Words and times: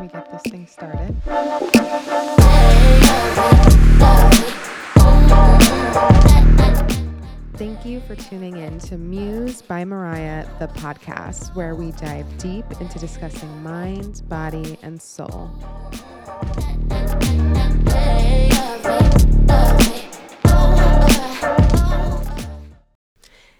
We 0.00 0.06
get 0.06 0.32
this 0.32 0.40
thing 0.50 0.66
started? 0.66 1.14
Thank 7.58 7.84
you 7.84 8.00
for 8.00 8.16
tuning 8.16 8.56
in 8.56 8.78
to 8.78 8.96
Muse 8.96 9.60
by 9.60 9.84
Mariah, 9.84 10.46
the 10.58 10.68
podcast, 10.68 11.54
where 11.54 11.74
we 11.74 11.90
dive 11.92 12.24
deep 12.38 12.64
into 12.80 12.98
discussing 12.98 13.62
mind, 13.62 14.22
body, 14.26 14.78
and 14.82 15.02
soul. 15.02 15.50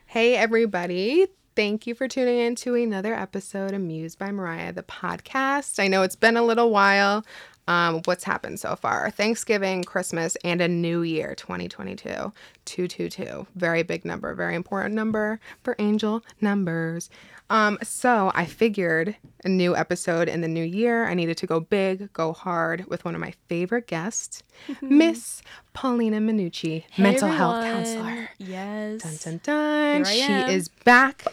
Hey, 0.06 0.36
everybody. 0.36 1.26
Thank 1.60 1.86
you 1.86 1.94
for 1.94 2.08
tuning 2.08 2.38
in 2.38 2.54
to 2.54 2.74
another 2.74 3.12
episode 3.12 3.74
of 3.74 3.82
Muse 3.82 4.16
by 4.16 4.30
Mariah, 4.30 4.72
the 4.72 4.82
podcast. 4.82 5.78
I 5.78 5.88
know 5.88 6.02
it's 6.02 6.16
been 6.16 6.38
a 6.38 6.42
little 6.42 6.70
while. 6.70 7.22
Um, 7.68 8.00
what's 8.06 8.24
happened 8.24 8.58
so 8.58 8.76
far? 8.76 9.10
Thanksgiving, 9.10 9.84
Christmas, 9.84 10.38
and 10.42 10.62
a 10.62 10.68
new 10.68 11.02
year, 11.02 11.34
2022. 11.34 12.32
222. 12.64 13.46
Very 13.56 13.82
big 13.82 14.06
number, 14.06 14.34
very 14.34 14.54
important 14.54 14.94
number 14.94 15.38
for 15.62 15.76
angel 15.78 16.24
numbers. 16.40 17.10
Um, 17.50 17.78
so 17.82 18.30
I 18.34 18.46
figured 18.46 19.16
a 19.44 19.48
new 19.48 19.76
episode 19.76 20.28
in 20.28 20.40
the 20.40 20.48
new 20.48 20.62
year. 20.64 21.06
I 21.06 21.14
needed 21.14 21.36
to 21.38 21.46
go 21.46 21.58
big, 21.60 22.12
go 22.12 22.32
hard 22.32 22.86
with 22.86 23.04
one 23.04 23.14
of 23.14 23.20
my 23.20 23.34
favorite 23.48 23.88
guests, 23.88 24.44
Miss 24.80 25.42
Paulina 25.74 26.18
Minucci, 26.18 26.84
Hey, 26.90 27.02
mental 27.02 27.28
health 27.28 27.64
counselor. 27.64 28.30
Yes. 28.38 29.02
Dun 29.02 29.16
dun 29.16 29.40
dun. 29.42 30.04
Here 30.12 30.46
She 30.48 30.54
is 30.54 30.68
back, 30.68 31.24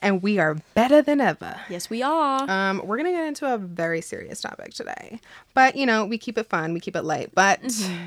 and 0.00 0.22
we 0.22 0.38
are 0.38 0.56
better 0.74 1.00
than 1.02 1.20
ever. 1.20 1.56
Yes, 1.68 1.88
we 1.88 2.02
are. 2.02 2.48
Um, 2.50 2.82
we're 2.84 2.96
gonna 2.96 3.12
get 3.12 3.26
into 3.26 3.52
a 3.52 3.58
very 3.58 4.00
serious 4.00 4.40
topic 4.40 4.74
today, 4.74 5.20
but 5.54 5.76
you 5.76 5.86
know 5.86 6.04
we 6.04 6.18
keep 6.18 6.36
it 6.38 6.46
fun, 6.46 6.72
we 6.72 6.80
keep 6.80 6.96
it 6.96 7.02
light, 7.02 7.30
but 7.34 7.62
Mm-hmm. 7.62 8.06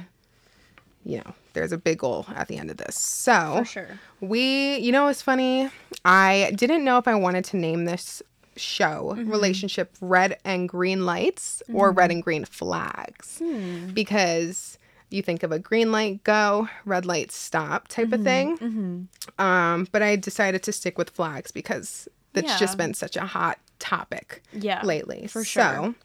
you 1.06 1.18
know 1.18 1.34
there's 1.54 1.72
a 1.72 1.78
big 1.78 2.00
goal 2.00 2.26
at 2.36 2.48
the 2.48 2.58
end 2.58 2.72
of 2.72 2.78
this. 2.78 2.96
So 2.98 3.60
For 3.60 3.66
sure. 3.66 4.00
we, 4.22 4.78
you 4.78 4.92
know, 4.92 5.08
it's 5.08 5.22
funny. 5.22 5.70
I 6.04 6.52
didn't 6.56 6.84
know 6.84 6.98
if 6.98 7.08
I 7.08 7.14
wanted 7.16 7.46
to 7.46 7.58
name 7.58 7.86
this 7.86 8.24
show 8.56 9.14
Mm-hmm. 9.18 9.30
relationship 9.30 9.96
red 10.02 10.38
and 10.46 10.68
green 10.70 11.06
lights 11.06 11.62
or 11.74 11.92
red 11.92 12.10
and 12.12 12.22
green 12.24 12.46
flags 12.46 13.38
Hmm. 13.40 13.90
because 13.94 14.78
you 15.14 15.22
think 15.22 15.44
of 15.44 15.52
a 15.52 15.60
green 15.60 15.92
light 15.92 16.24
go 16.24 16.68
red 16.86 17.06
light 17.06 17.32
stop 17.32 17.88
type 17.88 18.08
Mm-hmm. 18.10 18.14
of 18.16 18.24
thing 18.24 19.08
um 19.40 19.88
but 19.92 20.02
i 20.02 20.16
decided 20.16 20.64
to 20.64 20.72
stick 20.72 20.98
with 20.98 21.10
flags 21.10 21.52
because 21.52 22.08
it's 22.34 22.48
Yeah. 22.52 22.58
just 22.58 22.78
been 22.78 22.94
such 22.94 23.16
a 23.16 23.22
hot 23.26 23.60
topic 23.80 24.42
Yeah, 24.54 24.82
lately 24.84 25.28
for 25.28 25.44
so 25.44 25.62
sure. 25.84 25.96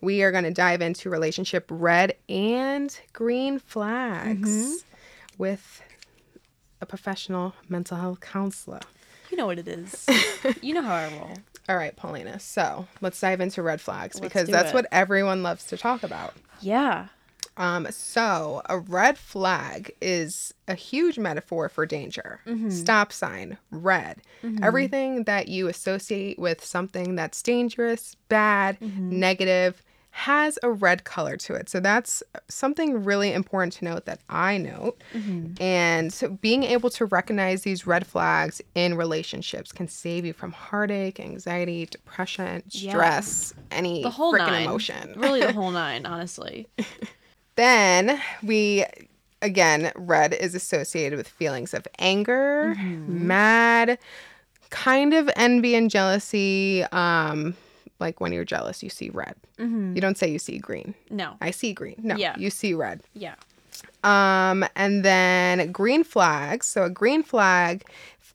we 0.00 0.22
are 0.22 0.30
going 0.30 0.44
to 0.44 0.50
dive 0.52 0.80
into 0.82 1.10
relationship 1.10 1.66
red 1.70 2.14
and 2.28 2.96
green 3.12 3.58
flags 3.58 4.48
Mm-hmm. 4.50 4.74
with 5.38 5.82
a 6.80 6.86
professional 6.86 7.54
mental 7.68 7.96
health 7.96 8.20
counselor 8.20 8.80
You 9.30 9.36
know 9.38 9.46
what 9.46 9.58
it 9.58 9.66
is. 9.68 10.06
you 10.62 10.74
know 10.74 10.82
how 10.82 10.94
I 10.94 11.06
roll. 11.06 11.38
all 11.68 11.76
right 11.76 11.94
paulina 11.96 12.38
so 12.38 12.86
let's 13.00 13.20
dive 13.20 13.40
into 13.40 13.62
red 13.62 13.80
flags 13.80 14.16
Let's 14.16 14.32
because 14.34 14.48
that's 14.48 14.70
it. 14.70 14.74
what 14.74 14.86
everyone 14.92 15.42
loves 15.42 15.64
to 15.66 15.76
talk 15.76 16.02
about 16.02 16.34
Yeah. 16.60 17.08
Um, 17.56 17.86
so 17.90 18.62
a 18.66 18.78
red 18.78 19.18
flag 19.18 19.92
is 20.00 20.54
a 20.68 20.74
huge 20.74 21.18
metaphor 21.18 21.68
for 21.68 21.84
danger. 21.86 22.40
Mm-hmm. 22.46 22.70
Stop 22.70 23.12
sign, 23.12 23.58
red. 23.70 24.22
Everything 24.62 25.24
that 25.24 25.48
you 25.48 25.68
associate 25.68 26.38
with 26.38 26.64
something 26.64 27.14
that's 27.14 27.42
dangerous, 27.42 28.16
bad, 28.28 28.78
Mm-hmm. 28.80 29.18
negative 29.20 29.82
has 30.14 30.58
a 30.62 30.70
red 30.70 31.04
color 31.04 31.38
to 31.38 31.54
it. 31.54 31.70
So 31.70 31.80
that's 31.80 32.22
something 32.48 33.02
really 33.02 33.32
important 33.32 33.72
to 33.74 33.84
note 33.86 34.04
that 34.04 34.20
I 34.28 34.58
note. 34.58 35.02
Mm-hmm. 35.14 35.54
And 35.62 36.12
so 36.12 36.28
being 36.28 36.64
able 36.64 36.90
to 36.90 37.06
recognize 37.06 37.62
these 37.62 37.86
red 37.86 38.06
flags 38.06 38.60
in 38.74 38.94
relationships 38.96 39.72
can 39.72 39.88
save 39.88 40.26
you 40.26 40.34
from 40.34 40.52
heartache, 40.52 41.18
anxiety, 41.18 41.86
depression, 41.86 42.62
Yeah. 42.68 42.90
stress, 42.92 43.54
any 43.70 44.02
The 44.02 44.10
whole 44.10 44.34
freaking 44.34 44.64
emotion. 44.66 45.14
really, 45.16 45.40
the 45.40 45.52
whole 45.54 45.70
nine, 45.84 46.04
honestly. 46.04 46.68
Then 47.56 48.20
we 48.42 48.84
again 49.40 49.90
red 49.96 50.32
is 50.34 50.54
associated 50.54 51.16
with 51.16 51.28
feelings 51.28 51.74
of 51.74 51.86
anger, 51.98 52.74
mad, 52.76 53.98
kind 54.70 55.12
of 55.14 55.28
envy 55.36 55.74
and 55.74 55.90
jealousy. 55.90 56.82
Um, 56.92 57.54
like 58.00 58.20
when 58.20 58.32
you're 58.32 58.44
jealous, 58.44 58.82
you 58.82 58.88
see 58.90 59.10
red. 59.10 59.34
You 59.58 60.00
don't 60.00 60.18
say 60.18 60.28
you 60.28 60.40
see 60.40 60.58
green. 60.58 60.92
No. 61.08 61.36
I 61.40 61.52
see 61.52 61.72
green. 61.72 61.94
No, 62.02 62.16
Yeah. 62.16 62.34
you 62.36 62.50
see 62.50 62.74
red. 62.74 63.00
Yeah. 63.14 63.34
Um, 64.02 64.64
and 64.74 65.04
then 65.04 65.70
green 65.70 66.02
flags. 66.02 66.66
So 66.66 66.82
a 66.82 66.90
green 66.90 67.22
flag 67.22 67.84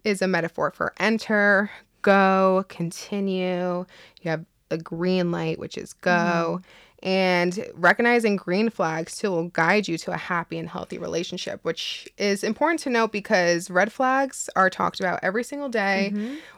is 0.05 0.21
a 0.21 0.27
metaphor 0.27 0.71
for 0.71 0.93
enter, 1.01 1.69
go, 2.01 2.63
continue. 2.69 3.85
You 4.21 4.31
have 4.31 4.45
a 4.71 4.77
green 4.77 5.31
light, 5.31 5.59
which 5.59 5.77
is 5.77 5.91
go. 5.91 6.61
And 7.03 7.67
recognizing 7.75 8.37
green 8.37 8.69
flags 8.69 9.17
too 9.17 9.29
will 9.29 9.49
guide 9.49 9.87
you 9.87 9.97
to 9.99 10.11
a 10.11 10.17
happy 10.17 10.57
and 10.57 10.67
healthy 10.67 10.97
relationship, 10.97 11.59
which 11.63 12.07
is 12.17 12.43
important 12.43 12.79
to 12.81 12.89
note 12.89 13.11
because 13.11 13.69
red 13.69 13.91
flags 13.93 14.49
are 14.55 14.69
talked 14.69 14.99
about 14.99 15.19
every 15.21 15.43
single 15.43 15.69
day 15.69 16.13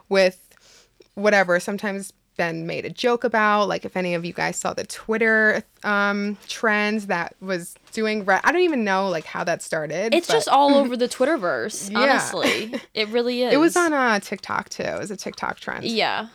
with 0.08 0.40
whatever 1.14 1.60
sometimes 1.60 2.12
been 2.36 2.66
made 2.66 2.86
a 2.86 2.90
joke 2.90 3.22
about 3.22 3.66
like 3.68 3.84
if 3.84 3.98
any 3.98 4.14
of 4.14 4.24
you 4.24 4.32
guys 4.32 4.56
saw 4.56 4.72
the 4.72 4.84
twitter 4.86 5.62
um 5.84 6.38
trends 6.48 7.08
that 7.08 7.34
was 7.42 7.74
doing 7.92 8.24
re- 8.24 8.40
i 8.44 8.50
don't 8.52 8.62
even 8.62 8.82
know 8.82 9.10
like 9.10 9.24
how 9.26 9.44
that 9.44 9.60
started 9.60 10.14
It's 10.14 10.26
but 10.26 10.32
just 10.34 10.48
all 10.48 10.74
over 10.76 10.96
the 10.96 11.08
Twitterverse, 11.08 11.90
Yeah. 11.90 11.98
honestly. 11.98 12.72
It 12.94 13.08
really 13.08 13.42
is. 13.42 13.52
it 13.52 13.58
was 13.58 13.76
on 13.76 13.92
uh 13.92 14.20
tiktok 14.20 14.70
too 14.70 14.84
it 14.84 14.98
was 14.98 15.10
a 15.10 15.18
tiktok 15.18 15.60
trend 15.60 15.84
Yeah. 15.84 16.28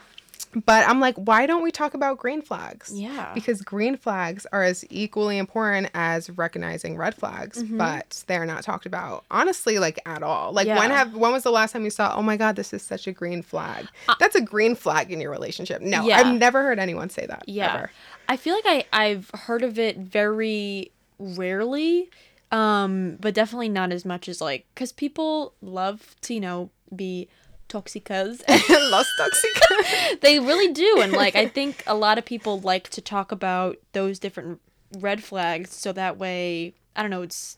But 0.65 0.87
i'm 0.87 0.99
like 0.99 1.15
why 1.15 1.45
don't 1.45 1.61
we 1.63 1.71
talk 1.71 1.93
about 1.93 2.17
green 2.17 2.41
flags 2.41 2.91
Yeah. 2.93 3.31
because 3.33 3.61
green 3.61 3.97
flags 3.97 4.45
are 4.53 4.63
as 4.63 4.85
equally 4.89 5.37
important 5.37 5.89
as 5.93 6.29
recognizing 6.29 6.95
red 6.97 7.15
flags 7.15 7.61
Mm-hmm. 7.63 7.77
but 7.77 8.23
they're 8.27 8.45
not 8.45 8.63
talked 8.63 8.85
about 8.85 9.25
honestly 9.31 9.79
like 9.79 9.99
at 10.05 10.23
all 10.23 10.53
like 10.53 10.67
when 10.67 10.91
have 10.91 11.15
when 11.15 11.31
was 11.31 11.43
the 11.43 11.51
last 11.51 11.71
time 11.73 11.83
you 11.83 11.89
saw 11.89 12.15
oh 12.15 12.21
my 12.21 12.37
god 12.37 12.55
this 12.55 12.73
is 12.73 12.81
such 12.81 13.07
a 13.07 13.11
green 13.11 13.41
flag 13.41 13.87
that's 14.19 14.35
a 14.35 14.41
green 14.41 14.75
flag 14.75 15.11
in 15.11 15.19
your 15.19 15.31
relationship 15.31 15.81
no 15.81 16.01
Uh, 16.01 16.05
Yeah. 16.05 16.17
i've 16.19 16.35
never 16.37 16.63
heard 16.63 16.79
anyone 16.79 17.09
say 17.09 17.25
that 17.25 17.43
Yeah. 17.47 17.73
ever. 17.75 17.91
I 18.27 18.37
feel 18.37 18.55
like 18.55 18.65
I, 18.65 18.85
I've 19.05 19.29
heard 19.33 19.61
of 19.63 19.77
it 19.77 19.97
very 19.97 20.91
rarely, 21.19 22.09
um, 22.51 23.17
but 23.19 23.33
definitely 23.33 23.69
not 23.69 23.91
as 23.91 24.05
much 24.05 24.27
as 24.29 24.41
like, 24.41 24.65
because 24.73 24.91
people 24.91 25.53
love 25.61 26.15
to, 26.21 26.33
you 26.33 26.39
know, 26.39 26.69
be 26.95 27.27
toxicas. 27.69 28.41
Los 28.91 29.07
Toxic. 29.17 30.21
they 30.21 30.39
really 30.39 30.71
do. 30.73 30.99
And 31.01 31.11
like, 31.13 31.35
I 31.35 31.47
think 31.47 31.83
a 31.87 31.95
lot 31.95 32.17
of 32.17 32.25
people 32.25 32.59
like 32.59 32.89
to 32.89 33.01
talk 33.01 33.31
about 33.31 33.77
those 33.93 34.19
different 34.19 34.61
red 34.99 35.23
flags 35.23 35.73
so 35.73 35.91
that 35.93 36.17
way, 36.17 36.73
I 36.95 37.01
don't 37.01 37.11
know, 37.11 37.21
it's, 37.21 37.57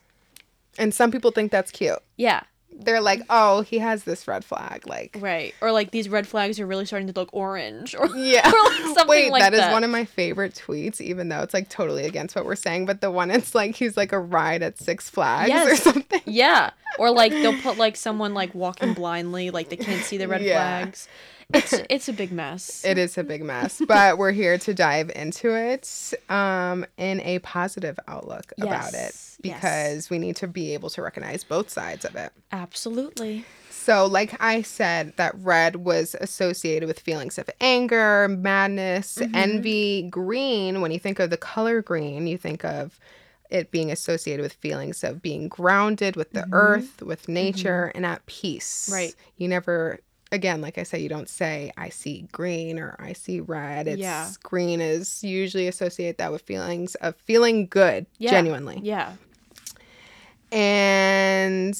and 0.78 0.94
some 0.94 1.10
people 1.10 1.30
think 1.30 1.50
that's 1.50 1.70
cute. 1.70 1.98
yeah, 2.16 2.42
They're 2.80 3.00
like, 3.00 3.22
oh, 3.28 3.62
he 3.62 3.78
has 3.78 4.04
this 4.04 4.28
red 4.28 4.44
flag. 4.44 4.86
Like, 4.86 5.16
right. 5.20 5.52
Or 5.60 5.72
like 5.72 5.90
these 5.90 6.08
red 6.08 6.26
flags 6.28 6.60
are 6.60 6.66
really 6.66 6.86
starting 6.86 7.08
to 7.08 7.18
look 7.18 7.28
orange 7.32 7.94
or, 7.94 8.06
yeah. 8.16 8.48
or 8.48 8.52
like 8.70 8.94
something 8.96 9.06
Wait, 9.08 9.32
like 9.32 9.42
that 9.42 9.50
that. 9.52 9.68
is 9.70 9.72
one 9.72 9.82
of 9.84 9.90
my 9.90 10.04
favorite 10.04 10.54
tweets, 10.54 11.00
even 11.00 11.28
though 11.28 11.40
it's 11.40 11.54
like 11.54 11.68
totally 11.68 12.04
against 12.06 12.36
what 12.36 12.44
we're 12.44 12.54
saying. 12.54 12.86
But 12.86 13.00
the 13.00 13.10
one 13.10 13.30
it's 13.30 13.54
like 13.54 13.74
he's 13.74 13.96
like 13.96 14.12
a 14.12 14.18
ride 14.20 14.62
at 14.62 14.78
Six 14.78 15.10
Flags 15.10 15.50
or 15.50 15.74
something. 15.76 16.22
Yeah. 16.24 16.70
Or 16.98 17.10
like 17.10 17.32
they'll 17.32 17.60
put 17.60 17.78
like 17.78 17.96
someone 17.96 18.32
like 18.34 18.54
walking 18.54 18.94
blindly, 18.94 19.50
like 19.50 19.70
they 19.70 19.76
can't 19.76 20.04
see 20.04 20.16
the 20.16 20.28
red 20.28 20.42
Yeah. 20.42 20.54
flags. 20.82 21.08
It's 21.54 21.72
it's 21.90 22.08
a 22.08 22.12
big 22.12 22.30
mess. 22.32 22.84
It 22.84 22.98
is 22.98 23.16
a 23.16 23.24
big 23.24 23.42
mess, 23.42 23.80
but 23.86 24.18
we're 24.18 24.32
here 24.32 24.58
to 24.58 24.74
dive 24.74 25.10
into 25.14 25.54
it 25.54 26.12
um, 26.28 26.84
in 26.96 27.20
a 27.22 27.38
positive 27.40 27.98
outlook 28.06 28.52
about 28.60 28.88
it 28.88 28.94
Yes, 28.94 29.38
yes. 29.42 29.54
because 29.54 30.10
we 30.10 30.18
need 30.18 30.36
to 30.36 30.46
be 30.48 30.74
able 30.74 30.90
to 30.90 31.02
recognize 31.02 31.44
both 31.44 31.70
sides 31.70 32.04
of 32.04 32.16
it. 32.16 32.32
Absolutely. 32.52 33.44
So, 33.70 34.04
like 34.04 34.36
I 34.42 34.60
said, 34.60 35.14
that 35.16 35.34
red 35.38 35.76
was 35.76 36.14
associated 36.20 36.86
with 36.86 37.00
feelings 37.00 37.38
of 37.38 37.48
anger, 37.60 38.28
madness, 38.28 39.16
Mm-hmm. 39.16 39.34
envy. 39.34 40.02
Green, 40.10 40.82
when 40.82 40.90
you 40.90 40.98
think 40.98 41.18
of 41.18 41.30
the 41.30 41.38
color 41.38 41.80
green, 41.80 42.26
you 42.26 42.36
think 42.36 42.64
of 42.66 43.00
it 43.48 43.70
being 43.70 43.90
associated 43.90 44.42
with 44.42 44.52
feelings 44.52 45.02
of 45.02 45.22
being 45.22 45.48
grounded 45.48 46.16
with 46.16 46.32
the 46.32 46.46
earth, 46.52 47.00
with 47.00 47.26
nature, 47.30 47.90
and 47.94 48.04
at 48.04 48.26
peace. 48.26 48.84
Mm-hmm. 48.90 48.94
Right. 48.94 49.14
You 49.38 49.48
never, 49.48 50.00
again, 50.32 50.60
like 50.60 50.78
I 50.78 50.82
say, 50.82 50.98
you 51.00 51.08
don't 51.08 51.28
say, 51.28 51.72
I 51.76 51.88
see 51.88 52.26
green 52.32 52.78
or 52.78 52.94
I 52.98 53.12
see 53.12 53.40
red. 53.40 53.88
It's 53.88 54.00
Yeah. 54.00 54.30
green 54.42 54.80
is 54.80 55.22
usually 55.24 55.68
associate 55.68 56.18
that 56.18 56.32
with 56.32 56.42
feelings 56.42 56.94
of 56.96 57.16
feeling 57.16 57.66
good, 57.66 58.06
Yeah. 58.18 58.30
genuinely. 58.30 58.80
Yeah. 58.82 59.12
And 60.50 61.78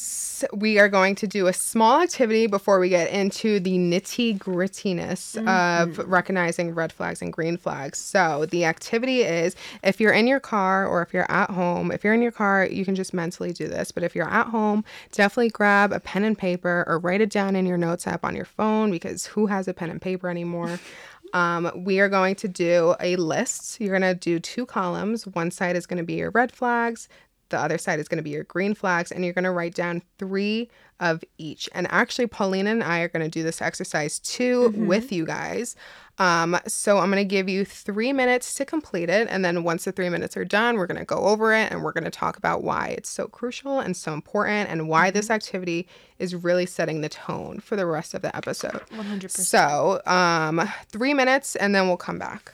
we 0.53 0.79
are 0.79 0.89
going 0.89 1.15
to 1.17 1.27
do 1.27 1.47
a 1.47 1.53
small 1.53 2.01
activity 2.01 2.47
before 2.47 2.79
we 2.79 2.89
get 2.89 3.11
into 3.11 3.59
the 3.61 3.79
nitty 3.79 4.39
grittiness 4.39 5.37
of 5.47 5.99
recognizing 6.09 6.75
red 6.75 6.93
flags 6.93 7.23
and 7.23 7.33
green 7.33 7.57
flags. 7.57 7.99
So, 7.99 8.47
the 8.47 8.65
activity 8.65 9.23
is 9.23 9.57
if 9.83 10.01
you're 10.01 10.13
in 10.13 10.27
your 10.27 10.41
car 10.41 10.87
or 10.87 11.03
if 11.03 11.13
you're 11.13 11.31
at 11.31 11.51
home, 11.51 11.91
if 11.91 12.05
you're 12.05 12.15
in 12.15 12.23
your 12.23 12.33
car, 12.33 12.67
you 12.67 12.85
can 12.85 12.95
just 12.95 13.15
mentally 13.15 13.53
do 13.53 13.69
this. 13.69 13.91
But 13.91 14.03
if 14.03 14.15
you're 14.15 14.29
at 14.29 14.49
home, 14.49 14.85
definitely 15.13 15.51
grab 15.51 15.93
a 15.93 16.01
pen 16.01 16.25
and 16.25 16.37
paper 16.37 16.85
or 16.87 16.99
write 16.99 17.21
it 17.21 17.31
down 17.31 17.57
in 17.57 17.67
your 17.67 17.79
notes 17.79 18.07
app 18.07 18.25
on 18.25 18.37
your 18.37 18.45
phone 18.45 18.91
because 18.91 19.27
who 19.27 19.47
has 19.47 19.67
a 19.67 19.75
pen 19.75 19.91
and 19.91 20.01
paper 20.01 20.29
anymore? 20.29 20.79
Um, 21.35 21.71
we 21.77 22.01
are 22.01 22.09
going 22.09 22.37
to 22.37 22.49
do 22.49 22.95
a 23.01 23.17
list. 23.17 23.81
You're 23.81 23.99
going 23.99 24.15
to 24.15 24.15
do 24.15 24.41
two 24.41 24.67
columns. 24.67 25.27
One 25.27 25.51
side 25.51 25.77
is 25.77 25.87
going 25.87 25.99
to 25.99 26.05
be 26.05 26.15
your 26.15 26.31
red 26.31 26.53
flags, 26.53 27.09
the 27.51 27.59
other 27.59 27.79
side 27.79 28.01
is 28.01 28.09
going 28.09 28.19
to 28.19 28.23
be 28.23 28.31
your 28.31 28.45
green 28.45 28.75
flags, 28.75 29.11
and 29.11 29.25
you're 29.25 29.35
going 29.35 29.45
to 29.45 29.51
write 29.51 29.75
down 29.75 30.03
three 30.19 30.71
of 31.01 31.23
each. 31.39 31.69
And 31.73 31.87
actually, 31.91 32.27
Paulina 32.27 32.71
and 32.71 32.83
I 32.83 33.01
are 33.01 33.09
going 33.09 33.23
to 33.23 33.31
do 33.31 33.43
this 33.43 33.63
exercise 33.63 34.19
too 34.19 34.71
with 34.77 35.13
you 35.13 35.25
guys. 35.25 35.77
Um, 36.19 36.59
so 36.67 36.99
I'm 36.99 37.11
going 37.11 37.23
to 37.23 37.29
give 37.29 37.49
you 37.49 37.65
three 37.65 38.13
minutes 38.13 38.55
to 38.55 38.65
complete 38.65 39.09
it. 39.09 39.29
And 39.31 39.45
then 39.45 39.63
once 39.63 39.85
the 39.85 39.93
three 39.93 40.09
minutes 40.09 40.37
are 40.37 40.45
done, 40.45 40.77
we're 40.77 40.89
going 40.89 40.99
to 40.99 41.05
go 41.05 41.27
over 41.27 41.55
it 41.55 41.71
and 41.71 41.85
we're 41.85 41.93
going 41.93 42.05
to 42.05 42.11
talk 42.11 42.37
about 42.37 42.65
why 42.65 42.89
it's 42.89 43.09
so 43.09 43.29
crucial 43.29 43.79
and 43.79 43.97
so 43.97 44.13
important 44.13 44.69
and 44.69 44.89
why 44.89 45.11
this 45.13 45.31
activity 45.31 45.87
is 46.19 46.35
really 46.35 46.67
setting 46.67 47.01
the 47.01 47.09
tone 47.09 47.61
for 47.61 47.77
the 47.77 47.87
rest 47.87 48.15
of 48.15 48.23
the 48.23 48.35
episode. 48.37 48.83
100%. 48.91 49.31
So, 49.31 50.03
um, 50.07 50.69
three 50.89 51.15
minutes 51.15 51.55
and 51.55 51.73
then 51.73 51.87
we'll 51.87 51.97
come 51.97 52.19
back. 52.19 52.53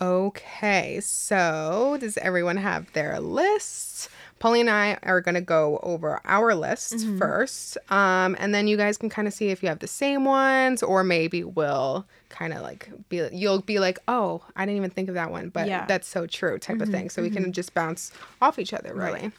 Okay, 0.00 1.00
so 1.02 1.98
does 2.00 2.16
everyone 2.18 2.56
have 2.56 2.90
their 2.92 3.20
lists? 3.20 4.08
Polly 4.38 4.62
and 4.62 4.70
I 4.70 4.98
are 5.02 5.20
going 5.20 5.34
to 5.34 5.42
go 5.42 5.78
over 5.82 6.22
our 6.24 6.54
lists 6.54 7.04
mm-hmm. 7.04 7.18
first. 7.18 7.76
Um, 7.90 8.34
and 8.38 8.54
then 8.54 8.66
you 8.66 8.78
guys 8.78 8.96
can 8.96 9.10
kind 9.10 9.28
of 9.28 9.34
see 9.34 9.48
if 9.48 9.62
you 9.62 9.68
have 9.68 9.80
the 9.80 9.86
same 9.86 10.24
ones, 10.24 10.82
or 10.82 11.04
maybe 11.04 11.44
we'll 11.44 12.06
kind 12.30 12.54
of 12.54 12.62
like 12.62 12.88
be, 13.10 13.28
you'll 13.32 13.60
be 13.60 13.78
like, 13.78 13.98
oh, 14.08 14.42
I 14.56 14.64
didn't 14.64 14.78
even 14.78 14.88
think 14.88 15.10
of 15.10 15.14
that 15.16 15.30
one, 15.30 15.50
but 15.50 15.68
Yeah. 15.68 15.84
that's 15.84 16.08
so 16.08 16.26
true 16.26 16.58
type 16.58 16.76
of 16.76 16.84
mm-hmm, 16.84 16.92
thing. 16.92 17.10
So 17.10 17.20
we 17.20 17.28
can 17.28 17.42
mm-hmm. 17.42 17.52
just 17.52 17.74
bounce 17.74 18.12
off 18.40 18.58
each 18.58 18.72
other, 18.72 18.94
really. 18.94 19.20
And 19.20 19.32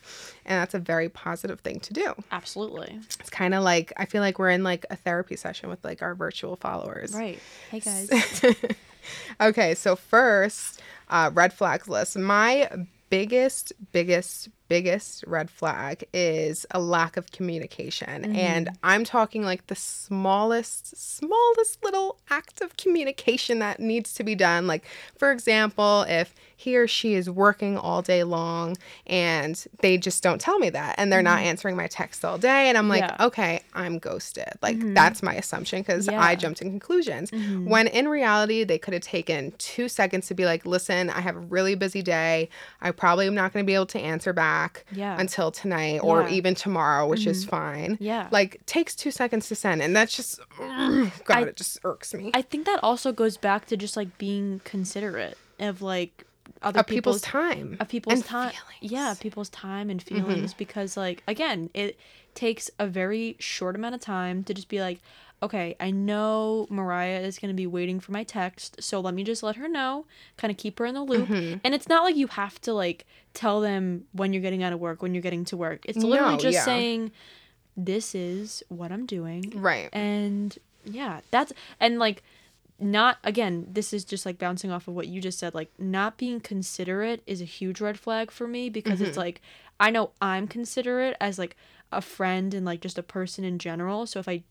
that's 0.46 0.76
a 0.76 0.80
very 0.80 1.10
positive 1.10 1.62
thing 1.62 1.80
to 1.80 1.94
do. 1.94 2.14
Absolutely. 2.32 3.00
It's 3.20 3.32
kind 3.32 3.56
of 3.56 3.64
like, 3.64 3.92
I 3.98 4.06
feel 4.06 4.22
like 4.22 4.38
we're 4.38 4.52
in 4.52 4.64
like 4.64 4.86
a 4.92 4.96
therapy 4.96 5.36
session 5.36 5.68
with 5.70 5.84
like 5.84 6.04
our 6.04 6.14
virtual 6.14 6.58
followers. 6.58 7.16
Right. 7.16 7.40
Hey 7.72 7.80
guys. 7.80 8.44
Okay, 9.40 9.76
so 9.76 9.96
first, 9.96 10.82
uh, 11.10 11.32
red 11.34 11.54
flags 11.54 11.88
list. 11.88 12.18
My 12.18 12.70
biggest, 13.10 13.74
biggest, 13.92 14.48
biggest 14.70 15.26
red 15.28 15.50
flag 15.50 16.06
is 16.14 16.66
a 16.72 16.80
lack 16.80 17.18
of 17.18 17.30
communication. 17.32 18.34
And 18.38 18.70
I'm 18.84 19.04
talking 19.04 19.44
like 19.44 19.68
the 19.68 19.76
smallest, 19.76 20.96
smallest 20.96 21.84
little 21.84 22.20
act 22.30 22.62
of 22.62 22.78
communication 22.78 23.60
that 23.60 23.82
needs 23.82 24.14
to 24.14 24.24
be 24.24 24.34
done. 24.34 24.66
Like, 24.66 24.86
for 25.18 25.32
example, 25.32 26.06
if 26.08 26.34
he 26.62 26.78
or 26.78 26.88
she 26.88 27.14
is 27.16 27.30
working 27.30 27.78
all 27.78 28.02
day 28.02 28.24
long 28.24 28.78
and 29.08 29.66
they 29.82 29.98
just 29.98 30.22
don't 30.24 30.40
tell 30.40 30.60
me 30.60 30.70
that 30.70 30.96
and 30.98 31.12
they're 31.12 31.22
not 31.24 31.40
answering 31.42 31.76
my 31.76 31.88
texts 31.88 32.24
all 32.24 32.38
day 32.38 32.70
and 32.70 32.78
I'm 32.78 32.88
like, 32.88 33.02
Mm-hmm. 33.04 33.22
Yeah. 33.22 33.26
okay, 33.28 33.62
I'm 33.74 33.98
ghosted. 33.98 34.50
Like 34.62 34.78
that's 34.94 35.24
my 35.24 35.34
assumption 35.36 35.82
because 35.82 36.08
Yeah. 36.08 36.22
I 36.22 36.36
jumped 36.36 36.62
in 36.62 36.70
conclusions. 36.70 37.32
When 37.32 37.88
in 37.88 38.08
reality, 38.08 38.64
they 38.64 38.78
could 38.78 38.94
have 38.94 39.02
taken 39.04 39.54
two 39.58 39.90
seconds 39.90 40.28
to 40.28 40.34
be 40.36 40.46
like, 40.46 40.66
listen, 40.66 41.10
I 41.10 41.22
have 41.22 41.36
a 41.36 41.40
really 41.40 41.76
busy 41.76 42.02
day. 42.04 42.50
I 42.82 42.92
probably 42.92 43.26
am 43.28 43.34
not 43.36 43.54
going 43.54 43.66
to 43.66 43.68
be 43.68 43.74
able 43.74 43.88
to 43.88 44.00
answer 44.00 44.34
back 44.34 44.86
Yeah. 44.92 45.20
until 45.20 45.52
tonight 45.52 46.00
or. 46.04 46.22
Mm-hmm. 46.24 46.34
even 46.34 46.56
tomorrow, 46.56 47.08
which 47.08 47.26
is 47.26 47.44
fine. 47.46 47.98
Yeah. 48.00 48.28
Like 48.32 48.64
takes 48.68 48.96
two 48.96 49.10
seconds 49.12 49.48
to 49.50 49.56
send. 49.56 49.82
And 49.82 49.96
that's 49.96 50.16
just, 50.16 50.40
God, 50.60 51.12
I- 51.30 51.42
it 51.44 51.56
just 51.56 51.80
irks 51.84 52.14
me. 52.14 52.32
I 52.34 52.42
think 52.44 52.66
that 52.68 52.80
also 52.84 53.12
goes 53.12 53.38
back 53.38 53.66
to 53.68 53.78
just 53.78 53.98
like 53.98 54.18
being 54.18 54.62
considerate 54.64 55.38
of 55.60 55.82
like 55.82 56.26
other 56.64 56.80
of 56.82 56.88
people's, 56.88 57.22
time. 57.22 57.78
of 57.80 57.88
people's 57.88 58.22
time 58.24 58.52
yeah 58.82 59.16
people's 59.20 59.50
time 59.50 59.90
and 59.90 60.04
Mm-hmm. 60.06 60.16
feelings 60.26 60.54
because 60.54 60.96
like 60.98 61.24
again 61.28 61.70
it 61.74 61.98
takes 62.36 62.70
a 62.80 62.88
very 62.88 63.36
short 63.40 63.76
amount 63.76 63.96
of 63.96 64.02
time 64.02 64.44
to 64.46 64.54
just 64.54 64.70
be 64.70 64.80
like 64.80 65.00
okay 65.44 65.76
i 65.80 65.90
know 65.90 66.68
mariah 66.70 67.20
is 67.22 67.40
going 67.40 67.50
to 67.50 67.56
be 67.56 67.66
waiting 67.68 68.00
for 68.00 68.12
my 68.12 68.24
text 68.24 68.82
so 68.82 69.00
let 69.00 69.14
me 69.14 69.24
just 69.24 69.42
let 69.42 69.56
her 69.56 69.68
know 69.68 70.06
kind 70.38 70.52
of 70.52 70.58
keep 70.58 70.78
her 70.80 70.86
in 70.86 70.94
the 70.94 71.02
loop 71.02 71.28
Mm-hmm. 71.28 71.58
and 71.64 71.74
it's 71.74 71.88
not 71.90 72.04
like 72.04 72.16
you 72.16 72.28
have 72.28 72.62
to 72.62 72.74
like 72.74 73.06
tell 73.34 73.60
them 73.62 74.06
when 74.14 74.32
you're 74.34 74.42
getting 74.42 74.62
out 74.64 74.72
of 74.74 74.80
work 74.80 75.02
when 75.02 75.14
you're 75.16 75.22
getting 75.24 75.46
to 75.46 75.58
work 75.58 75.82
it's 75.86 75.98
literally 75.98 76.34
No, 76.36 76.40
just 76.40 76.56
yeah. 76.56 76.66
saying 76.66 77.12
this 77.78 78.14
is 78.14 78.64
what 78.70 78.92
i'm 78.92 79.06
doing 79.06 79.52
Right. 79.56 79.90
and 79.94 80.58
yeah 80.86 81.22
that's 81.32 81.54
and 81.80 81.98
like 82.00 82.24
not 82.84 83.18
again 83.24 83.68
this 83.72 83.94
is 83.94 84.04
just 84.04 84.26
like 84.26 84.40
bouncing 84.40 84.72
off 84.72 84.88
of 84.88 84.96
what 84.96 85.08
you 85.08 85.22
just 85.22 85.38
said 85.38 85.54
like 85.54 85.72
not 85.78 86.18
being 86.18 86.40
considerate 86.40 87.22
is 87.28 87.40
a 87.40 87.46
huge 87.46 87.80
red 87.80 87.98
flag 88.00 88.32
for 88.32 88.48
me 88.48 88.70
because 88.70 89.00
Mm-hmm. 89.00 89.06
it's 89.10 89.18
like 89.18 89.40
i 89.80 89.92
know 89.92 90.12
i'm 90.22 90.48
considerate 90.48 91.16
as 91.22 91.38
like 91.38 91.56
a 91.92 92.02
friend 92.02 92.54
and 92.56 92.66
like 92.66 92.82
just 92.82 92.98
a 92.98 93.04
person 93.04 93.44
in 93.44 93.60
general 93.60 94.06
so 94.08 94.20
if 94.20 94.28
i 94.28 94.42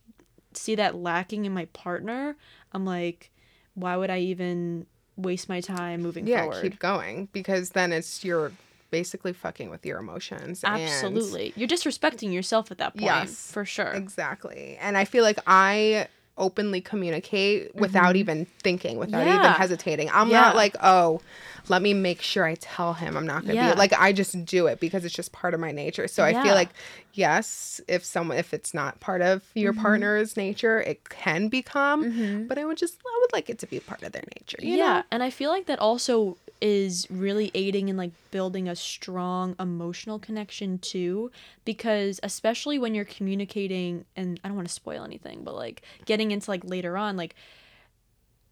see 0.54 0.74
that 0.76 0.94
lacking 0.94 1.44
in 1.44 1.52
my 1.52 1.64
partner 1.66 2.36
i'm 2.72 2.84
like 2.84 3.30
why 3.74 3.96
would 3.96 4.10
i 4.10 4.18
even 4.18 4.86
waste 5.16 5.48
my 5.48 5.60
time 5.60 6.00
moving 6.00 6.26
yeah, 6.26 6.42
forward 6.44 6.62
keep 6.62 6.78
going 6.78 7.28
because 7.32 7.70
then 7.70 7.92
it's 7.92 8.24
you're 8.24 8.52
basically 8.90 9.32
fucking 9.32 9.70
with 9.70 9.84
your 9.84 9.98
emotions. 9.98 10.62
and- 10.64 10.80
absolutely 10.80 11.52
you're 11.56 11.68
disrespecting 11.68 12.32
yourself 12.32 12.70
at 12.70 12.78
that 12.78 12.92
point 12.94 13.02
Yes, 13.04 13.50
for 13.52 13.64
sure 13.64 13.92
Exactly. 13.92 14.76
And 14.80 14.96
I 14.96 15.04
feel 15.04 15.22
like 15.24 15.38
I 15.46 16.06
openly 16.40 16.80
communicate 16.80 17.74
without 17.76 18.16
even 18.16 18.46
thinking, 18.64 18.98
without 18.98 19.26
even 19.26 19.40
Mm-hmm. 19.52 19.60
Hesitating. 19.62 20.10
I'm 20.12 20.28
Yeah. 20.30 20.40
not 20.40 20.56
like, 20.56 20.74
oh, 20.82 21.20
let 21.68 21.82
me 21.82 21.94
make 21.94 22.20
sure 22.22 22.44
I 22.44 22.56
tell 22.56 22.94
him 22.94 23.16
I'm 23.16 23.26
not 23.26 23.42
gonna 23.42 23.54
Yeah. 23.54 23.74
be 23.74 23.78
like 23.78 23.92
I 23.92 24.12
just 24.12 24.44
do 24.44 24.66
it 24.66 24.80
because 24.80 25.04
it's 25.04 25.14
just 25.14 25.30
part 25.32 25.54
of 25.54 25.60
my 25.60 25.70
nature. 25.70 26.08
So 26.08 26.24
I 26.24 26.32
Yeah. 26.32 26.42
feel 26.42 26.54
like 26.54 26.70
yes, 27.14 27.80
if 27.86 28.04
someone 28.04 28.38
if 28.38 28.52
it's 28.54 28.72
not 28.74 28.98
part 29.00 29.22
of 29.22 29.44
your 29.54 29.72
Mm-hmm. 29.72 29.82
partner's 29.82 30.36
nature, 30.36 30.80
it 30.80 31.08
can 31.08 31.48
become. 31.48 32.46
But 32.48 32.58
I 32.58 32.64
would 32.64 32.78
just 32.78 32.96
I 33.06 33.18
would 33.20 33.32
like 33.32 33.48
it 33.50 33.58
to 33.60 33.66
be 33.66 33.78
part 33.80 34.02
of 34.02 34.12
their 34.12 34.24
nature. 34.38 34.58
You 34.62 34.76
yeah 34.78 34.96
know? 34.98 35.02
and 35.12 35.22
i 35.22 35.30
feel 35.30 35.50
like 35.50 35.66
that 35.66 35.78
also 35.78 36.36
is 36.60 37.06
really 37.10 37.50
aiding 37.54 37.88
in 37.88 37.96
like 37.96 38.12
building 38.30 38.68
a 38.68 38.76
strong 38.76 39.56
emotional 39.58 40.18
connection 40.18 40.78
too 40.78 41.30
because 41.64 42.20
especially 42.22 42.78
when 42.78 42.94
you're 42.94 43.04
communicating 43.04 44.04
and 44.16 44.38
i 44.44 44.48
don't 44.48 44.56
want 44.56 44.68
to 44.68 44.74
spoil 44.74 45.02
anything 45.02 45.42
but 45.42 45.54
like 45.54 45.82
getting 46.04 46.30
into 46.30 46.50
like 46.50 46.62
later 46.64 46.96
on 46.96 47.16
like 47.16 47.34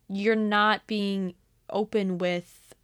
you're 0.09 0.35
not 0.37 0.87
being 0.87 1.35
open 1.71 2.17
with 2.19 2.75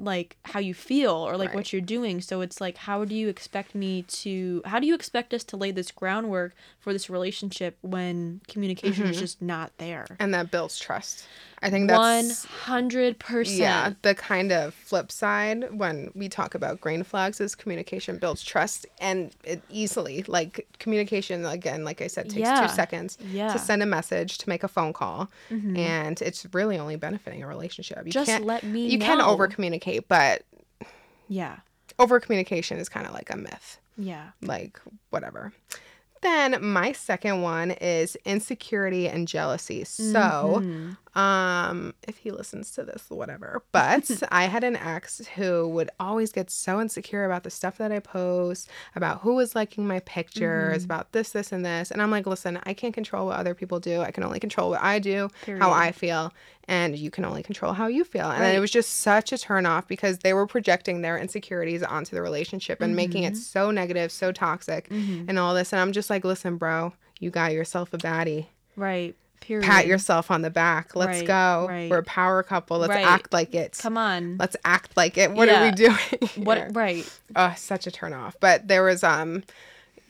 like 0.00 0.36
how 0.44 0.60
you 0.60 0.72
feel 0.72 1.10
or 1.10 1.36
like 1.36 1.48
Right. 1.48 1.56
what 1.56 1.72
you're 1.72 1.82
doing 1.82 2.20
so 2.20 2.40
it's 2.40 2.60
like 2.60 2.76
how 2.76 3.04
do 3.04 3.14
you 3.14 3.28
expect 3.28 3.74
me 3.74 4.02
to 4.02 4.62
how 4.64 4.78
do 4.78 4.86
you 4.86 4.94
expect 4.94 5.34
us 5.34 5.42
to 5.44 5.56
lay 5.56 5.72
this 5.72 5.90
groundwork 5.90 6.54
for 6.78 6.92
this 6.92 7.10
relationship 7.10 7.76
when 7.80 8.40
communication 8.46 9.06
is 9.06 9.16
mm-hmm. 9.16 9.20
just 9.20 9.42
not 9.42 9.72
there 9.78 10.06
And 10.20 10.32
that 10.34 10.50
builds 10.50 10.78
trust. 10.78 11.26
I 11.60 11.70
think 11.70 11.88
that's 11.88 12.46
100% 12.46 13.58
Yeah, 13.58 13.94
the 14.02 14.14
kind 14.14 14.52
of 14.52 14.74
flip 14.74 15.10
side 15.10 15.72
when 15.76 16.10
we 16.14 16.28
talk 16.28 16.54
about 16.54 16.80
green 16.80 17.02
flags 17.02 17.40
is 17.40 17.54
communication 17.54 18.18
builds 18.18 18.42
trust 18.44 18.86
and 19.00 19.32
it 19.44 19.62
easily 19.68 20.24
like 20.28 20.66
communication 20.78 21.44
again 21.44 21.84
like 21.84 22.00
I 22.00 22.06
said 22.06 22.30
takes 22.30 22.48
Yeah. 22.48 22.66
2 22.66 22.72
seconds 22.74 23.18
Yeah. 23.30 23.52
to 23.52 23.58
send 23.58 23.82
a 23.82 23.86
message, 23.86 24.38
to 24.38 24.48
make 24.48 24.62
a 24.62 24.68
phone 24.68 24.92
call 24.92 25.30
mm-hmm. 25.50 25.76
and 25.76 26.20
it's 26.22 26.46
really 26.52 26.78
only 26.78 26.96
benefiting 26.96 27.42
a 27.42 27.46
relationship. 27.46 28.04
You 28.06 28.12
Just 28.12 28.28
can't 28.30 28.44
let 28.44 28.62
me 28.62 28.86
You 28.88 28.98
can 28.98 29.20
over 29.20 29.48
communicate, 29.48 30.08
but 30.08 30.42
yeah 31.28 31.56
over 31.98 32.20
communication 32.20 32.78
is 32.78 32.88
kind 32.88 33.06
of 33.06 33.12
like 33.12 33.30
a 33.30 33.36
myth. 33.36 33.78
yeah 33.96 34.28
Like 34.42 34.80
whatever. 35.10 35.52
Then 36.22 36.58
my 36.64 36.92
second 36.92 37.42
one 37.42 37.70
is 37.72 38.16
insecurity 38.24 39.08
and 39.08 39.26
jealousy. 39.28 39.84
So, 39.84 40.62
Mm-hmm. 40.62 41.18
um, 41.18 41.94
if 42.06 42.18
he 42.18 42.30
listens 42.30 42.70
to 42.72 42.84
this, 42.84 43.04
whatever. 43.08 43.62
But 43.72 44.10
I 44.30 44.44
had 44.44 44.64
an 44.64 44.76
ex 44.76 45.20
who 45.36 45.68
would 45.68 45.90
always 45.98 46.32
get 46.32 46.50
so 46.50 46.80
insecure 46.80 47.24
about 47.24 47.42
the 47.44 47.50
stuff 47.50 47.78
that 47.78 47.90
I 47.92 47.98
post, 47.98 48.68
about 48.94 49.20
who 49.22 49.34
was 49.34 49.54
liking 49.54 49.86
my 49.86 50.00
pictures, 50.00 50.78
Mm-hmm. 50.82 50.84
about 50.84 51.12
this, 51.12 51.30
this, 51.30 51.52
and 51.52 51.64
this. 51.64 51.90
And 51.90 52.00
I'm 52.02 52.10
like, 52.10 52.26
listen, 52.26 52.58
I 52.64 52.74
can't 52.74 52.94
control 52.94 53.26
what 53.26 53.36
other 53.38 53.54
people 53.54 53.80
do. 53.80 54.00
I 54.00 54.10
can 54.10 54.22
only 54.24 54.40
control 54.40 54.70
what 54.70 54.82
I 54.82 54.98
do, 54.98 55.28
Period. 55.44 55.62
how 55.62 55.72
I 55.72 55.92
feel, 55.92 56.32
and 56.68 56.96
you 56.96 57.10
can 57.10 57.24
only 57.24 57.42
control 57.42 57.72
how 57.72 57.86
you 57.86 58.04
feel. 58.04 58.30
And 58.30 58.44
it 58.56 58.60
was 58.60 58.70
just 58.70 58.98
such 58.98 59.32
a 59.32 59.36
turnoff 59.36 59.86
because 59.88 60.18
they 60.18 60.34
were 60.34 60.46
projecting 60.46 61.00
their 61.00 61.18
insecurities 61.18 61.82
onto 61.82 62.14
the 62.14 62.22
relationship 62.22 62.80
and 62.80 62.94
making 62.94 63.22
Mm-hmm. 63.24 63.32
it 63.34 63.36
so 63.38 63.70
negative, 63.70 64.12
so 64.12 64.30
toxic, 64.32 64.88
and 64.90 65.38
all 65.38 65.54
this. 65.54 65.72
And 65.72 65.80
I'm 65.80 65.92
just 65.92 66.07
like, 66.10 66.24
listen, 66.24 66.56
bro, 66.56 66.92
you 67.20 67.30
got 67.30 67.52
yourself 67.52 67.92
a 67.94 67.98
baddie 67.98 68.46
right 68.76 69.14
period 69.40 69.64
pat 69.64 69.86
yourself 69.86 70.30
on 70.32 70.42
the 70.42 70.50
back. 70.50 70.94
Let's 70.96 71.18
Right, 71.18 71.26
go. 71.26 71.66
right. 71.68 71.88
We're 71.90 71.98
a 71.98 72.02
power 72.04 72.42
couple. 72.42 72.78
Let's 72.78 72.90
Right. 72.94 73.04
act 73.06 73.32
like 73.32 73.54
it. 73.54 73.78
come 73.80 73.96
on 73.96 74.36
Let's 74.38 74.56
act 74.64 74.96
like 74.96 75.16
it. 75.16 75.30
What 75.32 75.48
are 75.48 75.60
we 75.62 75.68
Yeah. 75.68 75.70
doing? 75.74 75.98
what 76.44 76.58
here? 76.58 76.68
right 76.72 77.20
Oh, 77.36 77.54
such 77.56 77.86
a 77.86 77.90
turn 77.92 78.12
off. 78.12 78.36
But 78.40 78.66
there 78.68 78.82
was 78.82 79.02
um 79.04 79.44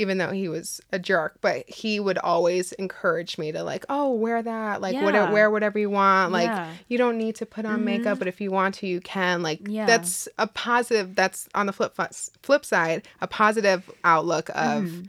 even 0.01 0.19
though 0.19 0.31
he 0.31 0.49
was 0.49 0.81
a 0.93 0.99
jerk, 0.99 1.39
but 1.41 1.69
he 1.69 1.99
would 1.99 2.19
always 2.19 2.71
encourage 2.75 3.37
me 3.37 3.51
to 3.51 3.65
like, 3.65 3.85
oh, 3.89 4.13
wear 4.13 4.41
that, 4.41 4.81
like, 4.81 4.95
Yeah. 4.95 5.03
whatever, 5.03 5.33
wear 5.33 5.51
whatever 5.51 5.77
you 5.77 5.91
want. 5.91 6.31
Like, 6.31 6.47
Yeah. 6.47 6.73
you 6.87 6.99
don't 6.99 7.19
need 7.19 7.35
to 7.37 7.47
put 7.47 7.67
on 7.67 7.85
makeup, 7.85 8.21
but 8.21 8.29
if 8.29 8.41
you 8.41 8.53
want 8.53 8.77
to, 8.77 8.87
you 8.87 9.01
can. 9.01 9.43
Like, 9.43 9.59
Yeah. 9.67 9.87
that's 9.87 10.29
a 10.39 10.47
positive. 10.47 11.17
That's 11.17 11.49
on 11.53 11.67
the 11.67 11.73
flip 11.73 11.97
flip 12.43 12.65
side, 12.65 13.09
a 13.21 13.27
positive 13.27 13.91
outlook 14.05 14.51
of 14.55 15.03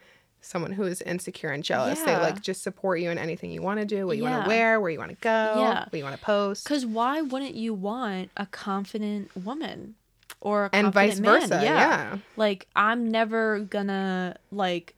someone 0.50 0.72
who 0.72 0.84
is 0.84 1.02
insecure 1.04 1.50
and 1.52 1.64
jealous. 1.64 2.02
They 2.02 2.16
like 2.16 2.42
just 2.42 2.64
support 2.64 3.00
you 3.00 3.10
in 3.12 3.18
anything 3.18 3.52
you 3.52 3.62
want 3.62 3.80
to 3.80 3.86
do, 3.86 4.08
what 4.08 4.18
you 4.18 4.24
want 4.24 4.44
to 4.44 4.48
wear, 4.48 4.80
where 4.82 4.90
you 4.90 4.98
want 4.98 5.12
to 5.12 5.18
go, 5.22 5.30
Yeah. 5.58 5.84
what 5.90 5.94
you 5.98 6.04
want 6.04 6.18
to 6.18 6.22
post. 6.26 6.64
because 6.64 6.86
why 6.86 7.22
wouldn't 7.22 7.54
you 7.56 7.74
want 7.74 8.32
a 8.36 8.46
confident 8.48 9.30
woman 9.46 9.96
or 10.42 10.66
a 10.66 10.70
and 10.74 10.92
vice 10.94 11.20
confident 11.20 11.50
man? 11.50 11.60
versa. 11.60 11.64
Yeah. 11.64 12.18
like 12.38 12.66
i'm 12.76 13.10
never 13.12 13.60
gonna 13.60 14.38
like 14.52 14.96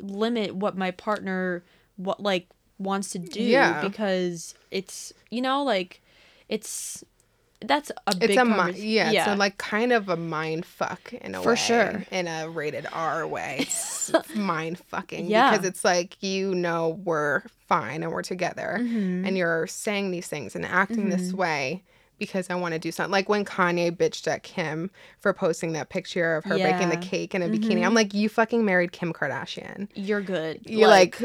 limit 0.00 0.54
what 0.54 0.76
my 0.76 0.90
partner 0.92 1.62
what 1.96 2.20
like 2.22 2.46
wants 2.78 3.10
to 3.10 3.18
do 3.18 3.42
Yeah. 3.42 3.82
because 3.82 4.54
it's 4.70 5.12
you 5.30 5.40
know 5.42 5.62
like 5.62 6.00
it's 6.48 7.04
that's 7.64 7.90
a 8.06 8.16
big 8.16 8.30
It's 8.30 8.38
a 8.40 8.44
mi- 8.44 8.72
yeah, 8.78 9.10
it's 9.10 9.26
a, 9.28 9.36
like 9.36 9.58
kind 9.58 9.92
of 9.92 10.08
a 10.08 10.16
mind 10.16 10.64
fuck 10.66 11.12
in 11.12 11.34
a 11.34 11.42
For 11.42 11.50
way, 11.50 11.56
sure. 11.56 12.04
in 12.10 12.28
a 12.28 12.48
rated 12.48 12.86
R 12.92 13.26
way. 13.26 13.66
It's 14.12 14.34
mind 14.34 14.78
fucking 14.78 15.26
Yeah. 15.26 15.50
because 15.52 15.64
it's 15.66 15.84
like 15.84 16.20
you 16.22 16.54
know 16.54 17.00
we're 17.04 17.42
fine 17.68 18.02
and 18.02 18.10
we're 18.12 18.22
together, 18.22 18.78
Mm-hmm. 18.80 19.24
and 19.26 19.36
you're 19.38 19.66
saying 19.68 20.10
these 20.10 20.26
things 20.26 20.54
and 20.56 20.64
acting 20.66 21.08
this 21.08 21.32
way 21.32 21.82
because 22.18 22.50
I 22.50 22.54
want 22.56 22.72
to 22.74 22.78
do 22.78 22.92
something. 22.92 23.10
Like 23.12 23.28
when 23.28 23.44
Kanye 23.44 23.90
bitched 23.96 24.26
at 24.28 24.42
Kim 24.42 24.90
for 25.20 25.32
posting 25.32 25.72
that 25.72 25.88
picture 25.88 26.36
of 26.36 26.44
her 26.44 26.56
baking 26.56 26.88
the 26.90 26.96
cake 26.96 27.34
in 27.34 27.42
a 27.42 27.48
bikini. 27.48 27.84
I'm 27.84 27.94
like, 27.94 28.12
you 28.14 28.28
fucking 28.28 28.64
married 28.64 28.92
Kim 28.92 29.12
Kardashian. 29.12 29.88
you're 29.94 30.20
good 30.20 30.60
You're 30.64 30.88
like, 30.88 31.16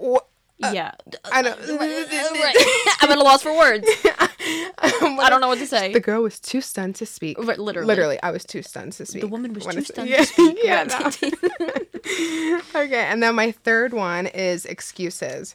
wh- 0.00 0.16
Uh, 0.62 0.70
yeah 0.74 0.92
I 1.32 1.42
don't. 1.42 1.60
Uh, 1.60 1.76
right 1.76 2.56
uh, 2.56 2.90
i'm 3.02 3.10
at 3.12 3.18
a 3.18 3.22
loss 3.22 3.42
for 3.42 3.54
words 3.56 3.86
i 4.78 5.26
don't 5.28 5.40
know 5.42 5.48
what 5.48 5.58
to 5.58 5.66
say 5.66 5.92
The 5.92 6.00
girl 6.00 6.22
was 6.22 6.40
too 6.40 6.60
stunned 6.62 6.94
to 6.96 7.06
speak. 7.06 7.36
Right, 7.38 7.58
literally. 7.58 7.86
Literally, 7.86 8.22
I 8.22 8.30
was 8.30 8.44
too 8.44 8.62
stunned 8.62 8.92
to 8.94 9.04
speak. 9.06 9.20
the 9.20 9.28
woman 9.28 9.52
was 9.52 9.66
too 9.66 9.82
stunned 9.82 10.08
yeah, 10.08 10.18
to 10.18 10.24
speak 10.26 10.58
Yeah, 10.62 10.84
Right. 10.84 11.22
no. 11.22 12.60
okay, 12.74 13.04
and 13.06 13.22
then 13.22 13.34
my 13.34 13.52
third 13.52 13.92
one 13.92 14.26
is 14.26 14.64
excuses. 14.64 15.54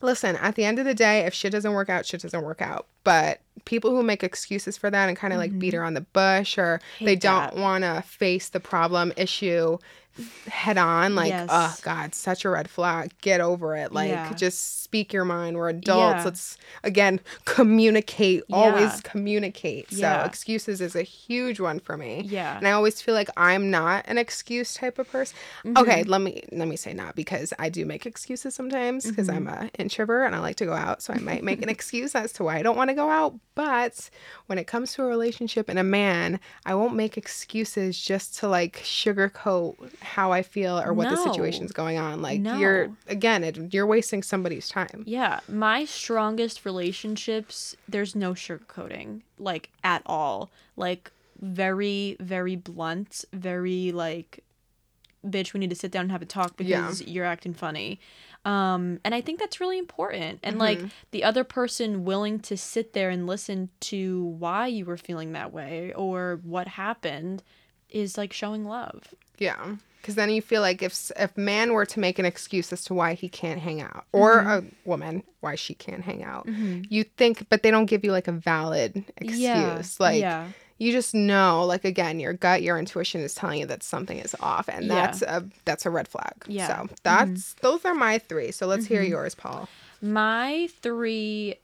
Listen, 0.00 0.36
at 0.36 0.54
the 0.54 0.64
end 0.64 0.78
of 0.78 0.84
the 0.84 0.94
day, 0.94 1.20
if 1.20 1.34
shit 1.34 1.50
doesn't 1.52 1.72
work 1.72 1.88
out, 1.88 2.06
shit 2.06 2.20
doesn't 2.22 2.42
work 2.44 2.62
out. 2.62 2.86
But 3.04 3.40
people 3.64 3.90
who 3.90 4.02
make 4.02 4.22
excuses 4.22 4.76
for 4.76 4.90
that 4.90 5.08
and 5.08 5.16
kind 5.18 5.32
of 5.32 5.38
like 5.38 5.58
beat 5.58 5.74
Mhm. 5.74 5.78
around 5.80 5.94
the 5.94 6.02
bush 6.02 6.56
or 6.56 6.80
they 7.00 7.06
Hate 7.12 7.20
don't 7.22 7.56
want 7.56 7.82
to 7.84 8.02
face 8.06 8.48
the 8.48 8.60
problem 8.60 9.12
issue 9.16 9.78
head 10.48 10.78
on 10.78 11.14
like 11.14 11.30
Yes. 11.30 11.48
oh 11.52 11.76
god 11.82 12.14
such 12.14 12.44
a 12.44 12.50
red 12.50 12.68
flag 12.68 13.12
get 13.20 13.40
over 13.40 13.76
it 13.76 13.92
like 13.92 14.10
Yeah. 14.10 14.32
just 14.34 14.82
speak 14.88 15.12
your 15.12 15.24
mind 15.26 15.54
we're 15.54 15.68
adults 15.68 16.18
Yeah. 16.20 16.24
let's 16.24 16.56
again 16.82 17.20
communicate 17.44 18.42
always 18.50 19.02
communicate 19.02 19.90
so 19.90 19.98
Yeah. 19.98 20.24
excuses 20.24 20.80
is 20.80 20.96
a 20.96 21.02
huge 21.02 21.60
one 21.60 21.78
for 21.78 21.98
me 21.98 22.22
Yeah. 22.24 22.56
and 22.56 22.66
i 22.66 22.70
always 22.72 23.02
feel 23.02 23.14
like 23.14 23.28
i'm 23.36 23.70
not 23.70 24.06
an 24.08 24.16
excuse 24.16 24.72
type 24.72 24.98
of 24.98 25.06
person 25.10 25.36
okay 25.76 26.00
Mm-hmm. 26.00 26.10
let 26.10 26.20
me 26.22 26.42
let 26.52 26.68
me 26.68 26.76
say 26.76 26.94
not 26.94 27.14
because 27.16 27.52
i 27.58 27.68
do 27.68 27.84
make 27.84 28.06
excuses 28.06 28.54
sometimes 28.54 29.04
because 29.04 29.28
i'm 29.28 29.44
Mm-hmm. 29.46 29.62
an 29.64 29.70
introvert 29.78 30.24
and 30.24 30.34
i 30.34 30.38
like 30.38 30.56
to 30.56 30.64
go 30.64 30.72
out 30.72 31.02
so 31.02 31.12
i 31.12 31.18
might 31.18 31.44
make 31.44 31.60
an 31.62 31.68
excuse 31.76 32.14
as 32.14 32.32
to 32.34 32.44
why 32.44 32.56
i 32.56 32.62
don't 32.62 32.76
want 32.76 32.88
to 32.88 32.94
go 32.94 33.10
out 33.10 33.34
but 33.54 34.08
when 34.46 34.56
it 34.56 34.66
comes 34.66 34.94
to 34.94 35.02
a 35.02 35.06
relationship 35.06 35.68
and 35.68 35.78
a 35.78 35.84
man 35.84 36.40
i 36.64 36.74
won't 36.74 36.94
make 36.94 37.18
excuses 37.18 38.00
just 38.00 38.38
to 38.38 38.48
like 38.48 38.78
sugarcoat 38.84 39.74
how 40.00 40.32
i 40.32 40.42
feel 40.42 40.78
or 40.80 40.94
what 40.94 41.10
the 41.10 41.16
No. 41.16 41.24
situation's 41.24 41.72
going 41.72 41.98
on 41.98 42.22
like 42.22 42.40
you're 42.42 42.88
again 43.06 43.44
it, 43.44 43.74
you're 43.74 43.86
wasting 43.86 44.22
somebody's 44.22 44.68
time 44.68 44.77
Yeah, 45.04 45.40
my 45.48 45.84
strongest 45.84 46.64
relationships, 46.64 47.76
there's 47.88 48.14
no 48.14 48.32
sugarcoating, 48.32 49.22
like 49.38 49.70
at 49.84 50.02
all. 50.06 50.50
Like 50.76 51.10
very, 51.40 52.16
very 52.20 52.56
blunt, 52.56 53.24
very 53.32 53.92
like, 53.92 54.44
bitch, 55.26 55.52
we 55.52 55.60
need 55.60 55.70
to 55.70 55.76
sit 55.76 55.90
down 55.90 56.02
and 56.02 56.12
have 56.12 56.22
a 56.22 56.26
talk 56.26 56.54
Yeah. 56.58 56.80
because 56.82 57.02
you're 57.02 57.24
acting 57.24 57.54
funny. 57.54 57.98
Um, 58.44 59.00
and 59.04 59.14
I 59.14 59.20
think 59.20 59.40
that's 59.40 59.60
really 59.60 59.78
important. 59.78 60.40
And 60.42 60.58
like 60.58 60.78
Mhm. 60.78 60.90
the 61.10 61.24
other 61.24 61.44
person 61.44 62.04
willing 62.04 62.38
to 62.40 62.56
sit 62.56 62.92
there 62.92 63.10
and 63.10 63.26
listen 63.26 63.68
to 63.80 64.22
why 64.24 64.68
you 64.68 64.84
were 64.84 64.96
feeling 64.96 65.32
that 65.32 65.52
way 65.52 65.92
or 65.94 66.40
what 66.44 66.68
happened 66.68 67.42
is 67.90 68.16
like 68.16 68.32
showing 68.32 68.64
love. 68.64 69.14
Yeah, 69.38 69.76
because 70.00 70.14
then 70.14 70.30
you 70.30 70.40
feel 70.40 70.62
like 70.62 70.82
if 70.82 71.10
if 71.16 71.36
man 71.36 71.72
were 71.72 71.86
to 71.86 72.00
make 72.00 72.18
an 72.18 72.24
excuse 72.24 72.72
as 72.72 72.84
to 72.84 72.94
why 72.94 73.14
he 73.14 73.28
can't 73.28 73.60
hang 73.60 73.80
out, 73.80 74.04
or 74.12 74.38
mm-hmm. 74.38 74.48
a 74.48 74.62
woman 74.88 75.22
why 75.40 75.54
she 75.54 75.74
can't 75.74 76.02
hang 76.02 76.24
out, 76.24 76.46
mm-hmm. 76.46 76.82
you 76.88 77.04
think, 77.04 77.48
but 77.48 77.62
they 77.62 77.70
don't 77.70 77.86
give 77.86 78.04
you 78.04 78.12
like 78.12 78.28
a 78.28 78.32
valid 78.32 79.04
excuse. 79.16 79.38
Yeah. 79.40 79.82
Like 79.98 80.20
yeah. 80.20 80.48
you 80.78 80.92
just 80.92 81.14
know, 81.14 81.64
like 81.64 81.84
again, 81.84 82.20
your 82.20 82.32
gut, 82.32 82.62
your 82.62 82.78
intuition 82.78 83.20
is 83.20 83.34
telling 83.34 83.60
you 83.60 83.66
that 83.66 83.82
something 83.82 84.18
is 84.18 84.34
off, 84.40 84.68
and 84.68 84.86
Yeah. 84.86 84.94
that's 84.94 85.22
a 85.22 85.44
that's 85.64 85.86
a 85.86 85.90
red 85.90 86.08
flag. 86.08 86.44
Yeah. 86.46 86.66
So 86.68 86.72
mm-hmm. 86.74 86.94
that's 87.02 87.54
those 87.54 87.84
are 87.84 87.94
my 87.94 88.18
three. 88.18 88.52
So 88.52 88.66
let's 88.66 88.86
hear 88.86 89.02
Mhm. 89.02 89.10
yours, 89.10 89.34
Paul. 89.34 89.68
My 90.00 90.68
three 90.80 91.56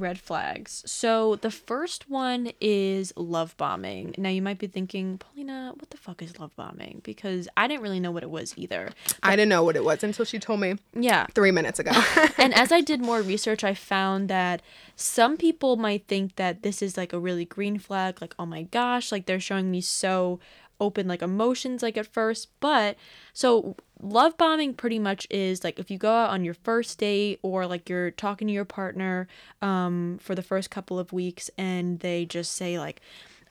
red 0.00 0.18
flags. 0.18 0.82
So 0.86 1.36
the 1.36 1.50
first 1.50 2.08
one 2.08 2.52
is 2.60 3.12
love 3.16 3.56
bombing. 3.56 4.14
Now 4.18 4.30
you 4.30 4.42
might 4.42 4.58
be 4.58 4.66
thinking, 4.66 5.18
Paulina, 5.18 5.72
what 5.76 5.90
the 5.90 5.96
fuck 5.96 6.22
is 6.22 6.38
love 6.38 6.54
bombing? 6.56 7.00
Because 7.04 7.48
I 7.56 7.68
didn't 7.68 7.82
really 7.82 8.00
know 8.00 8.10
what 8.10 8.22
it 8.22 8.30
was 8.30 8.54
either. 8.56 8.90
I 9.22 9.36
didn't 9.36 9.48
know 9.50 9.62
what 9.64 9.76
it 9.76 9.84
was 9.84 10.02
until 10.02 10.24
she 10.24 10.38
told 10.38 10.60
me 10.60 10.76
Yeah. 10.94 11.26
three 11.34 11.50
minutes 11.50 11.78
ago. 11.78 11.92
and 12.38 12.54
as 12.54 12.72
I 12.72 12.80
did 12.80 13.00
more 13.00 13.20
research, 13.22 13.62
I 13.64 13.74
found 13.74 14.28
that 14.28 14.62
some 14.96 15.36
people 15.36 15.76
might 15.76 16.06
think 16.06 16.36
that 16.36 16.62
this 16.62 16.82
is 16.82 16.96
like 16.96 17.12
a 17.12 17.18
really 17.18 17.44
green 17.44 17.78
flag, 17.78 18.20
like, 18.20 18.34
oh 18.38 18.46
my 18.46 18.62
gosh, 18.62 19.12
like 19.12 19.26
they're 19.26 19.40
showing 19.40 19.70
me 19.70 19.80
so 19.80 20.38
open 20.80 21.06
like 21.06 21.22
emotions 21.22 21.82
like 21.82 21.96
at 21.96 22.06
first 22.06 22.48
but 22.60 22.96
so 23.32 23.76
love 24.00 24.36
bombing 24.36 24.74
pretty 24.74 24.98
much 24.98 25.26
is 25.30 25.62
like 25.62 25.78
if 25.78 25.90
you 25.90 25.98
go 25.98 26.12
out 26.12 26.30
on 26.30 26.44
your 26.44 26.54
first 26.54 26.98
date 26.98 27.38
or 27.42 27.66
like 27.66 27.88
you're 27.88 28.10
talking 28.10 28.48
to 28.48 28.54
your 28.54 28.64
partner 28.64 29.28
um 29.60 30.18
for 30.20 30.34
the 30.34 30.42
first 30.42 30.70
couple 30.70 30.98
of 30.98 31.12
weeks 31.12 31.50
and 31.56 32.00
they 32.00 32.24
just 32.24 32.52
say 32.52 32.78
like 32.78 33.00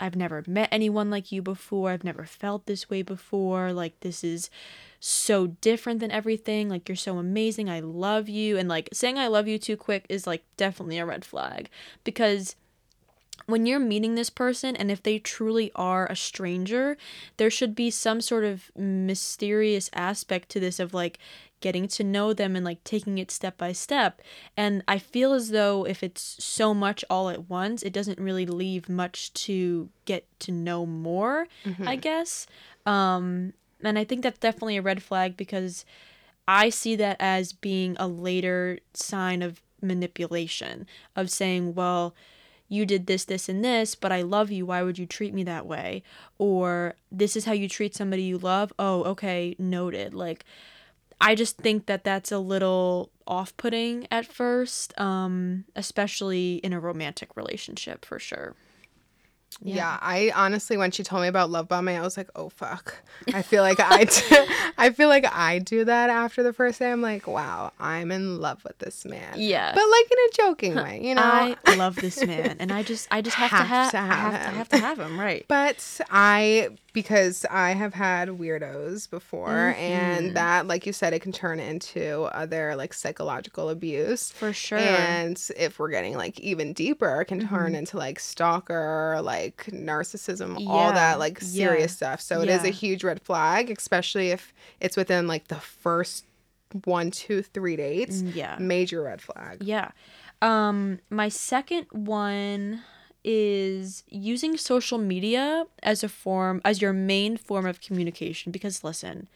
I've 0.01 0.15
never 0.15 0.43
met 0.47 0.69
anyone 0.71 1.11
like 1.11 1.31
you 1.31 1.43
before. 1.43 1.91
I've 1.91 2.03
never 2.03 2.25
felt 2.25 2.65
this 2.65 2.89
way 2.89 3.03
before. 3.03 3.71
Like 3.71 3.99
this 3.99 4.23
is 4.23 4.49
so 4.99 5.47
different 5.47 5.99
than 5.99 6.09
everything. 6.09 6.69
Like 6.69 6.89
you're 6.89 6.95
so 6.95 7.19
amazing. 7.19 7.69
I 7.69 7.81
love 7.81 8.27
you. 8.27 8.57
And 8.57 8.67
like 8.67 8.89
saying 8.91 9.19
I 9.19 9.27
love 9.27 9.47
you 9.47 9.59
too 9.59 9.77
quick 9.77 10.05
is 10.09 10.25
like 10.25 10.43
definitely 10.57 10.97
a 10.97 11.05
red 11.05 11.23
flag 11.23 11.69
because 12.03 12.55
when 13.45 13.65
you're 13.65 13.79
meeting 13.79 14.15
this 14.15 14.29
person 14.29 14.75
and 14.75 14.91
if 14.91 15.01
they 15.03 15.19
truly 15.19 15.71
are 15.75 16.05
a 16.07 16.15
stranger, 16.15 16.97
there 17.37 17.49
should 17.49 17.75
be 17.75 17.89
some 17.89 18.21
sort 18.21 18.43
of 18.43 18.71
mysterious 18.75 19.89
aspect 19.93 20.49
to 20.49 20.59
this 20.59 20.79
of 20.79 20.93
like 20.93 21.19
getting 21.59 21.87
to 21.87 22.03
know 22.03 22.33
them 22.33 22.55
and 22.55 22.65
like 22.65 22.83
taking 22.83 23.19
it 23.19 23.29
step 23.29 23.57
by 23.57 23.71
step. 23.71 24.21
And 24.57 24.83
I 24.87 24.97
feel 24.97 25.33
as 25.33 25.49
though 25.51 25.85
if 25.85 26.01
it's 26.01 26.43
so 26.43 26.73
much 26.73 27.05
all 27.09 27.29
at 27.29 27.49
once, 27.49 27.83
it 27.83 27.93
doesn't 27.93 28.19
really 28.19 28.45
leave 28.47 28.89
much 28.89 29.31
to 29.45 29.89
get 30.05 30.25
to 30.39 30.51
know 30.51 30.85
more, 30.85 31.47
I 31.85 31.95
guess. 31.97 32.47
Um 32.85 33.53
and 33.83 33.97
I 33.97 34.03
think 34.03 34.21
that's 34.23 34.39
definitely 34.39 34.77
a 34.77 34.81
red 34.81 35.01
flag 35.01 35.35
because 35.35 35.85
I 36.47 36.69
see 36.69 36.95
that 36.97 37.17
as 37.19 37.53
being 37.53 37.95
a 37.99 38.07
later 38.07 38.79
sign 38.93 39.41
of 39.41 39.61
manipulation 39.81 40.85
of 41.15 41.29
saying, 41.31 41.73
well, 41.75 42.13
you 42.71 42.85
did 42.85 43.05
this, 43.05 43.25
this, 43.25 43.49
and 43.49 43.63
this, 43.65 43.95
but 43.95 44.13
I 44.13 44.21
love 44.21 44.49
you. 44.49 44.65
Why 44.65 44.81
would 44.81 44.97
you 44.97 45.05
treat 45.05 45.33
me 45.33 45.43
that 45.43 45.65
way? 45.65 46.03
Or 46.37 46.95
this 47.11 47.35
is 47.35 47.43
how 47.43 47.51
you 47.51 47.67
treat 47.67 47.93
somebody 47.93 48.23
you 48.23 48.37
love. 48.37 48.71
Oh, 48.79 49.03
okay, 49.03 49.57
noted. 49.59 50.13
Like, 50.13 50.45
I 51.19 51.35
just 51.35 51.57
think 51.57 51.87
that 51.87 52.05
that's 52.05 52.31
a 52.31 52.39
little 52.39 53.11
off 53.27 53.55
putting 53.57 54.07
at 54.09 54.25
first, 54.25 54.97
um, 54.97 55.65
especially 55.75 56.55
in 56.63 56.71
a 56.71 56.79
romantic 56.79 57.35
relationship 57.35 58.05
for 58.05 58.19
sure. 58.19 58.55
Yeah. 59.63 59.97
I 60.01 60.31
honestly, 60.35 60.75
when 60.77 60.91
she 60.91 61.03
told 61.03 61.21
me 61.21 61.27
about 61.27 61.49
love 61.49 61.67
bombing, 61.67 61.97
I 61.97 62.01
was 62.01 62.17
like, 62.17 62.29
"Oh 62.35 62.49
fuck!" 62.49 62.95
I 63.33 63.41
feel 63.43 63.61
like 63.63 63.79
I, 63.79 64.05
d- 64.05 64.47
I 64.77 64.89
feel 64.89 65.07
like 65.07 65.25
I 65.31 65.59
do 65.59 65.85
that 65.85 66.09
after 66.09 66.41
the 66.43 66.51
first 66.53 66.79
day. 66.79 66.91
I'm 66.91 67.01
like, 67.01 67.27
"Wow, 67.27 67.71
I'm 67.79 68.11
in 68.11 68.39
love 68.41 68.63
with 68.63 68.77
this 68.79 69.05
man." 69.05 69.33
Yeah. 69.37 69.71
but 69.73 69.83
like 69.87 70.11
in 70.11 70.17
a 70.17 70.31
joking 70.47 70.75
way, 70.75 70.99
you 71.03 71.13
know. 71.15 71.21
I 71.23 71.75
love 71.75 71.95
this 71.95 72.25
man, 72.25 72.57
and 72.59 72.71
I 72.71 72.81
just, 72.83 73.07
I 73.11 73.21
just 73.21 73.35
have, 73.35 73.51
to, 73.51 73.55
Have 73.57 73.67
ha- 73.67 73.89
to 73.91 73.97
I 73.97 74.01
have 74.05 74.33
have, 74.33 74.33
I 74.33 74.45
him. 74.49 74.55
have 74.55 74.69
to 74.69 74.77
have 74.79 74.99
him, 74.99 75.19
right? 75.19 75.45
But 75.47 76.01
I, 76.09 76.69
because 76.93 77.45
I 77.49 77.71
have 77.73 77.93
had 77.93 78.29
weirdos 78.29 79.09
before, 79.09 79.47
Mhm. 79.49 79.77
and 79.77 80.35
that, 80.35 80.65
like 80.67 80.85
you 80.87 80.93
said, 80.93 81.13
it 81.13 81.21
can 81.21 81.31
turn 81.31 81.59
into 81.59 82.23
other 82.33 82.75
like 82.75 82.93
psychological 82.93 83.69
abuse. 83.69 84.31
For 84.31 84.53
sure. 84.53 84.79
And 84.79 85.39
if 85.55 85.77
we're 85.79 85.89
getting 85.91 86.17
like 86.17 86.39
even 86.39 86.73
deeper, 86.73 87.21
it 87.21 87.25
can 87.25 87.47
turn 87.47 87.73
Mhm. 87.73 87.77
into 87.77 87.97
like 87.97 88.19
stalker, 88.19 89.19
like 89.23 89.50
narcissism, 89.57 90.67
all 90.67 90.91
that 90.93 91.19
like 91.19 91.39
serious 91.39 91.91
yeah, 91.91 91.95
stuff. 91.95 92.21
So 92.21 92.41
it 92.41 92.49
is 92.49 92.63
a 92.63 92.69
huge 92.69 93.03
red 93.03 93.21
flag, 93.21 93.69
especially 93.69 94.29
if 94.29 94.53
it's 94.79 94.97
within 94.97 95.27
like 95.27 95.47
the 95.47 95.55
first 95.55 96.25
one, 96.85 97.11
two, 97.11 97.41
three 97.41 97.75
dates. 97.75 98.21
Mm, 98.21 98.35
yeah. 98.35 98.57
Major 98.59 99.03
red 99.03 99.21
flag. 99.21 99.57
Yeah. 99.61 99.91
Um 100.41 100.99
my 101.09 101.29
second 101.29 101.87
one 101.91 102.81
is 103.23 104.03
using 104.07 104.57
social 104.57 104.97
media 104.97 105.65
as 105.83 106.03
a 106.03 106.09
form 106.09 106.61
as 106.65 106.81
your 106.81 106.93
main 106.93 107.37
form 107.37 107.65
of 107.65 107.81
communication 107.81 108.51
because 108.51 108.83
listen, 108.83 109.27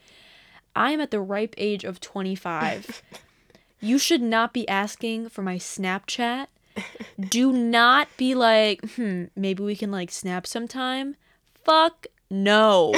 I 0.75 0.91
am 0.91 0.99
at 0.99 1.11
the 1.11 1.21
ripe 1.21 1.55
age 1.57 1.83
of 1.83 1.99
25. 1.99 3.01
you 3.79 3.97
should 3.97 4.21
not 4.21 4.53
be 4.53 4.67
asking 4.67 5.29
for 5.29 5.41
my 5.41 5.57
Snapchat. 5.57 6.47
Do 7.19 7.51
not 7.51 8.07
be 8.17 8.35
like, 8.35 8.81
"Hmm, 8.95 9.25
maybe 9.35 9.63
we 9.63 9.75
can 9.75 9.91
like 9.91 10.11
snap 10.11 10.47
sometime." 10.47 11.15
Fuck 11.63 12.07
no. 12.29 12.93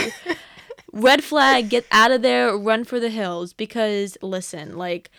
Red 0.93 1.23
flag, 1.23 1.69
get 1.69 1.85
out 1.91 2.11
of 2.11 2.21
there, 2.21 2.57
run 2.57 2.83
for 2.83 2.99
the 2.99 3.09
hills 3.09 3.53
because 3.53 4.17
listen, 4.21 4.77
like 4.77 5.11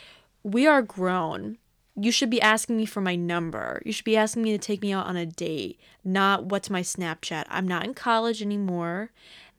we 0.43 0.67
are 0.67 0.83
grown 0.83 1.59
you 2.01 2.13
should 2.13 2.31
be 2.31 2.41
asking 2.41 2.77
me 2.77 2.87
for 2.87 3.01
my 3.01 3.17
number. 3.17 3.83
You 3.85 3.93
should 3.93 4.05
be 4.05 4.17
asking 4.17 4.43
me 4.43 4.53
to 4.53 4.59
take 4.59 4.83
me 4.83 4.93
out 4.93 5.07
on 5.07 5.17
a 5.17 5.27
date, 5.27 5.81
not 6.05 6.47
what's 6.47 6.71
my 6.71 6.83
Snapchat. 6.83 7.45
I'm 7.49 7.67
not 7.67 7.85
in 7.85 7.95
college 7.95 8.41
anymore. 8.41 9.11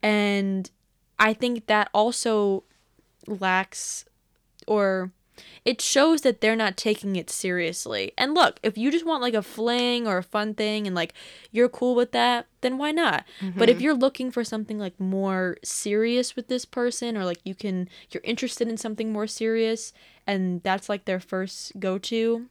And 0.01 0.69
I 1.17 1.33
think 1.33 1.67
that 1.67 1.89
also 1.93 2.63
lacks 3.27 4.05
or 4.67 5.11
it 5.65 5.81
shows 5.81 6.21
that 6.21 6.41
they're 6.41 6.55
not 6.55 6.77
taking 6.77 7.15
it 7.15 7.29
seriously. 7.29 8.11
And 8.17 8.33
look, 8.33 8.59
if 8.63 8.77
you 8.77 8.91
just 8.91 9.05
want 9.05 9.21
like 9.21 9.33
a 9.33 9.41
fling 9.41 10.07
or 10.07 10.17
a 10.17 10.23
fun 10.23 10.53
thing 10.53 10.87
and 10.87 10.95
like 10.95 11.13
you're 11.51 11.69
cool 11.69 11.95
with 11.95 12.11
that, 12.11 12.47
then 12.61 12.77
why 12.77 12.91
not? 12.91 13.25
But 13.55 13.69
if 13.69 13.77
mm-hmm. 13.77 13.83
you're 13.83 13.93
looking 13.95 14.31
for 14.31 14.43
something 14.43 14.79
like 14.79 14.99
more 14.99 15.57
serious 15.63 16.35
with 16.35 16.47
this 16.47 16.65
person 16.65 17.15
or 17.17 17.25
like 17.25 17.39
you 17.43 17.55
can 17.55 17.89
you're 18.11 18.23
interested 18.23 18.67
in 18.67 18.77
something 18.77 19.11
more 19.11 19.27
serious 19.27 19.93
and 20.27 20.61
that's 20.63 20.89
like 20.89 21.05
their 21.05 21.19
first 21.19 21.79
go-to, 21.79 22.47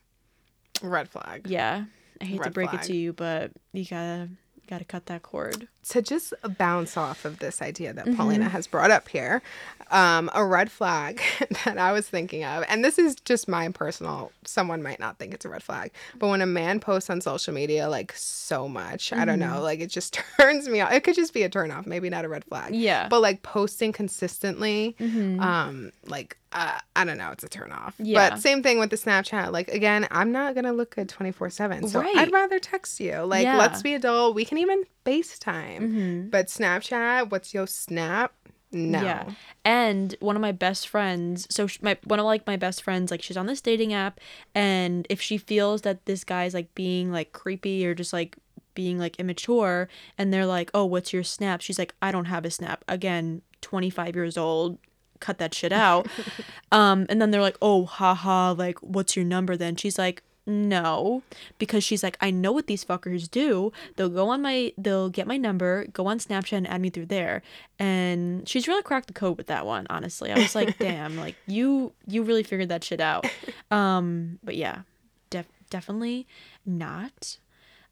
Red 0.83 1.09
flag. 1.09 1.47
yeah. 1.49 1.85
I 2.21 2.25
hate 2.25 2.43
to 2.43 2.51
break 2.51 2.71
flag. 2.71 2.83
it 2.83 2.87
to 2.89 2.97
you, 2.97 3.13
but 3.13 3.53
you 3.73 3.85
got 3.85 4.03
to 4.03 4.29
got 4.69 4.79
to 4.79 4.85
cut 4.85 5.07
that 5.07 5.23
cord. 5.23 5.69
To 5.89 6.03
just 6.03 6.33
bounce 6.59 6.97
off 6.97 7.25
of 7.25 7.39
this 7.39 7.61
idea 7.63 7.93
that 7.93 8.15
Paulina 8.17 8.49
has 8.49 8.67
brought 8.67 8.91
up 8.91 9.09
here, 9.09 9.43
um, 9.91 10.31
a 10.35 10.45
red 10.45 10.71
flag 10.71 11.21
that 11.65 11.79
I 11.79 11.93
was 11.93 12.07
thinking 12.09 12.45
of, 12.45 12.65
and 12.69 12.85
this 12.85 12.99
is 12.99 13.15
just 13.17 13.49
my 13.49 13.69
personal, 13.71 14.33
someone 14.45 14.83
might 14.83 15.01
not 15.01 15.19
think 15.19 15.33
it's 15.35 15.45
a 15.45 15.49
red 15.49 15.63
flag, 15.63 15.91
but 16.19 16.29
when 16.29 16.43
a 16.43 16.47
man 16.47 16.79
posts 16.81 17.09
on 17.11 17.21
social 17.21 17.55
media 17.55 17.89
like 17.89 18.13
so 18.15 18.69
much, 18.69 19.13
I 19.13 19.25
don't 19.25 19.39
know, 19.39 19.63
like 19.63 19.81
it 19.81 19.89
just 19.89 20.15
turns 20.39 20.69
me 20.69 20.81
off. 20.81 20.93
It 20.93 21.05
could 21.05 21.15
just 21.15 21.33
be 21.33 21.43
a 21.43 21.49
turn 21.49 21.71
off, 21.71 21.87
maybe 21.87 22.11
not 22.11 22.25
a 22.25 22.29
red 22.29 22.45
flag. 22.45 22.75
Yeah. 22.75 23.09
But 23.09 23.21
like 23.21 23.43
posting 23.43 23.93
consistently, 23.93 24.95
um, 25.41 25.93
like, 26.07 26.37
uh, 26.53 26.79
I 26.97 27.05
don't 27.05 27.19
know, 27.19 27.31
it's 27.31 27.45
a 27.45 27.49
turn 27.49 27.73
off. 27.73 27.95
Yeah. 27.99 28.31
But 28.31 28.41
same 28.41 28.63
thing 28.63 28.79
with 28.79 28.89
the 28.91 28.97
Snapchat. 28.97 29.53
Like, 29.53 29.69
again, 29.69 30.09
I'm 30.11 30.33
not 30.33 30.55
going 30.55 30.65
to 30.65 30.73
look 30.73 30.95
good 30.95 31.09
24 31.09 31.51
7. 31.51 31.89
So 31.89 32.01
Right. 32.01 32.17
I'd 32.17 32.33
rather 32.33 32.59
text 32.59 33.01
you. 33.01 33.19
Like, 33.21 33.45
Yeah. 33.45 33.59
let's 33.59 33.83
be 33.83 33.95
adult. 33.95 34.35
We 34.35 34.45
can 34.47 34.57
even 34.59 34.85
FaceTime. 35.09 35.79
Mhm. 35.81 36.31
But 36.31 36.47
Snapchat, 36.47 37.31
what's 37.31 37.55
your 37.55 37.67
snap? 37.67 38.33
No. 38.71 39.01
Yeah. 39.03 39.31
And 39.65 40.15
one 40.21 40.37
of 40.37 40.43
my 40.43 40.53
best 40.53 40.89
friends, 40.89 41.47
so 41.51 41.67
sh- 41.67 41.81
my 41.81 41.97
one 42.05 42.19
of 42.19 42.27
like 42.27 42.47
my 42.47 42.57
best 42.57 42.83
friends, 42.83 43.11
like 43.11 43.23
she's 43.23 43.37
on 43.37 43.47
this 43.47 43.63
dating 43.63 43.95
app, 43.95 44.21
and 44.55 45.07
if 45.09 45.21
she 45.23 45.39
feels 45.39 45.83
that 45.83 46.05
this 46.05 46.23
guy's 46.23 46.53
like 46.53 46.75
being 46.75 47.11
like 47.11 47.33
creepy 47.33 47.87
or 47.87 47.95
just 47.95 48.13
like 48.13 48.37
being 48.75 48.99
like 48.99 49.19
immature, 49.19 49.89
and 50.19 50.33
they're 50.33 50.47
like, 50.47 50.71
"Oh, 50.75 50.85
what's 50.85 51.13
your 51.15 51.25
snap?" 51.25 51.63
She's 51.63 51.79
like, 51.79 51.95
"I 52.03 52.13
don't 52.13 52.27
have 52.27 52.45
a 52.45 52.51
snap." 52.51 52.85
Again, 52.89 53.41
twenty 53.63 53.89
five 53.91 54.15
years 54.15 54.37
old. 54.37 54.79
Cut 55.21 55.39
that 55.39 55.55
shit 55.55 55.73
out. 55.73 56.07
um, 56.73 57.07
and 57.09 57.21
then 57.23 57.31
they're 57.31 57.41
like, 57.41 57.57
"Oh, 57.63 57.87
haha, 57.87 58.53
like, 58.53 58.79
what's 58.81 59.17
your 59.17 59.25
number?" 59.25 59.57
Then 59.57 59.77
she's 59.77 59.99
like, 59.99 60.23
no, 60.49 61.23
because 61.59 61.85
she's 61.85 62.03
like, 62.03 62.17
I 62.23 62.31
know 62.31 62.53
what 62.53 62.67
these 62.67 62.83
fuckers 62.83 63.31
do. 63.31 63.71
They'll 63.97 64.09
go 64.09 64.31
on 64.31 64.41
my, 64.41 64.73
they'll 64.79 65.11
get 65.11 65.27
my 65.27 65.37
number, 65.37 65.87
go 65.93 66.07
on 66.07 66.19
Snapchat 66.19 66.57
and 66.57 66.67
add 66.67 66.81
me 66.81 66.89
through 66.89 67.07
there. 67.07 67.43
And 67.79 68.49
she's 68.49 68.67
really 68.67 68.83
cracked 68.83 69.09
the 69.09 69.13
code 69.13 69.37
with 69.37 69.49
that 69.49 69.67
one. 69.67 69.87
Honestly, 69.91 70.33
I 70.33 70.39
was 70.39 70.55
like, 70.55 70.79
damn, 70.81 71.19
like 71.19 71.37
you, 71.47 71.93
you 72.07 72.23
really 72.23 72.43
figured 72.43 72.71
that 72.71 72.83
shit 72.83 73.01
out. 73.01 73.27
Um, 73.71 74.39
but 74.43 74.57
yeah, 74.57 74.83
def- 75.29 75.53
definitely 75.69 76.27
not. 76.65 77.37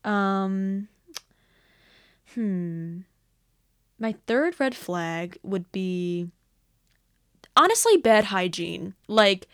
Um, 0.02 0.88
hmm. 2.34 3.00
My 3.98 4.14
third 4.26 4.58
red 4.58 4.74
flag 4.74 5.38
would 5.42 5.70
be 5.72 6.30
honestly 7.54 7.98
bad 7.98 8.24
hygiene. 8.24 8.94
Like, 9.08 9.46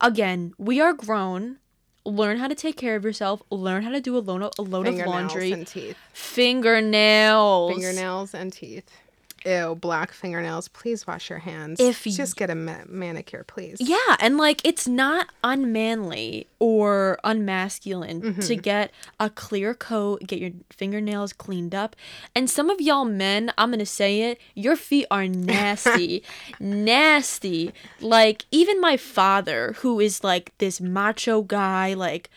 again, 0.00 0.52
we 0.58 0.80
are 0.80 0.92
grown. 0.92 1.58
Learn 2.06 2.38
how 2.38 2.46
to 2.48 2.54
take 2.54 2.76
care 2.76 2.94
of 2.96 3.04
yourself. 3.04 3.42
Learn 3.50 3.82
how 3.82 3.90
to 3.90 4.00
do 4.00 4.16
a 4.16 4.20
load 4.20 4.42
of, 4.42 4.52
a 4.58 4.62
load 4.62 4.86
of 4.86 4.94
Fingernails 4.94 5.14
laundry. 5.32 5.52
and 5.52 5.66
teeth. 5.66 5.96
Fingernails. 6.12 7.72
Fingernails 7.74 8.34
and 8.34 8.52
teeth. 8.52 8.88
Ew, 9.46 9.76
black 9.76 10.10
fingernails. 10.12 10.66
Please 10.68 11.06
wash 11.06 11.30
your 11.30 11.38
hands. 11.38 11.78
If 11.80 12.04
y- 12.04 12.10
Just 12.12 12.36
get 12.36 12.50
a 12.50 12.54
ma- 12.56 12.84
manicure, 12.88 13.44
please. 13.44 13.76
Yeah, 13.80 14.16
and 14.18 14.36
like 14.36 14.60
it's 14.64 14.88
not 14.88 15.28
unmanly 15.44 16.48
or 16.58 17.18
unmasculine 17.24 18.20
Mm-hmm. 18.22 18.40
to 18.40 18.56
get 18.56 18.90
a 19.20 19.30
clear 19.30 19.72
coat, 19.74 20.26
get 20.26 20.40
your 20.40 20.50
fingernails 20.70 21.32
cleaned 21.32 21.74
up. 21.74 21.94
And 22.34 22.50
some 22.50 22.70
of 22.70 22.80
y'all 22.80 23.04
men, 23.04 23.52
I'm 23.56 23.70
going 23.70 23.78
to 23.78 23.86
say 23.86 24.22
it, 24.22 24.40
your 24.54 24.74
feet 24.74 25.06
are 25.10 25.28
nasty. 25.28 26.24
nasty. 26.58 27.72
Like 28.00 28.44
even 28.50 28.80
my 28.80 28.96
father, 28.96 29.74
who 29.78 30.00
is 30.00 30.24
like 30.24 30.52
this 30.58 30.80
macho 30.80 31.42
guy, 31.42 31.94
like 31.94 32.30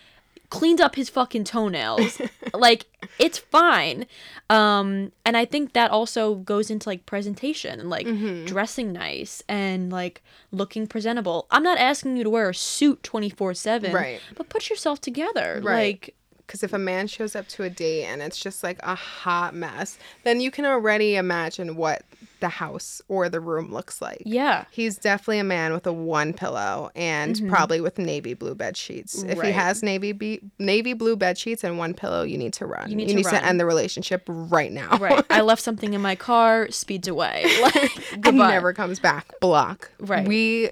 cleaned 0.49 0.81
up 0.81 0.95
his 0.95 1.09
fucking 1.09 1.43
toenails. 1.43 2.19
like 2.53 2.85
it's 3.19 3.37
fine. 3.37 4.05
Um 4.49 5.11
and 5.25 5.37
I 5.37 5.45
think 5.45 5.73
that 5.73 5.91
also 5.91 6.35
goes 6.35 6.69
into 6.71 6.89
like 6.89 7.05
presentation 7.05 7.79
and 7.79 7.89
like 7.89 8.07
Mm-hmm. 8.07 8.45
dressing 8.45 8.91
nice 8.91 9.43
and 9.47 9.91
like 9.91 10.23
looking 10.51 10.87
presentable. 10.87 11.45
I'm 11.51 11.63
not 11.63 11.77
asking 11.77 12.17
you 12.17 12.23
to 12.23 12.29
wear 12.29 12.49
a 12.49 12.53
suit 12.55 13.03
24/7, 13.03 13.93
Right. 13.93 14.19
but 14.35 14.49
put 14.49 14.69
yourself 14.69 14.99
together. 15.01 15.61
Right. 15.63 15.93
Like 15.95 16.15
Because 16.49 16.63
if 16.63 16.73
a 16.73 16.79
man 16.79 17.05
shows 17.05 17.35
up 17.35 17.47
to 17.49 17.61
a 17.63 17.69
date 17.69 18.05
and 18.05 18.23
it's 18.23 18.39
just 18.39 18.63
like 18.63 18.79
a 18.81 18.95
hot 18.95 19.53
mess, 19.53 19.99
then 20.23 20.41
you 20.41 20.49
can 20.49 20.65
already 20.65 21.15
imagine 21.15 21.75
what 21.75 22.01
the 22.39 22.49
house 22.49 23.03
or 23.07 23.29
the 23.29 23.39
room 23.39 23.71
looks 23.71 24.01
like. 24.01 24.23
yeah. 24.25 24.65
He's 24.71 24.97
definitely 24.97 25.37
a 25.37 25.43
man 25.43 25.73
with 25.73 25.85
a 25.85 25.93
one 25.93 26.33
pillow 26.33 26.89
and 26.95 27.39
probably 27.49 27.81
with 27.81 27.99
navy 27.99 28.33
blue 28.33 28.55
bed 28.55 28.75
sheets. 28.77 29.21
If 29.21 29.33
he 29.41 29.49
Mm-hmm. 29.49 29.59
Has 29.59 29.83
navy 29.83 30.11
be- 30.11 30.41
navy 30.57 30.93
blue 30.93 31.15
bed 31.15 31.37
sheets 31.37 31.63
and 31.63 31.77
one 31.77 31.93
pillow, 31.93 32.23
you 32.23 32.37
need 32.39 32.53
to 32.53 32.65
run. 32.65 32.89
You 32.89 32.95
need 32.95 33.09
to 33.09 33.21
run. 33.21 33.35
end 33.43 33.59
the 33.59 33.65
relationship 33.67 34.23
right 34.27 34.71
now. 34.71 34.97
Right. 34.97 35.23
I 35.29 35.41
left 35.49 35.61
something 35.61 35.93
in 35.93 36.01
my 36.01 36.15
car, 36.15 36.71
speeds 36.71 37.07
away. 37.07 37.45
Like 37.61 38.25
and 38.25 38.37
never 38.37 38.73
comes 38.73 38.99
back. 38.99 39.39
Block. 39.39 39.91
Right. 39.99 40.27
We 40.27 40.71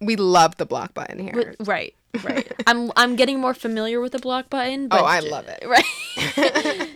we 0.00 0.16
love 0.16 0.56
the 0.56 0.64
block 0.64 0.94
button 0.94 1.18
here. 1.18 1.54
Right. 1.60 1.94
Right. 2.22 2.52
I'm 2.66 2.92
I'm 2.96 3.16
getting 3.16 3.40
more 3.40 3.54
familiar 3.54 4.00
with 4.00 4.12
the 4.12 4.18
block 4.18 4.50
button. 4.50 4.88
But 4.88 5.00
Oh, 5.00 5.04
I 5.04 5.20
love 5.20 5.46
it. 5.48 5.64
Right. 5.66 6.88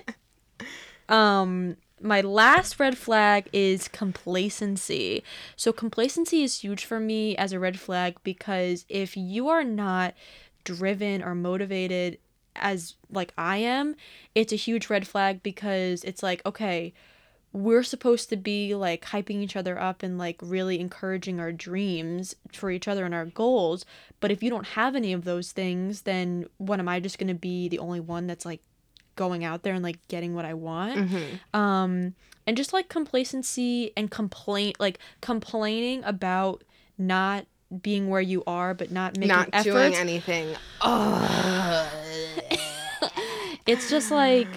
um 1.09 1.77
my 2.01 2.21
last 2.21 2.79
red 2.79 2.99
flag 2.99 3.49
is 3.53 3.89
complacency. 3.89 5.23
So 5.57 5.73
complacency 5.73 6.43
is 6.43 6.61
huge 6.61 6.85
for 6.85 7.01
me 7.01 7.37
as 7.37 7.53
a 7.53 7.59
red 7.59 7.79
flag 7.81 8.17
because 8.23 8.85
if 8.89 9.17
you 9.17 9.49
are 9.49 9.65
not 9.65 10.15
driven 10.65 11.23
or 11.23 11.35
motivated 11.35 12.19
as 12.57 12.95
like 13.11 13.33
I 13.39 13.59
am, 13.59 13.97
it's 14.35 14.53
a 14.53 14.57
huge 14.57 14.91
red 14.91 15.07
flag 15.07 15.43
because 15.43 16.05
it's 16.05 16.23
like, 16.23 16.45
okay, 16.45 16.93
we're 17.55 17.85
supposed 17.85 18.29
to 18.31 18.37
be 18.37 18.75
like 18.75 19.05
hyping 19.07 19.41
each 19.41 19.55
other 19.55 19.81
up 19.81 20.03
and 20.03 20.19
like 20.19 20.39
really 20.43 20.81
encouraging 20.81 21.39
our 21.39 21.53
dreams 21.53 22.35
for 22.53 22.69
each 22.69 22.89
other 22.89 23.05
and 23.05 23.15
our 23.15 23.27
goals. 23.27 23.87
But 24.19 24.33
if 24.33 24.43
you 24.43 24.51
don't 24.51 24.67
have 24.67 24.97
any 24.97 25.13
of 25.13 25.23
those 25.25 25.53
things, 25.53 26.03
then 26.03 26.47
what 26.59 26.81
am 26.81 26.89
I 26.89 26.99
just 26.99 27.17
going 27.17 27.29
to 27.29 27.35
be 27.35 27.69
the 27.69 27.79
only 27.79 28.01
one 28.01 28.27
that's 28.27 28.45
like 28.45 28.61
going 29.15 29.45
out 29.45 29.63
there 29.63 29.73
and 29.73 29.85
like 29.85 30.07
getting 30.09 30.35
what 30.35 30.45
I 30.45 30.55
want? 30.55 30.97
Mm-hmm. 30.99 31.57
Um 31.57 32.15
and 32.47 32.57
just 32.57 32.73
like 32.73 32.89
complacency 32.89 33.93
and 33.97 34.11
complaint 34.11 34.81
like 34.81 34.99
complaining 35.21 36.03
about 36.03 36.65
not 36.99 37.47
being 37.83 38.09
where 38.09 38.21
you 38.21 38.43
are 38.49 38.75
but 38.75 38.91
not 38.91 39.17
making 39.17 39.29
Not 39.29 39.49
efforts. 39.53 39.65
doing 39.65 39.95
anything. 39.95 40.49
It's 43.67 43.89
just 43.89 44.11
like 44.11 44.49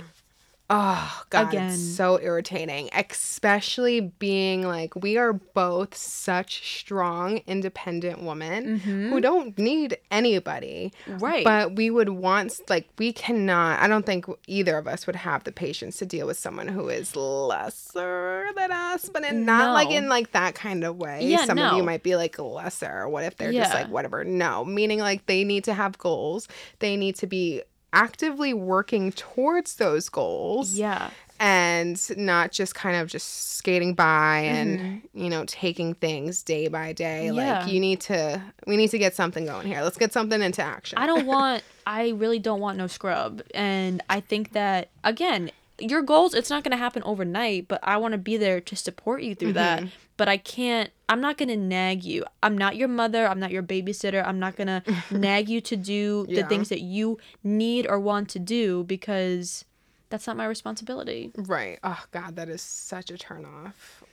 oh 0.70 1.24
God, 1.30 1.50
Again. 1.50 1.70
it's 1.70 1.82
so 1.82 2.20
irritating. 2.20 2.90
Especially 2.94 4.02
being 4.02 4.64
like 4.64 4.96
we 4.96 5.18
are 5.18 5.34
both 5.34 5.96
such 5.96 6.80
strong, 6.80 7.42
independent 7.48 8.22
women 8.22 8.80
who 8.80 9.22
don't 9.22 9.58
need 9.58 9.98
anybody. 10.12 10.92
Mm-hmm. 11.06 11.24
right. 11.24 11.44
But 11.44 11.76
we 11.76 11.90
would 11.90 12.10
want 12.10 12.60
like 12.70 12.90
we 12.98 13.14
cannot. 13.14 13.80
I 13.80 13.88
don't 13.88 14.06
think 14.06 14.26
either 14.48 14.78
of 14.78 14.88
us 14.88 15.08
would 15.08 15.16
have 15.16 15.44
the 15.44 15.52
patience 15.52 15.98
to 15.98 16.06
deal 16.06 16.28
with 16.28 16.38
someone 16.38 16.68
who 16.68 16.90
is 16.90 17.16
lesser 17.16 18.46
than 18.56 18.72
us, 18.72 19.10
but 19.10 19.24
in 19.24 19.46
not 19.46 19.74
like 19.74 19.90
in 19.90 20.10
like 20.10 20.32
that 20.32 20.56
kind 20.56 20.84
of 20.84 20.98
way. 20.98 21.26
Yeah, 21.26 21.46
Some 21.46 21.58
of 21.58 21.78
you 21.78 21.84
might 21.84 22.04
be 22.04 22.16
like 22.16 22.38
lesser. 22.40 23.08
What 23.08 23.24
if 23.24 23.38
they're 23.38 23.54
just 23.54 23.74
like 23.74 23.90
whatever? 23.90 24.24
No, 24.24 24.66
meaning 24.66 25.00
like 25.00 25.26
they 25.26 25.44
need 25.44 25.64
to 25.66 25.74
have 25.74 25.98
goals. 25.98 26.48
They 26.80 26.98
need 26.98 27.16
to 27.18 27.28
be 27.28 27.64
actively 27.94 28.54
working 28.54 29.12
towards 29.12 29.76
those 29.76 30.10
goals 30.10 30.74
yeah. 30.74 31.10
and 31.40 32.00
not 32.18 32.52
just 32.52 32.76
kind 32.76 32.98
of 32.98 33.08
just 33.08 33.56
skating 33.58 33.94
by 33.94 34.40
and 34.40 35.02
you 35.14 35.30
know 35.30 35.44
taking 35.48 35.94
things 35.94 36.44
day 36.44 36.68
by 36.68 36.94
day 36.94 37.28
Mm-hmm. 37.28 37.38
Yeah. 37.38 37.60
like 37.60 37.72
you 37.72 37.80
need 37.80 38.02
to 38.02 38.42
we 38.66 38.78
need 38.78 38.90
to 38.92 38.98
get 38.98 39.16
something 39.16 39.46
going 39.46 39.68
here 39.68 39.82
let's 39.82 39.98
get 39.98 40.14
something 40.14 40.42
into 40.42 40.62
action 40.62 40.98
I 40.98 41.08
don't 41.08 41.26
want 41.36 41.64
I 41.88 42.10
really 42.10 42.38
don't 42.40 42.60
want 42.60 42.78
no 42.78 42.88
scrub. 42.88 43.42
And 43.56 44.04
I 44.10 44.20
think 44.20 44.52
that 44.52 44.90
again, 45.06 45.52
your 45.80 46.02
goals 46.02 46.34
it's 46.34 46.50
not 46.50 46.64
going 46.64 46.72
to 46.72 46.78
happen 46.78 47.04
overnight, 47.06 47.68
but 47.68 47.80
I 47.84 47.98
want 47.98 48.14
to 48.14 48.18
be 48.18 48.38
there 48.38 48.60
to 48.62 48.76
support 48.76 49.22
you 49.22 49.36
through 49.36 49.54
that. 49.54 49.80
Mm-hmm. 49.80 49.90
But 50.18 50.28
I 50.28 50.38
can't 50.38 50.90
I'm 51.10 51.22
not 51.22 51.38
going 51.38 51.50
to 51.50 51.58
nag 51.58 52.04
you. 52.04 52.26
I'm 52.44 52.58
not 52.58 52.76
your 52.76 52.88
mother, 52.88 53.28
I'm 53.28 53.40
not 53.40 53.52
your 53.52 53.64
babysitter. 53.64 54.26
I'm 54.26 54.40
not 54.40 54.56
going 54.56 54.68
to 54.68 54.84
nag 55.12 55.50
you 55.50 55.62
to 55.62 55.76
do 55.76 56.26
the 56.28 56.44
things 56.44 56.70
that 56.70 56.82
you 56.82 57.18
need 57.44 57.88
or 57.88 58.00
want 58.00 58.30
to 58.30 58.40
do 58.40 58.84
because 58.84 59.66
that's 60.10 60.26
not 60.28 60.38
my 60.38 60.46
responsibility. 60.46 61.32
right 61.36 61.80
oh 61.84 62.02
god 62.12 62.36
that 62.38 62.48
is 62.50 62.62
such 62.62 63.12
a 63.12 63.18
turn 63.18 63.46
off 63.46 64.04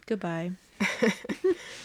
Goodbye. 0.06 0.52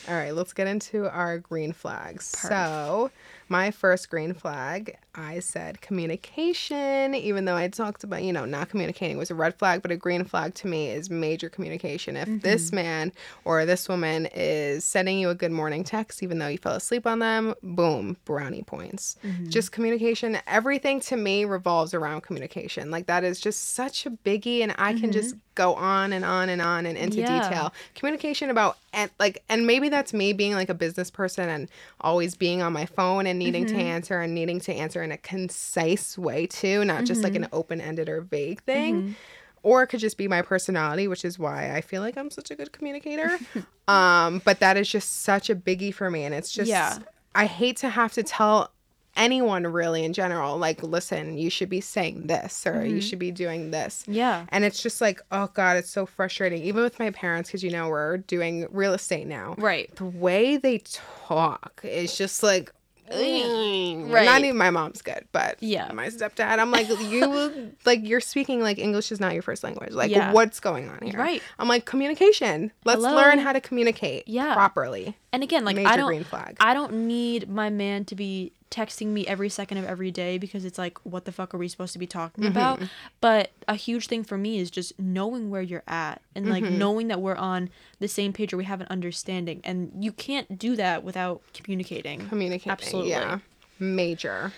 all 0.08 0.16
right 0.16 0.34
let's 0.34 0.54
get 0.54 0.66
into 0.66 1.08
our 1.12 1.38
green 1.38 1.72
flags 1.72 2.26
so 2.26 3.12
my 3.50 3.72
first 3.72 4.10
green 4.10 4.34
flag, 4.34 4.98
I 5.16 5.40
said 5.40 5.82
communication, 5.82 7.16
even 7.16 7.46
though 7.46 7.56
I 7.56 7.68
talked 7.70 8.04
about, 8.04 8.24
you 8.24 8.32
know, 8.34 8.46
not 8.46 8.70
communicating 8.70 9.18
was 9.18 9.32
a 9.32 9.36
red 9.36 9.56
flag, 9.58 9.82
but 9.82 9.92
a 9.92 9.96
green 9.98 10.24
flag 10.26 10.54
to 10.56 10.68
me 10.68 10.90
is 10.90 11.10
major 11.10 11.50
communication. 11.50 12.16
If 12.16 12.28
Mm-hmm. 12.28 12.40
this 12.40 12.72
man 12.74 13.14
or 13.46 13.66
this 13.66 13.88
woman 13.88 14.28
is 14.36 14.84
sending 14.84 15.18
you 15.18 15.30
a 15.30 15.36
good 15.36 15.52
morning 15.52 15.84
text, 15.84 16.22
even 16.22 16.40
though 16.40 16.48
you 16.48 16.58
fell 16.58 16.76
asleep 16.76 17.08
on 17.08 17.20
them, 17.20 17.56
boom, 17.64 18.18
brownie 18.26 18.64
points. 18.64 19.16
Mm-hmm. 19.26 19.50
Just 19.50 19.72
communication, 19.72 20.38
everything 20.46 21.00
to 21.02 21.16
me 21.16 21.46
revolves 21.46 21.94
around 21.94 22.22
communication. 22.22 22.92
Like 22.92 23.06
that 23.08 23.24
is 23.24 23.40
just 23.40 23.74
such 23.76 24.06
a 24.06 24.12
biggie, 24.12 24.62
and 24.62 24.76
I 24.78 24.94
can 24.94 25.12
just 25.12 25.36
go 25.56 25.74
on 25.76 26.12
and 26.14 26.24
on 26.26 26.50
and 26.50 26.62
on 26.62 26.86
and 26.86 26.98
into 26.98 27.18
Mm-hmm. 27.22 27.34
Yeah. 27.34 27.42
detail. 27.50 27.74
Communication 27.96 28.50
about 28.50 28.78
and 28.98 29.10
like 29.20 29.44
and 29.48 29.66
maybe 29.66 29.88
that's 29.88 30.12
me 30.12 30.34
being 30.34 30.54
like 30.54 30.68
a 30.70 30.74
business 30.74 31.10
person 31.10 31.48
and 31.48 31.70
always 32.02 32.36
being 32.36 32.62
on 32.62 32.74
my 32.74 32.86
phone 32.86 33.26
and 33.28 33.40
needing 33.40 33.66
Mm-hmm. 33.66 33.78
to 33.78 33.84
answer 33.84 34.20
and 34.20 34.34
needing 34.36 34.60
to 34.62 34.74
answer 34.74 35.02
in 35.04 35.12
a 35.14 35.18
concise 35.18 36.18
way 36.18 36.48
too, 36.48 36.84
not 36.84 37.06
just 37.06 37.24
like 37.24 37.34
Mm-hmm. 37.34 37.44
an 37.44 37.50
open-ended 37.54 38.10
or 38.10 38.22
vague 38.22 38.62
thing. 38.64 39.16
Or 39.64 39.84
it 39.84 39.88
could 39.88 40.00
just 40.00 40.18
be 40.18 40.28
my 40.28 40.42
personality, 40.42 41.08
which 41.08 41.26
is 41.26 41.38
why 41.38 41.76
I 41.76 41.82
feel 41.82 42.02
like 42.02 42.18
I'm 42.18 42.30
such 42.30 42.52
a 42.52 42.56
good 42.56 42.72
communicator. 42.72 43.38
um, 43.88 44.42
but 44.46 44.60
that 44.60 44.78
is 44.78 44.90
just 44.90 45.22
such 45.24 45.50
a 45.50 45.56
biggie 45.56 45.94
for 45.94 46.10
me. 46.10 46.24
And 46.24 46.34
it's 46.34 46.52
just 46.52 46.70
Yeah. 46.70 47.00
I 47.36 47.46
hate 47.46 47.78
to 47.78 47.90
have 47.90 48.14
to 48.14 48.24
tell 48.24 48.72
anyone 49.18 49.68
really 49.68 50.06
in 50.06 50.14
general, 50.14 50.58
like, 50.58 50.82
listen, 50.84 51.38
you 51.38 51.50
should 51.50 51.70
be 51.70 51.82
saying 51.82 52.28
this 52.28 52.66
or 52.66 52.74
Mm-hmm. 52.76 52.96
you 52.96 53.02
should 53.02 53.20
be 53.20 53.32
doing 53.32 53.72
this. 53.72 54.04
Yeah. 54.08 54.46
And 54.50 54.64
it's 54.64 54.82
just 54.82 55.02
like, 55.02 55.20
oh 55.32 55.50
God, 55.54 55.76
it's 55.78 55.90
so 55.90 56.06
frustrating. 56.06 56.62
Even 56.64 56.84
with 56.84 57.00
my 57.00 57.10
parents, 57.12 57.50
because 57.50 57.64
you 57.64 57.72
know, 57.72 57.90
we're 57.90 58.18
doing 58.18 58.68
real 58.72 58.94
estate 58.94 59.28
now. 59.28 59.56
Right. 59.58 59.94
The 59.96 60.06
way 60.06 60.58
they 60.58 60.82
talk 61.26 61.82
is 61.84 62.16
just 62.18 62.44
like, 62.44 62.72
right. 63.10 64.04
Right. 64.08 64.26
Not 64.26 64.42
even 64.44 64.58
my 64.58 64.70
mom's 64.70 65.02
good, 65.02 65.26
but 65.32 65.56
Yeah. 65.62 65.92
my 65.94 66.08
stepdad, 66.08 66.60
I'm 66.60 66.72
like, 66.72 66.90
you 66.90 67.72
like 67.86 68.02
you're 68.06 68.20
speaking 68.22 68.62
like 68.62 68.78
English 68.78 69.12
is 69.12 69.20
not 69.20 69.34
your 69.34 69.42
first 69.44 69.64
language. 69.64 69.92
Like, 69.94 70.12
Yeah. 70.12 70.34
what's 70.34 70.60
going 70.60 70.90
on 70.90 71.00
here? 71.02 71.18
Right. 71.18 71.42
I'm 71.60 71.68
like, 71.68 71.86
communication. 71.86 72.72
Let's 72.86 73.02
Hello? 73.04 73.16
learn 73.16 73.40
how 73.40 73.54
to 73.54 73.62
communicate 73.62 74.28
Yeah. 74.28 74.54
properly. 74.54 75.16
And 75.38 75.44
again, 75.44 75.64
like 75.64 75.76
Major 75.76 75.88
I 75.88 75.98
don't 75.98 76.08
green 76.08 76.24
flag. 76.24 76.58
I 76.60 76.74
don't 76.74 77.06
need 77.08 77.48
my 77.48 77.70
man 77.70 78.06
to 78.06 78.16
be 78.16 78.54
texting 78.72 79.10
me 79.10 79.28
every 79.28 79.50
second 79.50 79.78
of 79.78 79.86
every 79.86 80.10
day 80.10 80.40
because 80.40 80.66
it's 80.66 80.80
like 80.80 80.98
what 81.06 81.26
the 81.26 81.32
fuck 81.32 81.54
are 81.54 81.60
we 81.60 81.68
supposed 81.68 81.94
to 81.94 82.00
be 82.00 82.08
talking 82.08 82.44
Mm-hmm. 82.44 82.58
about? 82.58 82.82
But 83.22 83.52
a 83.68 83.76
huge 83.76 84.08
thing 84.08 84.24
for 84.24 84.36
me 84.36 84.58
is 84.58 84.72
just 84.72 84.98
knowing 85.00 85.52
where 85.52 85.62
you're 85.62 85.84
at 85.88 86.24
and 86.34 86.50
like 86.50 86.64
Mm-hmm. 86.64 86.80
knowing 86.80 87.08
that 87.10 87.22
we're 87.22 87.36
on 87.36 87.70
the 88.00 88.08
same 88.08 88.34
page 88.34 88.52
or 88.52 88.58
we 88.58 88.64
have 88.64 88.82
an 88.82 88.88
understanding. 88.90 89.62
And 89.64 89.92
you 90.00 90.12
can't 90.12 90.58
do 90.58 90.76
that 90.76 91.04
without 91.04 91.44
communicating. 91.54 92.28
Communicating. 92.30 92.72
Absolutely. 92.72 93.12
Yeah. 93.12 93.38
Major. 93.78 94.52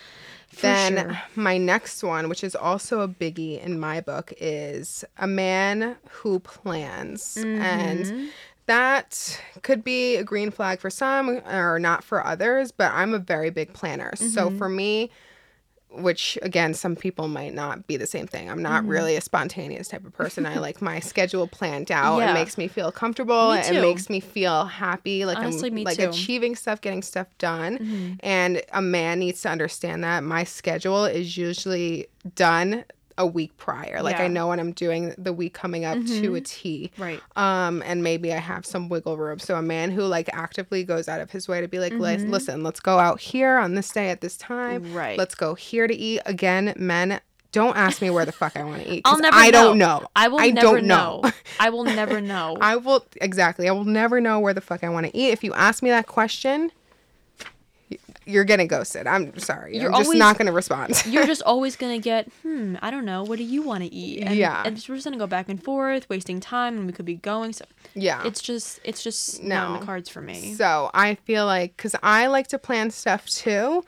For 0.47 0.61
then 0.61 0.95
sure. 0.97 1.21
my 1.35 1.59
next 1.59 2.01
one, 2.03 2.27
which 2.29 2.43
is 2.43 2.55
also 2.55 3.01
a 3.01 3.07
biggie 3.07 3.61
in 3.63 3.79
my 3.79 4.01
book, 4.01 4.33
is 4.39 5.05
a 5.19 5.27
man 5.27 5.97
who 6.09 6.39
plans. 6.39 7.35
Mm-hmm. 7.39 7.61
And 7.61 8.29
that 8.69 9.41
could 9.63 9.83
be 9.83 10.15
a 10.15 10.23
green 10.23 10.51
flag 10.51 10.79
for 10.79 10.89
some 10.91 11.41
or 11.47 11.79
not 11.79 12.03
for 12.03 12.25
others, 12.25 12.71
but 12.71 12.91
I'm 12.93 13.13
a 13.15 13.19
very 13.19 13.49
big 13.49 13.73
planner. 13.73 14.11
Mm-hmm. 14.11 14.27
So 14.29 14.51
for 14.51 14.69
me, 14.69 15.09
which 15.91 16.37
again, 16.43 16.75
some 16.75 16.95
people 16.95 17.27
might 17.27 17.51
not 17.55 17.87
be 17.87 17.97
the 17.97 18.05
same 18.05 18.27
thing. 18.27 18.47
I'm 18.47 18.61
not 18.61 18.83
Mm-hmm. 18.83 18.91
really 18.91 19.15
a 19.15 19.21
spontaneous 19.21 19.87
type 19.87 20.05
of 20.05 20.13
person. 20.13 20.45
I 20.45 20.59
like 20.59 20.83
my 20.83 20.99
schedule 21.11 21.47
planned 21.47 21.91
out. 21.91 22.19
Yeah. 22.19 22.29
It 22.29 22.33
makes 22.35 22.59
me 22.59 22.67
feel 22.67 22.91
comfortable. 22.91 23.53
Me 23.53 23.59
It 23.61 23.81
makes 23.81 24.07
me 24.07 24.19
feel 24.19 24.65
happy. 24.65 25.25
Like 25.25 25.39
Honestly, 25.39 25.69
I'm 25.71 25.83
like 25.83 25.97
too. 25.97 26.03
Mm-hmm. 26.03 26.11
achieving 26.11 26.55
stuff, 26.55 26.79
getting 26.81 27.01
stuff 27.01 27.25
done. 27.39 28.19
And 28.19 28.61
a 28.71 28.83
man 28.83 29.17
needs 29.17 29.41
to 29.41 29.49
understand 29.49 30.03
that 30.03 30.23
my 30.23 30.43
schedule 30.43 31.05
is 31.05 31.35
usually 31.37 32.05
done 32.35 32.85
a 33.19 33.25
week 33.27 33.55
prior. 33.57 34.01
Like 34.01 34.13
Yeah. 34.13 34.21
Mm-hmm. 34.21 34.23
I 34.23 34.27
know 34.29 34.47
when 34.47 34.59
I'm 34.59 34.71
doing 34.71 35.13
the 35.17 35.31
week 35.33 35.53
coming 35.53 35.85
up 35.85 36.03
to 36.05 36.33
a 36.35 36.41
T. 36.41 36.89
Right. 36.97 37.21
Um, 37.35 37.83
and 37.85 38.01
maybe 38.01 38.33
I 38.33 38.37
have 38.37 38.65
some 38.65 38.89
wiggle 38.89 39.17
room. 39.17 39.37
So 39.37 39.55
a 39.55 39.61
man 39.61 39.91
who 39.91 40.01
like 40.03 40.29
actively 40.33 40.83
goes 40.83 41.07
out 41.07 41.21
of 41.21 41.29
his 41.29 41.47
way 41.47 41.61
to 41.61 41.67
be 41.67 41.77
like, 41.79 41.93
"Lis- 41.93 42.23
listen, 42.23 42.63
let's 42.63 42.79
go 42.79 42.97
out 42.97 43.19
here 43.19 43.57
on 43.57 43.75
this 43.75 43.91
day 43.91 44.09
at 44.09 44.21
this 44.21 44.37
time. 44.37 44.83
Mm-hmm. 44.85 44.95
Right. 44.95 45.17
Let's 45.19 45.35
go 45.35 45.53
here 45.53 45.85
to 45.85 45.93
eat. 45.93 46.21
Again, 46.25 46.73
men, 46.77 47.19
don't 47.51 47.75
ask 47.75 48.01
me 48.01 48.09
where 48.09 48.25
the 48.25 48.31
fuck 48.31 48.55
I 48.55 48.63
want 48.63 48.83
to 48.83 48.89
eat. 48.93 49.01
I'll 49.05 49.19
never 49.19 49.35
I 49.35 49.51
don't 49.51 49.77
know. 49.77 49.99
know. 49.99 50.07
I 50.15 50.27
will 50.29 50.39
I 50.39 50.51
never 50.51 50.77
don't 50.77 50.85
know. 50.87 51.21
know. 51.23 51.31
I 51.59 51.69
will 51.71 51.83
never 51.83 52.21
know. 52.33 52.57
I 52.61 52.77
will 52.77 53.05
exactly. 53.19 53.67
I 53.67 53.71
will 53.73 53.85
never 53.85 54.21
know 54.21 54.39
where 54.39 54.53
the 54.53 54.61
fuck 54.61 54.83
I 54.83 54.89
want 54.89 55.07
to 55.07 55.17
eat. 55.17 55.31
If 55.31 55.43
you 55.43 55.53
ask 55.53 55.83
me 55.83 55.89
that 55.89 56.07
question, 56.07 56.71
you're 58.29 58.43
getting 58.43 58.67
ghosted. 58.67 59.07
I'm 59.07 59.37
sorry. 59.39 59.77
You're 59.77 59.87
I'm 59.91 59.97
just 59.99 60.07
always- 60.07 60.19
not 60.19 60.37
going 60.37 60.45
to 60.45 60.51
respond. 60.51 61.03
You're 61.07 61.25
just 61.25 61.41
always 61.45 61.75
gonna 61.75 61.99
get, 61.99 62.27
hmm, 62.43 62.75
I 62.81 62.91
don't 62.91 63.05
know, 63.05 63.23
what 63.23 63.37
do 63.37 63.43
you 63.43 63.61
want 63.63 63.83
to 63.83 63.93
eat? 63.93 64.23
And, 64.23 64.35
Yeah. 64.35 64.61
and 64.65 64.75
we're 64.87 64.95
just 64.95 65.03
gonna 65.05 65.17
go 65.17 65.27
back 65.27 65.49
and 65.49 65.61
forth, 65.63 66.07
wasting 66.09 66.39
time, 66.39 66.77
and 66.77 66.85
we 66.85 66.93
could 66.93 67.05
be 67.05 67.15
going. 67.15 67.53
So 67.53 67.65
yeah. 67.95 68.21
it's 68.25 68.41
just, 68.41 68.79
it's 68.83 69.01
just 69.03 69.41
not 69.43 69.67
in 69.67 69.73
No. 69.73 69.79
the 69.79 69.85
cards 69.85 70.09
for 70.09 70.21
me. 70.21 70.53
So 70.53 70.91
I 70.93 71.15
feel 71.15 71.45
like, 71.45 71.75
because 71.75 71.95
I 72.03 72.27
like 72.27 72.47
to 72.47 72.59
plan 72.59 72.91
stuff 72.91 73.25
too, 73.25 73.83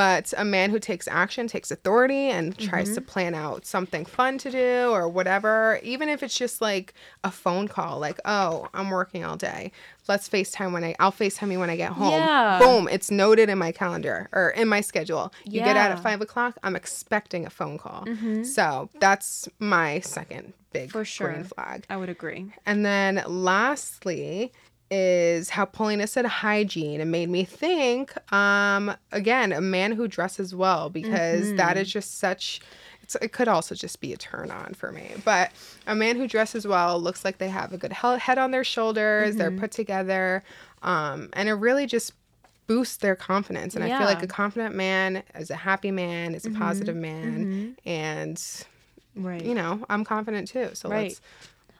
but 0.00 0.32
a 0.38 0.44
man 0.46 0.70
who 0.70 0.78
takes 0.78 1.06
action 1.08 1.46
takes 1.46 1.70
authority 1.70 2.24
and 2.36 2.56
tries 2.56 2.86
Mm-hmm. 2.88 2.94
to 2.94 3.00
plan 3.12 3.34
out 3.34 3.66
something 3.66 4.04
fun 4.06 4.38
to 4.38 4.50
do 4.50 4.88
or 4.90 5.06
whatever, 5.08 5.78
even 5.82 6.08
if 6.08 6.22
it's 6.22 6.38
just 6.44 6.62
like 6.62 6.94
a 7.22 7.30
phone 7.30 7.68
call, 7.68 7.98
like, 7.98 8.18
oh, 8.24 8.66
I'm 8.72 8.88
working 8.88 9.22
all 9.26 9.36
day. 9.36 9.72
Let's 10.08 10.26
FaceTime 10.28 10.72
when 10.72 10.84
I, 10.84 10.94
I'll 10.98 11.12
FaceTime 11.12 11.52
you 11.52 11.58
when 11.58 11.68
I 11.68 11.76
get 11.76 11.92
home. 11.92 12.12
Yeah. 12.12 12.58
Boom, 12.58 12.88
it's 12.90 13.10
noted 13.10 13.48
in 13.50 13.58
my 13.58 13.72
calendar 13.72 14.28
or 14.32 14.48
in 14.50 14.68
my 14.68 14.80
schedule. 14.80 15.32
You 15.44 15.60
get 15.60 15.76
out 15.76 15.76
Yeah. 15.76 15.84
Mm-hmm. 15.88 15.98
at 15.98 16.02
five 16.02 16.20
o'clock, 16.22 16.56
I'm 16.62 16.76
expecting 16.76 17.44
a 17.44 17.50
phone 17.50 17.76
call. 17.76 18.06
So 18.44 18.88
that's 19.00 19.48
my 19.58 20.00
second 20.00 20.54
big 20.72 20.90
For 20.90 21.04
sure. 21.04 21.32
green 21.32 21.44
flag. 21.44 21.84
I 21.90 21.96
would 21.98 22.08
agree. 22.08 22.52
And 22.64 22.86
then 22.86 23.22
lastly 23.26 24.52
is 24.90 25.50
how 25.50 25.64
Paulina 25.64 26.06
said 26.06 26.24
hygiene 26.26 27.00
and 27.00 27.10
made 27.10 27.28
me 27.28 27.44
think, 27.44 28.12
um, 28.32 28.94
again, 29.12 29.52
a 29.52 29.60
man 29.60 29.92
who 29.92 30.08
dresses 30.08 30.54
well 30.54 30.90
because 30.90 31.52
that 31.54 31.76
is 31.76 31.92
just 31.92 32.18
such 32.18 32.60
it's, 33.02 33.14
it 33.16 33.32
could 33.32 33.48
also 33.48 33.74
just 33.74 34.00
be 34.00 34.12
a 34.12 34.16
turn 34.16 34.50
on 34.50 34.74
for 34.74 34.92
me. 34.92 35.12
But 35.24 35.52
a 35.86 35.94
man 35.94 36.16
who 36.16 36.26
dresses 36.26 36.66
well 36.66 37.00
looks 37.00 37.24
like 37.24 37.38
they 37.38 37.48
have 37.48 37.72
a 37.72 37.78
good 37.78 37.92
head 37.92 38.38
on 38.38 38.50
their 38.50 38.64
shoulders, 38.64 39.36
they're 39.36 39.50
put 39.50 39.70
together, 39.70 40.42
um, 40.82 41.28
and 41.32 41.48
it 41.48 41.54
really 41.54 41.86
just 41.86 42.12
boosts 42.66 42.98
their 42.98 43.16
confidence. 43.16 43.74
And 43.74 43.82
I 43.82 43.88
feel 43.98 44.06
like 44.06 44.22
a 44.22 44.28
confident 44.28 44.74
man 44.76 45.22
is 45.34 45.50
a 45.50 45.56
happy 45.56 45.90
man, 45.90 46.34
is 46.34 46.46
a 46.46 46.50
positive 46.50 46.94
man, 46.96 47.48
and 47.84 48.40
Right. 49.16 49.44
you 49.44 49.54
know, 49.54 49.84
I'm 49.88 50.04
confident 50.04 50.48
too. 50.48 50.70
So 50.74 50.88
Right. 50.88 51.08
let's 51.08 51.20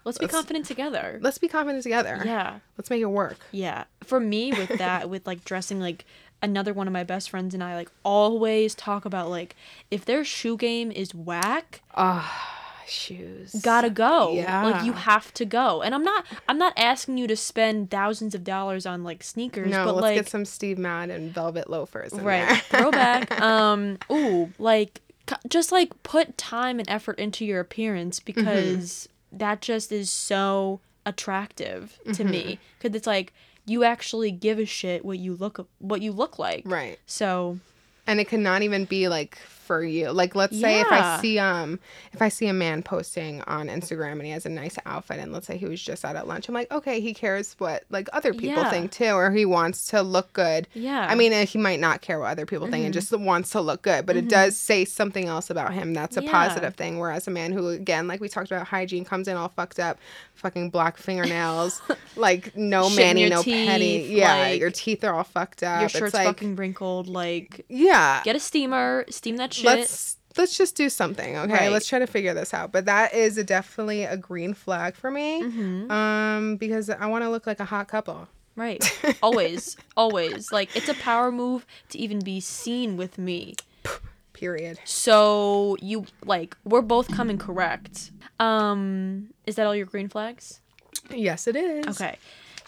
Let's 0.05 0.19
be 0.19 0.25
let's- 0.25 0.35
confident 0.35 0.67
together. 0.67 1.19
let's 1.23 1.39
be 1.39 1.49
confident 1.49 1.83
together. 1.83 2.23
Yeah. 2.25 2.59
Let's 2.79 2.91
make 2.91 3.03
it 3.03 3.07
work. 3.07 3.39
Yeah. 3.53 3.85
For 4.05 4.19
me 4.21 4.53
with 4.53 4.79
that 4.79 5.09
with 5.11 5.27
like 5.27 5.45
dressing 5.45 5.81
like 5.81 6.05
another 6.43 6.73
one 6.73 6.87
of 6.87 6.93
my 6.93 7.05
best 7.05 7.29
friends 7.31 7.53
and 7.53 7.63
I 7.63 7.75
like 7.75 7.91
always 8.03 8.75
talk 8.75 9.05
about 9.05 9.29
like 9.29 9.55
if 9.91 10.05
their 10.07 10.25
shoe 10.25 10.57
game 10.57 10.91
is 10.91 11.15
whack, 11.15 11.83
ah, 11.95 12.57
Shoes. 12.87 13.55
gotta 13.63 13.91
go. 13.91 14.33
Yeah. 14.33 14.65
Like 14.65 14.85
you 14.85 14.93
have 14.95 15.33
to 15.35 15.45
go. 15.45 15.83
And 15.83 15.95
I'm 15.95 16.03
not 16.03 16.25
I'm 16.49 16.59
not 16.59 16.73
asking 16.77 17.19
you 17.19 17.27
to 17.29 17.37
spend 17.37 17.91
thousands 17.91 18.35
of 18.35 18.43
dollars 18.43 18.85
on 18.87 19.05
like 19.05 19.23
sneakers, 19.23 19.71
No, 19.71 19.85
but 19.85 19.95
let's 19.97 20.03
like 20.03 20.15
get 20.17 20.29
some 20.29 20.45
Steve 20.45 20.79
Madden 20.79 21.31
velvet 21.31 21.71
loafers. 21.71 22.13
Right 22.15 22.61
throwback. 22.63 23.39
um 23.41 23.99
ooh, 24.11 24.51
like 24.59 25.03
just 25.49 25.71
like 25.71 26.03
put 26.03 26.37
time 26.37 26.81
and 26.81 26.89
effort 26.91 27.19
into 27.21 27.45
your 27.45 27.61
appearance 27.61 28.19
Mm-hmm. 28.19 28.41
because 28.41 29.09
that 29.33 29.61
just 29.61 29.93
is 29.93 30.11
so 30.11 30.81
attractive 31.07 31.99
to 32.13 32.25
me 32.25 32.43
Mm-hmm. 32.43 32.81
cuz 32.81 32.95
it's 32.97 33.07
like 33.07 33.33
you 33.67 33.85
actually 33.85 34.31
give 34.31 34.59
a 34.59 34.65
shit 34.67 35.05
what 35.05 35.19
you 35.19 35.35
look 35.35 35.67
what 35.79 36.01
you 36.03 36.13
look 36.13 36.39
like. 36.39 36.63
right. 36.65 36.99
So, 37.07 37.59
And 38.07 38.19
it 38.21 38.27
cannot 38.29 38.63
even 38.63 38.85
be 38.87 39.07
like 39.09 39.39
for 39.71 39.85
you. 39.85 40.11
Like 40.11 40.35
let's 40.35 40.59
say 40.59 40.81
if 40.81 40.89
I 40.91 41.21
see 41.21 41.39
um 41.39 41.79
if 42.13 42.21
I 42.21 42.29
see 42.29 42.49
a 42.49 42.53
man 42.53 42.83
posting 42.83 43.41
on 43.43 43.69
Instagram 43.69 44.15
and 44.15 44.23
he 44.25 44.31
has 44.33 44.45
a 44.45 44.49
nice 44.49 44.77
outfit 44.85 45.21
and 45.21 45.33
let's 45.33 45.47
say 45.47 45.57
he 45.57 45.67
was 45.67 45.81
just 45.81 46.05
out 46.05 46.17
at 46.17 46.27
lunch, 46.27 46.49
I'm 46.49 46.55
like, 46.57 46.73
okay, 46.73 47.01
he 47.01 47.15
cares 47.15 47.55
what 47.59 47.85
like 47.89 48.09
other 48.13 48.33
people 48.35 48.65
Yeah. 48.65 48.69
think 48.71 48.91
too, 48.91 49.13
or 49.13 49.31
he 49.31 49.45
wants 49.45 49.87
to 49.89 50.03
look 50.03 50.33
good. 50.33 50.67
Yeah. 50.75 51.07
I 51.09 51.15
mean, 51.15 51.33
uh, 51.33 51.47
he 51.47 51.57
might 51.57 51.79
not 51.79 52.01
care 52.01 52.19
what 52.19 52.31
other 52.33 52.47
people 52.47 52.67
think 52.67 52.85
and 52.85 52.93
just 52.93 53.17
wants 53.17 53.51
to 53.51 53.61
look 53.61 53.83
good, 53.83 54.07
but 54.07 54.17
it 54.17 54.27
does 54.29 54.57
say 54.57 54.85
something 54.85 55.27
else 55.27 55.51
about 55.51 55.73
him 55.73 55.95
that's 55.95 56.17
a 56.17 56.23
Yeah. 56.25 56.33
positive 56.33 56.75
thing. 56.75 56.99
Whereas 56.99 57.29
a 57.29 57.31
man 57.31 57.53
who, 57.53 57.69
again, 57.69 58.09
like 58.09 58.21
we 58.21 58.29
talked 58.29 58.51
about 58.51 58.67
hygiene, 58.67 59.05
comes 59.05 59.29
in 59.29 59.37
all 59.37 59.51
fucked 59.51 59.79
up, 59.79 59.99
fucking 60.35 60.71
black 60.71 60.97
fingernails, 60.97 61.81
like 62.17 62.57
no 62.57 62.89
in 62.89 62.97
mani, 62.97 63.29
no 63.29 63.43
teeth, 63.45 64.09
Yeah, 64.11 64.35
like, 64.37 64.59
your 64.61 64.71
teeth 64.73 65.05
are 65.05 65.15
all 65.15 65.23
fucked 65.23 65.63
up. 65.63 65.79
your 65.81 65.89
shirt's 65.89 66.15
like, 66.15 66.27
fucking 66.27 66.57
wrinkled 66.57 67.07
like 67.07 67.65
yeah. 67.69 68.21
get 68.25 68.35
a 68.35 68.41
steamer, 68.41 69.05
steam 69.11 69.37
that 69.37 69.51
shit. 69.61 69.67
Let's 69.79 70.17
let's 70.37 70.57
just 70.57 70.77
do 70.77 70.89
something, 70.89 71.37
okay? 71.37 71.53
Right. 71.53 71.73
Let's 71.73 71.87
try 71.89 71.99
to 71.99 72.07
figure 72.07 72.35
this 72.35 72.55
out. 72.55 72.71
But 72.73 72.85
that 72.85 73.15
is 73.15 73.37
a, 73.37 73.45
definitely 73.45 74.05
a 74.05 74.17
green 74.17 74.55
flag 74.55 74.95
for 74.95 75.11
me, 75.11 75.43
Mhm. 75.43 75.91
um, 75.91 76.57
because 76.57 76.89
I 76.89 77.07
want 77.07 77.25
to 77.25 77.31
look 77.31 77.47
like 77.47 77.59
a 77.61 77.65
hot 77.65 77.89
couple. 77.89 78.29
Right. 78.57 78.83
always. 79.23 79.77
Always. 79.97 80.53
Like 80.53 80.75
it's 80.77 80.89
a 80.89 80.95
power 80.95 81.31
move 81.33 81.67
to 81.91 81.99
even 81.99 82.21
be 82.21 82.41
seen 82.41 82.97
with 82.97 83.17
me. 83.19 83.55
Period. 84.33 84.79
So 84.85 85.77
you 85.81 86.07
like 86.25 86.57
we're 86.65 86.81
both 86.83 87.09
coming 87.15 87.37
correct. 87.39 88.11
Um 88.39 89.29
is 89.47 89.57
that 89.57 89.67
all 89.67 89.75
your 89.77 89.87
green 89.87 90.09
flags? 90.09 90.61
Yes, 91.11 91.47
it 91.47 91.57
is. 91.57 91.87
Okay. 92.01 92.17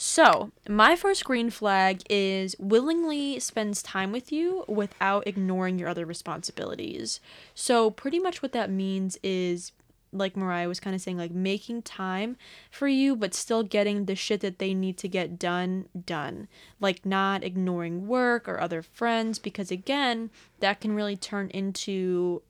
So, 0.04 0.50
my 0.68 0.96
first 0.96 1.24
green 1.24 1.48
flag 1.48 2.02
is 2.10 2.56
willingly 2.58 3.38
spends 3.38 3.84
time 3.84 4.10
with 4.10 4.32
you 4.32 4.64
without 4.66 5.28
ignoring 5.28 5.78
your 5.78 5.88
other 5.88 6.04
responsibilities. 6.04 7.20
So, 7.54 7.88
pretty 7.88 8.18
much 8.18 8.42
what 8.42 8.50
that 8.50 8.68
means 8.68 9.16
is 9.22 9.70
like 10.12 10.36
Mariah 10.36 10.66
was 10.66 10.80
kind 10.80 10.96
of 10.96 11.00
saying 11.00 11.18
like 11.18 11.30
making 11.30 11.82
time 11.82 12.36
for 12.68 12.88
you 12.88 13.14
but 13.14 13.32
still 13.32 13.62
getting 13.62 14.06
the 14.06 14.16
shit 14.16 14.40
that 14.40 14.58
they 14.58 14.74
need 14.74 14.98
to 14.98 15.08
get 15.08 15.38
done 15.38 15.88
done. 16.04 16.48
Like 16.80 17.06
not 17.06 17.44
ignoring 17.44 18.08
work 18.08 18.48
or 18.48 18.60
other 18.60 18.82
friends 18.82 19.38
because 19.38 19.70
again, 19.70 20.30
that 20.58 20.80
can 20.80 20.96
really 20.96 21.16
turn 21.16 21.48
into 21.50 22.42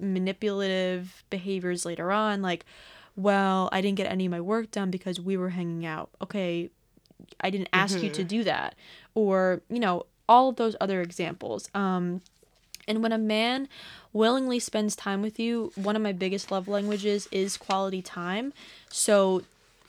manipulative 0.00 1.22
behaviors 1.28 1.84
later 1.84 2.10
on 2.10 2.40
like 2.40 2.64
well, 3.14 3.68
I 3.72 3.80
didn't 3.80 3.98
get 3.98 4.10
any 4.10 4.24
of 4.24 4.32
my 4.32 4.40
work 4.40 4.70
done 4.70 4.90
because 4.90 5.20
we 5.20 5.36
were 5.36 5.50
hanging 5.50 5.86
out. 5.86 6.10
Okay, 6.20 6.70
I 7.40 7.50
didn't 7.50 7.68
ask 7.72 7.96
mm-hmm. 7.96 8.04
you 8.04 8.10
to 8.10 8.24
do 8.24 8.44
that. 8.44 8.74
Or, 9.14 9.62
you 9.68 9.78
know, 9.78 10.06
all 10.28 10.48
of 10.48 10.56
those 10.56 10.76
other 10.80 11.00
examples. 11.00 11.68
Um, 11.74 12.22
and 12.86 13.02
when 13.02 13.12
a 13.12 13.18
man 13.18 13.68
willingly 14.12 14.58
spends 14.58 14.94
time 14.94 15.22
with 15.22 15.38
you, 15.38 15.72
one 15.74 15.96
of 15.96 16.02
my 16.02 16.12
biggest 16.12 16.50
love 16.50 16.68
languages 16.68 17.28
is 17.30 17.56
quality 17.56 18.02
time. 18.02 18.52
So 18.88 19.42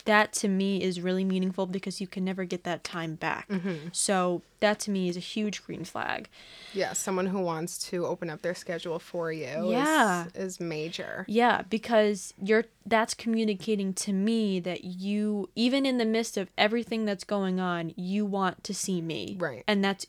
that 0.06 0.34
to 0.34 0.48
me 0.48 0.82
is 0.82 1.02
really 1.02 1.24
meaningful 1.24 1.66
because 1.66 2.00
you 2.00 2.08
can 2.08 2.24
never 2.24 2.46
get 2.46 2.64
that 2.64 2.84
time 2.84 3.16
back. 3.16 3.48
Mm-hmm. 3.50 3.90
So 3.92 4.42
that 4.60 4.80
to 4.82 4.92
me 4.92 5.10
is 5.10 5.18
a 5.18 5.22
huge 5.22 5.64
green 5.66 5.84
flag. 5.84 6.30
Yeah, 6.74 6.94
someone 6.94 7.28
who 7.28 7.40
wants 7.40 7.78
to 7.90 8.06
open 8.06 8.30
up 8.30 8.42
their 8.42 8.56
schedule 8.56 9.00
for 9.00 9.32
you 9.32 9.72
yeah. 9.72 10.28
is, 10.28 10.36
is 10.36 10.60
major. 10.60 11.26
Yeah, 11.28 11.64
because 11.70 12.34
you're 12.42 12.66
that's 12.86 13.14
communicating 13.14 13.94
to 13.96 14.14
me 14.14 14.60
that 14.60 14.84
you 14.84 15.50
even 15.56 15.86
in 15.86 15.98
the 15.98 16.06
midst 16.06 16.38
of 16.38 16.50
everything 16.58 17.06
that's 17.06 17.24
going 17.24 17.60
on, 17.60 17.94
you 17.96 18.26
want 18.26 18.64
to 18.64 18.74
see 18.74 19.02
me. 19.02 19.36
Right. 19.40 19.64
And 19.68 19.84
that's 19.84 20.08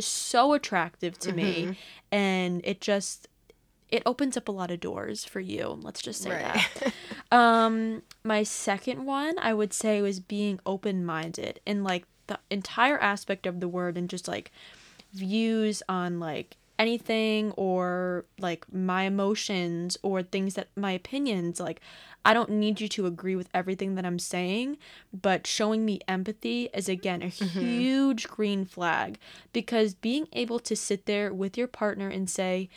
so 0.00 0.52
attractive 0.52 1.18
to 1.20 1.28
mm-hmm. 1.28 1.36
me 1.70 1.78
and 2.10 2.60
it 2.64 2.80
just 2.80 3.28
it 3.92 4.02
opens 4.06 4.38
up 4.38 4.48
a 4.48 4.52
lot 4.52 4.70
of 4.70 4.80
doors 4.80 5.24
for 5.24 5.38
you. 5.38 5.78
Let's 5.82 6.00
just 6.00 6.22
say 6.22 6.30
right. 6.30 6.68
that. 6.80 6.92
um, 7.36 8.02
my 8.24 8.42
second 8.42 9.04
one, 9.04 9.38
I 9.38 9.52
would 9.52 9.74
say, 9.74 10.00
was 10.00 10.18
being 10.18 10.58
open 10.64 11.04
minded 11.04 11.60
and 11.66 11.84
like 11.84 12.06
the 12.26 12.38
entire 12.50 12.98
aspect 12.98 13.46
of 13.46 13.60
the 13.60 13.68
word 13.68 13.98
and 13.98 14.08
just 14.08 14.26
like 14.26 14.50
views 15.12 15.82
on 15.90 16.18
like 16.18 16.56
anything 16.78 17.52
or 17.52 18.24
like 18.40 18.64
my 18.72 19.02
emotions 19.02 19.98
or 20.02 20.22
things 20.22 20.54
that 20.54 20.68
my 20.74 20.92
opinions 20.92 21.60
like 21.60 21.80
I 22.24 22.32
don't 22.34 22.50
need 22.50 22.80
you 22.80 22.88
to 22.88 23.06
agree 23.06 23.36
with 23.36 23.48
everything 23.52 23.96
that 23.96 24.06
I'm 24.06 24.18
saying, 24.18 24.78
but 25.12 25.46
showing 25.46 25.84
me 25.84 26.00
empathy 26.06 26.70
is 26.72 26.88
again 26.88 27.20
a 27.20 27.26
mm-hmm. 27.26 27.60
huge 27.60 28.28
green 28.28 28.64
flag 28.64 29.18
because 29.52 29.94
being 29.94 30.28
able 30.32 30.60
to 30.60 30.76
sit 30.76 31.06
there 31.06 31.34
with 31.34 31.58
your 31.58 31.66
partner 31.66 32.08
and 32.08 32.30
say, 32.30 32.70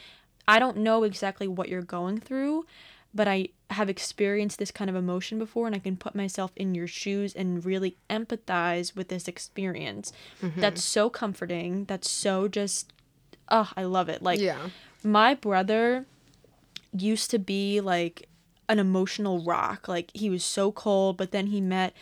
I 0.48 0.60
don't 0.60 0.78
know 0.78 1.04
exactly 1.04 1.48
what 1.48 1.70
you're 1.70 1.82
going 1.82 2.20
through, 2.20 2.66
but 3.14 3.28
I 3.28 3.50
have 3.72 3.90
experienced 3.90 4.60
this 4.60 4.72
kind 4.72 4.90
of 4.90 4.96
emotion 4.96 5.40
before 5.40 5.68
and 5.68 5.76
I 5.76 5.80
can 5.80 5.98
put 5.98 6.16
myself 6.16 6.52
in 6.56 6.76
your 6.76 6.88
shoes 6.88 7.34
and 7.34 7.66
really 7.66 7.98
empathize 8.10 8.96
with 8.96 9.08
this 9.08 9.28
experience. 9.28 10.12
Mm-hmm. 10.42 10.62
That's 10.62 10.84
so 10.84 11.10
comforting. 11.10 11.86
That's 11.86 12.10
so 12.10 12.48
just 12.48 12.92
oh, 13.50 13.72
I 13.76 13.84
love 13.84 14.10
it. 14.10 14.22
Like 14.22 14.40
yeah. 14.40 14.70
my 15.04 15.34
brother 15.34 16.06
used 16.94 17.32
to 17.32 17.40
be 17.40 17.82
like 17.82 18.28
an 18.70 18.80
emotional 18.80 19.44
rock. 19.44 19.88
Like 19.88 20.12
he 20.14 20.30
was 20.30 20.44
so 20.44 20.72
cold, 20.72 21.18
but 21.18 21.32
then 21.32 21.48
he 21.48 21.62
met 21.62 21.94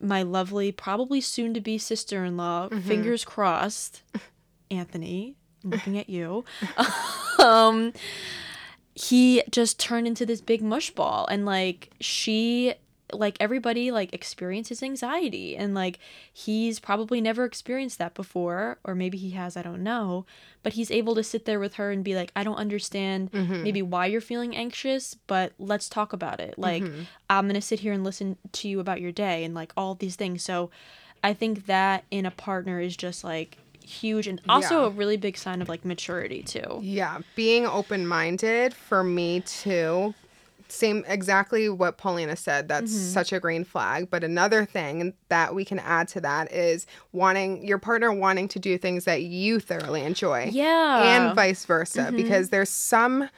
my 0.00 0.22
lovely, 0.22 0.72
probably 0.72 1.20
soon 1.20 1.54
to 1.54 1.60
be 1.60 1.78
sister 1.78 2.24
in 2.24 2.36
law, 2.36 2.68
mm-hmm. 2.68 2.86
fingers 2.86 3.24
crossed, 3.24 4.02
Anthony, 4.70 5.36
looking 5.64 5.98
at 5.98 6.08
you. 6.08 6.44
um, 7.38 7.92
he 8.94 9.42
just 9.50 9.78
turned 9.78 10.06
into 10.06 10.24
this 10.26 10.40
big 10.40 10.62
mush 10.62 10.90
ball, 10.90 11.26
and 11.30 11.44
like 11.44 11.90
she 12.00 12.74
like 13.12 13.36
everybody 13.38 13.90
like 13.90 14.12
experiences 14.12 14.82
anxiety 14.82 15.56
and 15.56 15.74
like 15.74 15.98
he's 16.32 16.80
probably 16.80 17.20
never 17.20 17.44
experienced 17.44 17.98
that 17.98 18.14
before 18.14 18.78
or 18.84 18.94
maybe 18.94 19.16
he 19.16 19.30
has 19.30 19.56
i 19.56 19.62
don't 19.62 19.82
know 19.82 20.26
but 20.62 20.72
he's 20.72 20.90
able 20.90 21.14
to 21.14 21.22
sit 21.22 21.44
there 21.44 21.60
with 21.60 21.74
her 21.74 21.92
and 21.92 22.02
be 22.02 22.14
like 22.14 22.32
i 22.34 22.42
don't 22.42 22.56
understand 22.56 23.30
mm-hmm. 23.30 23.62
maybe 23.62 23.82
why 23.82 24.06
you're 24.06 24.20
feeling 24.20 24.56
anxious 24.56 25.14
but 25.26 25.52
let's 25.58 25.88
talk 25.88 26.12
about 26.12 26.40
it 26.40 26.58
like 26.58 26.82
mm-hmm. 26.82 27.02
i'm 27.30 27.46
gonna 27.46 27.60
sit 27.60 27.80
here 27.80 27.92
and 27.92 28.02
listen 28.02 28.36
to 28.52 28.68
you 28.68 28.80
about 28.80 29.00
your 29.00 29.12
day 29.12 29.44
and 29.44 29.54
like 29.54 29.72
all 29.76 29.94
these 29.94 30.16
things 30.16 30.42
so 30.42 30.70
i 31.22 31.32
think 31.32 31.66
that 31.66 32.04
in 32.10 32.26
a 32.26 32.30
partner 32.30 32.80
is 32.80 32.96
just 32.96 33.22
like 33.22 33.58
huge 33.86 34.26
and 34.26 34.40
also 34.48 34.82
yeah. 34.82 34.86
a 34.86 34.90
really 34.90 35.16
big 35.16 35.36
sign 35.36 35.62
of 35.62 35.68
like 35.68 35.84
maturity 35.84 36.42
too. 36.42 36.80
Yeah, 36.82 37.20
being 37.34 37.66
open-minded 37.66 38.74
for 38.74 39.02
me 39.02 39.40
too. 39.40 40.14
Same 40.68 41.04
exactly 41.06 41.68
what 41.68 41.96
Paulina 41.96 42.34
said. 42.34 42.66
That's 42.66 42.92
mm-hmm. 42.92 43.12
such 43.12 43.32
a 43.32 43.38
green 43.38 43.62
flag. 43.62 44.10
But 44.10 44.24
another 44.24 44.64
thing 44.64 45.14
that 45.28 45.54
we 45.54 45.64
can 45.64 45.78
add 45.78 46.08
to 46.08 46.20
that 46.22 46.50
is 46.50 46.86
wanting 47.12 47.64
your 47.64 47.78
partner 47.78 48.12
wanting 48.12 48.48
to 48.48 48.58
do 48.58 48.76
things 48.76 49.04
that 49.04 49.22
you 49.22 49.60
thoroughly 49.60 50.02
enjoy. 50.02 50.48
Yeah. 50.50 51.02
And 51.04 51.36
vice 51.36 51.64
versa. 51.64 52.06
Mm-hmm. 52.06 52.16
Because 52.16 52.48
there's 52.48 52.68
some 52.68 53.28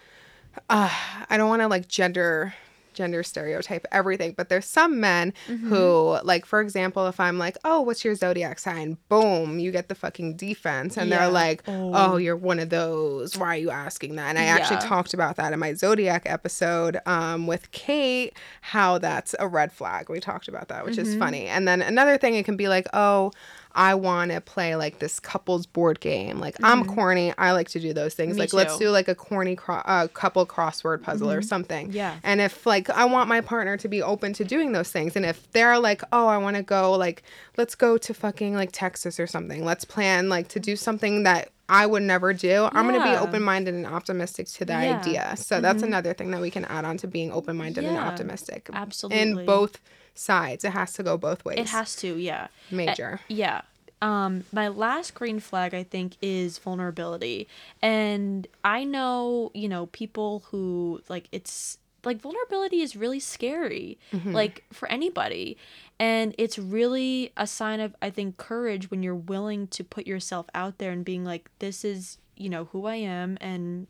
uh, 0.71 0.91
I 1.29 1.37
don't 1.37 1.49
want 1.49 1.63
to 1.63 1.69
like 1.69 1.89
gender 1.89 2.55
gender 2.99 3.23
stereotype 3.23 3.87
everything 3.93 4.35
but 4.37 4.49
there's 4.49 4.67
some 4.67 4.99
men 4.99 5.33
mm-hmm. 5.47 5.69
who 5.69 6.19
like 6.25 6.45
for 6.45 6.61
example 6.61 7.07
if 7.07 7.21
i'm 7.21 7.39
like 7.39 7.57
oh 7.63 7.81
what's 7.81 8.05
your 8.05 8.17
zodiac 8.17 8.59
sign 8.59 8.99
boom 9.09 9.61
you 9.61 9.71
get 9.71 9.89
the 9.89 9.95
fucking 9.95 10.37
defense 10.37 10.97
and 10.97 11.09
yeah. 11.09 11.19
they're 11.19 11.31
like 11.31 11.63
oh. 11.69 11.93
oh. 11.95 12.17
you're 12.17 12.37
one 12.37 12.59
of 12.59 12.71
those 12.71 13.37
why 13.39 13.55
are 13.55 13.57
you 13.57 13.71
asking 13.71 14.17
that 14.17 14.31
and 14.31 14.39
i 14.39 14.47
yeah. 14.47 14.57
actually 14.57 14.81
talked 14.81 15.15
about 15.15 15.37
that 15.37 15.53
in 15.53 15.61
my 15.61 15.73
zodiac 15.75 16.23
episode 16.27 16.99
um, 17.07 17.47
with 17.47 17.71
kate 17.71 18.35
how 18.63 18.99
that's 18.99 19.33
a 19.39 19.47
red 19.47 19.71
flag 19.71 20.11
we 20.11 20.19
talked 20.19 20.49
about 20.49 20.67
that 20.67 20.85
which 20.85 20.97
mm-hmm. 20.97 21.09
is 21.09 21.15
funny 21.15 21.47
and 21.47 21.69
then 21.69 21.81
another 21.81 22.19
thing 22.19 22.35
it 22.35 22.45
can 22.45 22.57
be 22.57 22.67
like 22.67 22.89
oh 22.95 23.31
I 23.79 23.95
want 23.95 24.33
to 24.33 24.41
play 24.41 24.75
like 24.75 24.99
this 24.99 25.21
couples 25.21 25.65
board 25.65 26.01
game. 26.01 26.41
Like 26.41 26.55
mm-hmm. 26.55 26.65
I'm 26.65 26.85
corny. 26.85 27.33
I 27.39 27.53
like 27.53 27.69
to 27.69 27.81
do 27.81 27.93
those 27.93 28.13
things. 28.13 28.35
Me 28.35 28.41
like 28.41 28.51
too. 28.51 28.57
let's 28.57 28.77
do 28.77 28.91
like 28.91 29.07
a 29.07 29.15
corny 29.15 29.55
cro- 29.55 29.83
uh, 29.85 30.09
couple 30.09 30.45
crossword 30.47 31.01
puzzle 31.01 31.29
mm-hmm. 31.29 31.39
or 31.39 31.43
something. 31.43 31.93
Yeah. 31.93 32.17
And 32.25 32.41
if 32.41 32.67
like 32.67 32.91
I 32.91 33.05
want 33.05 33.29
my 33.29 33.41
partner 33.41 33.77
to 33.77 33.89
be 33.89 34.03
open 34.03 34.33
to 34.33 34.45
doing 34.45 34.73
those 34.73 34.91
things, 34.91 35.15
and 35.15 35.25
if 35.25 35.49
they're 35.53 35.79
like, 35.79 36.03
oh, 36.13 36.27
I 36.27 36.39
want 36.39 36.57
to 36.57 36.63
go 36.65 36.91
like 36.93 37.23
let's 37.57 37.77
go 37.77 37.97
to 37.97 38.13
fucking 38.13 38.57
like 38.57 38.71
Texas 38.73 39.21
or 39.21 39.29
something. 39.29 39.65
Let's 39.65 39.85
plan 39.85 40.29
like 40.29 40.49
to 40.49 40.61
do 40.61 40.75
something 40.75 41.23
that 41.23 41.53
I 41.69 41.87
would 41.87 42.03
never 42.03 42.33
do. 42.33 42.49
Yeah. 42.49 42.71
I'm 42.73 42.89
going 42.89 43.01
to 43.01 43.07
be 43.07 43.17
open 43.17 43.43
minded 43.43 43.75
and 43.75 43.87
optimistic 43.87 44.49
to 44.49 44.65
the 44.65 44.73
yeah. 44.73 44.99
idea. 44.99 45.35
So 45.37 45.57
mm-hmm. 45.57 45.63
that's 45.63 45.85
another 45.85 46.15
thing 46.15 46.33
that 46.33 46.41
we 46.41 46.51
can 46.51 46.65
add 46.65 46.85
on 46.85 46.97
to 46.97 47.07
being 47.07 47.31
open 47.31 47.57
minded 47.57 47.85
yeah. 47.85 47.91
and 47.91 47.99
optimistic. 47.99 48.71
Absolutely. 48.73 49.21
In 49.21 49.47
both 49.47 49.79
sides. 50.19 50.65
It 50.65 50.73
has 50.73 50.93
to 50.95 51.03
go 51.03 51.17
both 51.17 51.45
ways. 51.45 51.59
It 51.59 51.69
has 51.69 51.97
to, 51.97 52.17
yeah. 52.17 52.49
Major. 52.71 53.21
Yeah. 53.29 53.63
Um, 54.01 54.45
my 54.53 54.69
last 54.69 55.15
green 55.15 55.41
flag, 55.41 55.75
I 55.75 55.83
think, 55.83 56.17
is 56.23 56.59
vulnerability. 56.59 57.49
And 57.83 58.47
I 58.65 58.85
know, 58.85 59.51
you 59.55 59.69
know, 59.69 59.87
people 59.87 60.45
who, 60.51 61.01
like, 61.09 61.29
it's 61.33 61.79
like 62.05 62.21
vulnerability 62.21 62.81
is 62.81 62.95
really 62.95 63.19
scary, 63.19 63.99
mm-hmm. 64.13 64.33
like, 64.33 64.65
for 64.73 64.89
anybody. 64.89 65.57
And 65.99 66.33
it's 66.39 66.59
really 66.59 67.33
a 67.37 67.47
sign 67.47 67.81
of, 67.81 67.97
I 68.01 68.11
think, 68.11 68.37
courage 68.37 68.89
when 68.89 69.03
you're 69.03 69.17
willing 69.17 69.67
to 69.69 69.83
put 69.83 70.07
yourself 70.07 70.47
out 70.55 70.79
there 70.79 70.93
and 70.93 71.05
being 71.05 71.25
like, 71.25 71.51
this 71.59 71.85
is, 71.85 72.19
you 72.37 72.49
know, 72.49 72.67
who 72.67 72.87
I 72.87 72.97
am 72.97 73.37
and 73.41 73.89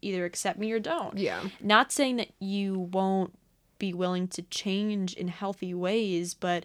either 0.00 0.24
accept 0.24 0.58
me 0.58 0.72
or 0.72 0.78
don't. 0.78 1.18
Yeah. 1.18 1.42
Not 1.60 1.92
saying 1.92 2.16
that 2.16 2.28
you 2.38 2.78
won't 2.78 3.38
be 3.78 3.92
willing 3.92 4.28
to 4.28 4.42
change 4.42 5.14
in 5.14 5.28
healthy 5.28 5.74
ways, 5.74 6.34
but 6.34 6.64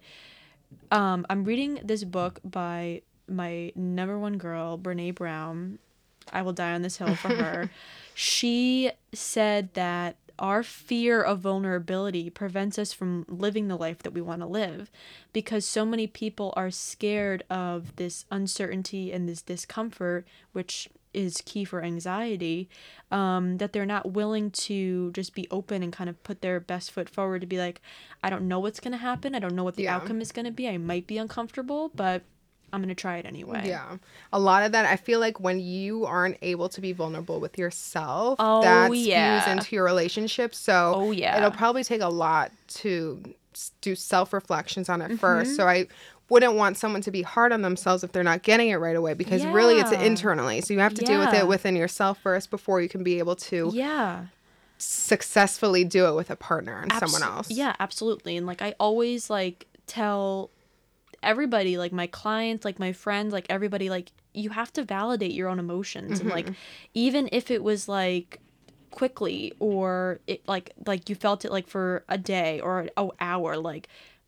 um, 0.91 1.25
I'm 1.29 1.43
reading 1.43 1.79
this 1.83 2.03
book 2.03 2.39
by 2.43 3.01
my 3.27 3.71
number 3.75 4.17
one 4.17 4.37
girl, 4.37 4.77
Brene 4.77 5.15
Brown. 5.15 5.79
I 6.31 6.41
will 6.41 6.53
die 6.53 6.73
on 6.73 6.81
this 6.81 6.97
hill 6.97 7.15
for 7.15 7.29
her. 7.29 7.69
she 8.13 8.91
said 9.13 9.73
that 9.73 10.15
our 10.39 10.63
fear 10.63 11.21
of 11.21 11.39
vulnerability 11.39 12.29
prevents 12.29 12.79
us 12.79 12.91
from 12.91 13.25
living 13.27 13.67
the 13.67 13.77
life 13.77 13.99
that 13.99 14.13
we 14.13 14.21
want 14.21 14.41
to 14.41 14.47
live 14.47 14.89
because 15.31 15.65
so 15.65 15.85
many 15.85 16.07
people 16.07 16.53
are 16.55 16.71
scared 16.71 17.43
of 17.49 17.95
this 17.97 18.25
uncertainty 18.31 19.11
and 19.11 19.29
this 19.29 19.41
discomfort, 19.41 20.25
which 20.51 20.89
is 21.13 21.41
key 21.45 21.63
for 21.65 21.83
anxiety 21.83 22.69
um, 23.11 23.57
that 23.57 23.73
they're 23.73 23.85
not 23.85 24.11
willing 24.13 24.49
to 24.51 25.11
just 25.11 25.33
be 25.35 25.47
open 25.51 25.83
and 25.83 25.93
kind 25.93 26.09
of 26.09 26.21
put 26.23 26.41
their 26.41 26.59
best 26.59 26.91
foot 26.91 27.09
forward 27.09 27.41
to 27.41 27.47
be 27.47 27.57
like 27.59 27.81
i 28.23 28.29
don't 28.29 28.47
know 28.47 28.59
what's 28.59 28.79
going 28.79 28.91
to 28.91 28.97
happen 28.97 29.35
i 29.35 29.39
don't 29.39 29.55
know 29.55 29.63
what 29.63 29.75
the 29.75 29.83
Yeah. 29.83 29.95
outcome 29.97 30.21
is 30.21 30.31
going 30.31 30.45
to 30.45 30.51
be 30.51 30.67
i 30.67 30.77
might 30.77 31.05
be 31.07 31.17
uncomfortable 31.17 31.91
but 31.93 32.23
i'm 32.71 32.81
going 32.81 32.89
to 32.89 32.95
try 32.95 33.17
it 33.17 33.25
anyway 33.25 33.61
Yeah. 33.65 33.97
A 34.31 34.39
lot 34.39 34.63
of 34.63 34.71
that, 34.71 34.85
I 34.87 34.95
feel 34.95 35.19
like 35.19 35.39
when 35.39 35.59
you 35.59 36.05
aren't 36.05 36.37
able 36.41 36.69
to 36.69 36.81
be 36.81 36.91
vulnerable 36.91 37.39
with 37.39 37.59
yourself, 37.59 38.37
Oh, 38.39 38.61
that 38.63 38.87
spews 38.87 39.05
yeah. 39.05 39.51
into 39.51 39.75
your 39.75 39.83
relationship. 39.85 40.55
So 40.55 40.93
Oh, 40.95 41.11
yeah. 41.11 41.37
it'll 41.37 41.51
probably 41.51 41.83
take 41.83 42.01
a 42.01 42.09
lot 42.09 42.51
to 42.81 43.21
do 43.81 43.93
self 43.93 44.33
reflections 44.33 44.89
on 44.89 45.01
it 45.03 45.05
Mm-hmm. 45.11 45.15
first. 45.17 45.55
So 45.55 45.67
I 45.67 45.85
wouldn't 46.33 46.55
want 46.55 46.77
someone 46.77 47.01
to 47.01 47.11
be 47.11 47.21
hard 47.21 47.51
on 47.51 47.61
themselves 47.61 48.03
if 48.03 48.11
they're 48.11 48.23
not 48.23 48.41
getting 48.41 48.69
it 48.69 48.75
right 48.75 48.95
away 48.95 49.13
because 49.13 49.45
really 49.45 49.79
it's 49.79 49.91
internally. 49.91 50.61
So 50.61 50.73
you 50.73 50.79
have 50.79 50.95
to 50.95 51.05
deal 51.05 51.19
with 51.19 51.33
it 51.33 51.47
within 51.47 51.75
yourself 51.75 52.19
first 52.19 52.49
before 52.49 52.81
you 52.81 52.89
can 52.89 53.03
be 53.03 53.19
able 53.19 53.35
to 53.35 53.71
yeah 53.73 54.25
successfully 54.79 55.83
do 55.85 56.07
it 56.07 56.15
with 56.15 56.29
a 56.29 56.35
partner 56.35 56.81
and 56.81 56.91
someone 56.93 57.23
else. 57.23 57.49
Yeah, 57.49 57.75
absolutely. 57.79 58.35
And 58.35 58.45
like 58.47 58.61
I 58.61 58.73
always 58.79 59.29
like 59.29 59.67
tell 59.87 60.49
everybody, 61.21 61.77
like 61.77 61.93
my 61.93 62.07
clients, 62.07 62.65
like 62.65 62.79
my 62.79 62.91
friends, 62.91 63.31
like 63.31 63.45
everybody, 63.49 63.89
like 63.89 64.11
you 64.33 64.49
have 64.49 64.73
to 64.73 64.83
validate 64.83 65.31
your 65.31 65.47
own 65.49 65.59
emotions 65.59 66.19
and 66.19 66.29
like 66.29 66.45
mm-hmm. 66.45 66.53
even 66.95 67.29
if 67.31 67.51
it 67.51 67.63
was 67.63 67.87
like 67.87 68.39
quickly 68.89 69.53
or 69.59 70.19
it 70.27 70.47
like 70.47 70.71
like 70.85 71.09
you 71.09 71.15
felt 71.15 71.45
it 71.45 71.51
like 71.51 71.67
for 71.67 72.03
a 72.09 72.17
day 72.17 72.59
or 72.59 72.79
an 72.79 73.09
hour 73.19 73.57
like 73.57 73.87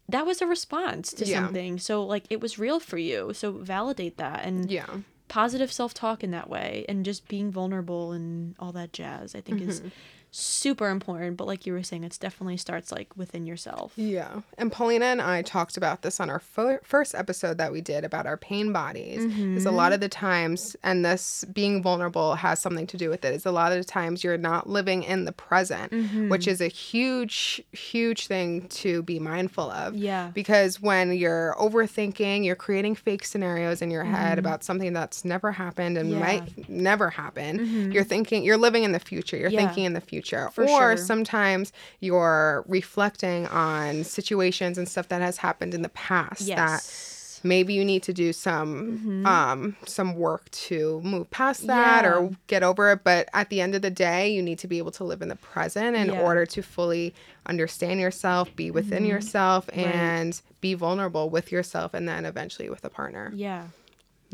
that 0.09 0.25
was 0.25 0.41
a 0.41 0.47
response 0.47 1.11
to 1.13 1.25
Yeah. 1.25 1.43
something 1.43 1.79
so 1.79 2.03
like 2.05 2.25
it 2.29 2.39
was 2.41 2.59
real 2.59 2.79
for 2.79 2.97
you 2.97 3.31
so 3.33 3.51
validate 3.51 4.17
that 4.17 4.45
and 4.45 4.69
Yeah. 4.71 4.85
positive 5.27 5.71
self-talk 5.71 6.23
in 6.23 6.31
that 6.31 6.49
way 6.49 6.85
and 6.87 7.03
just 7.03 7.27
being 7.27 7.51
vulnerable 7.51 8.11
and 8.11 8.55
all 8.59 8.71
that 8.73 8.93
jazz 8.93 9.33
i 9.35 9.41
think 9.41 9.61
is 9.61 9.79
mm-hmm. 9.79 9.89
Super 10.37 10.89
important 10.89 11.37
but 11.37 11.47
like 11.47 11.65
you 11.65 11.71
were 11.73 11.83
saying 11.83 12.03
it's 12.03 12.17
definitely 12.17 12.57
starts 12.57 12.91
like 12.91 13.07
within 13.15 13.45
yourself 13.45 13.93
Yeah. 13.95 14.41
And 14.57 14.71
Paulina 14.71 15.05
and 15.05 15.21
I 15.21 15.41
talked 15.41 15.77
about 15.77 16.01
this 16.01 16.19
on 16.19 16.29
our 16.29 16.39
fir- 16.39 16.81
first 16.83 17.15
episode 17.15 17.57
that 17.57 17.71
we 17.71 17.81
did 17.81 18.03
about 18.03 18.25
our 18.25 18.37
pain 18.37 18.73
bodies. 18.73 19.23
Is 19.25 19.65
a 19.65 19.71
lot 19.71 19.85
mm-hmm. 19.85 19.93
of 19.93 19.99
the 20.01 20.09
times, 20.09 20.75
and 20.83 21.05
this 21.05 21.45
being 21.53 21.81
vulnerable 21.81 22.35
has 22.35 22.59
something 22.59 22.87
to 22.87 22.97
do 22.97 23.09
with 23.09 23.23
it, 23.23 23.33
is 23.33 23.45
a 23.45 23.51
lot 23.51 23.71
of 23.71 23.77
the 23.77 23.83
times 23.83 24.23
you're 24.23 24.37
not 24.37 24.67
living 24.67 25.03
in 25.03 25.25
the 25.25 25.31
present, 25.31 25.91
mm-hmm. 25.91 26.29
which 26.29 26.47
is 26.47 26.61
a 26.61 26.67
huge, 26.67 27.61
huge 27.71 28.27
thing 28.27 28.67
to 28.69 29.03
be 29.03 29.19
mindful 29.19 29.69
of. 29.71 29.95
Yeah. 29.95 30.31
Because 30.33 30.81
when 30.81 31.13
you're 31.13 31.55
overthinking, 31.59 32.43
you're 32.45 32.55
creating 32.55 32.95
fake 32.95 33.25
scenarios 33.25 33.81
in 33.81 33.91
your 33.91 34.03
head 34.03 34.31
mm-hmm. 34.37 34.39
about 34.39 34.63
something 34.63 34.93
that's 34.93 35.23
never 35.23 35.51
happened 35.51 35.97
and 35.97 36.11
Yeah. 36.11 36.19
might 36.19 36.69
never 36.69 37.09
happen. 37.09 37.91
You're 37.91 38.03
thinking, 38.03 38.43
you're 38.43 38.57
living 38.57 38.83
in 38.83 38.91
the 38.91 38.99
future. 38.99 39.37
You're 39.37 39.49
Yeah. 39.49 39.65
thinking 39.65 39.85
in 39.85 39.93
the 39.93 40.01
future. 40.01 40.24
For 40.53 40.63
or 40.63 40.67
sure. 40.67 40.97
sometimes 40.97 41.71
you're 41.99 42.63
reflecting 42.67 43.47
on 43.47 44.03
situations 44.03 44.77
and 44.77 44.87
stuff 44.87 45.07
that 45.09 45.21
has 45.21 45.37
happened 45.37 45.73
in 45.73 45.81
the 45.81 45.89
past 45.89 46.47
that 46.55 47.41
maybe 47.43 47.73
you 47.73 47.85
need 47.85 48.01
to 48.01 48.11
do 48.13 48.33
some 48.33 49.23
um 49.25 49.75
some 49.85 50.15
work 50.15 50.49
to 50.51 50.99
move 51.03 51.29
past 51.29 51.67
that 51.67 52.03
or 52.05 52.31
get 52.47 52.63
over 52.63 52.91
it. 52.91 53.03
But 53.03 53.29
at 53.33 53.49
the 53.49 53.61
end 53.61 53.75
of 53.75 53.81
the 53.83 53.91
day 53.91 54.29
you 54.29 54.41
need 54.41 54.57
to 54.59 54.67
be 54.67 54.77
able 54.79 54.91
to 54.91 55.03
live 55.03 55.21
in 55.21 55.29
the 55.29 55.35
present 55.35 55.95
in 55.95 56.07
Yeah. 56.09 56.21
order 56.21 56.45
to 56.47 56.61
fully 56.63 57.13
understand 57.45 57.99
yourself 57.99 58.55
be 58.55 58.71
within 58.71 59.05
yourself 59.05 59.69
and 59.73 60.41
be 60.61 60.73
vulnerable 60.73 61.29
with 61.29 61.51
yourself 61.51 61.93
and 61.93 62.07
then 62.07 62.25
eventually 62.25 62.69
with 62.69 62.83
a 62.83 62.89
partner. 62.89 63.31
Yeah 63.35 63.67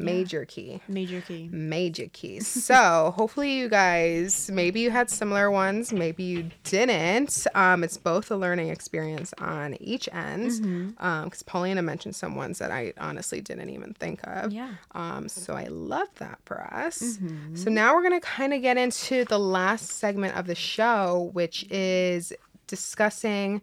major 0.06 0.46
key 0.46 0.82
major 0.88 1.22
key 1.22 1.50
major 1.52 2.08
key. 2.14 2.40
So 2.72 3.14
hopefully 3.16 3.54
you 3.54 3.70
guys 3.70 4.50
maybe 4.52 4.80
you 4.82 4.92
had 4.92 5.10
similar 5.10 5.50
ones, 5.50 5.92
maybe 5.92 6.24
you 6.24 6.52
didn't. 6.64 7.48
Um, 7.56 7.84
it's 7.84 7.98
both 7.98 8.30
a 8.32 8.36
learning 8.36 8.70
experience 8.70 9.34
on 9.40 9.76
each 9.82 10.08
end. 10.12 10.52
Mm-hmm. 10.52 11.24
Because 11.24 11.44
Paulina 11.44 11.82
mentioned 11.82 12.16
some 12.16 12.36
ones 12.36 12.60
that 12.60 12.72
I 12.72 12.94
honestly 12.98 13.42
didn't 13.42 13.70
even 13.70 13.94
think 13.94 14.20
of. 14.24 14.52
Yeah. 14.52 14.74
Um, 14.92 15.28
so 15.28 15.54
I 15.54 15.66
love 15.66 16.10
that 16.16 16.40
for 16.46 16.62
us. 16.62 17.00
Mm-hmm. 17.00 17.56
So 17.56 17.70
now 17.70 17.96
we're 17.96 18.04
gonna 18.04 18.22
kind 18.22 18.54
of 18.54 18.62
get 18.62 18.78
into 18.78 19.26
the 19.26 19.40
last 19.40 19.90
segment 19.90 20.38
of 20.38 20.48
the 20.48 20.56
show, 20.56 21.30
which 21.34 21.66
is 21.70 22.34
discussing 22.68 23.62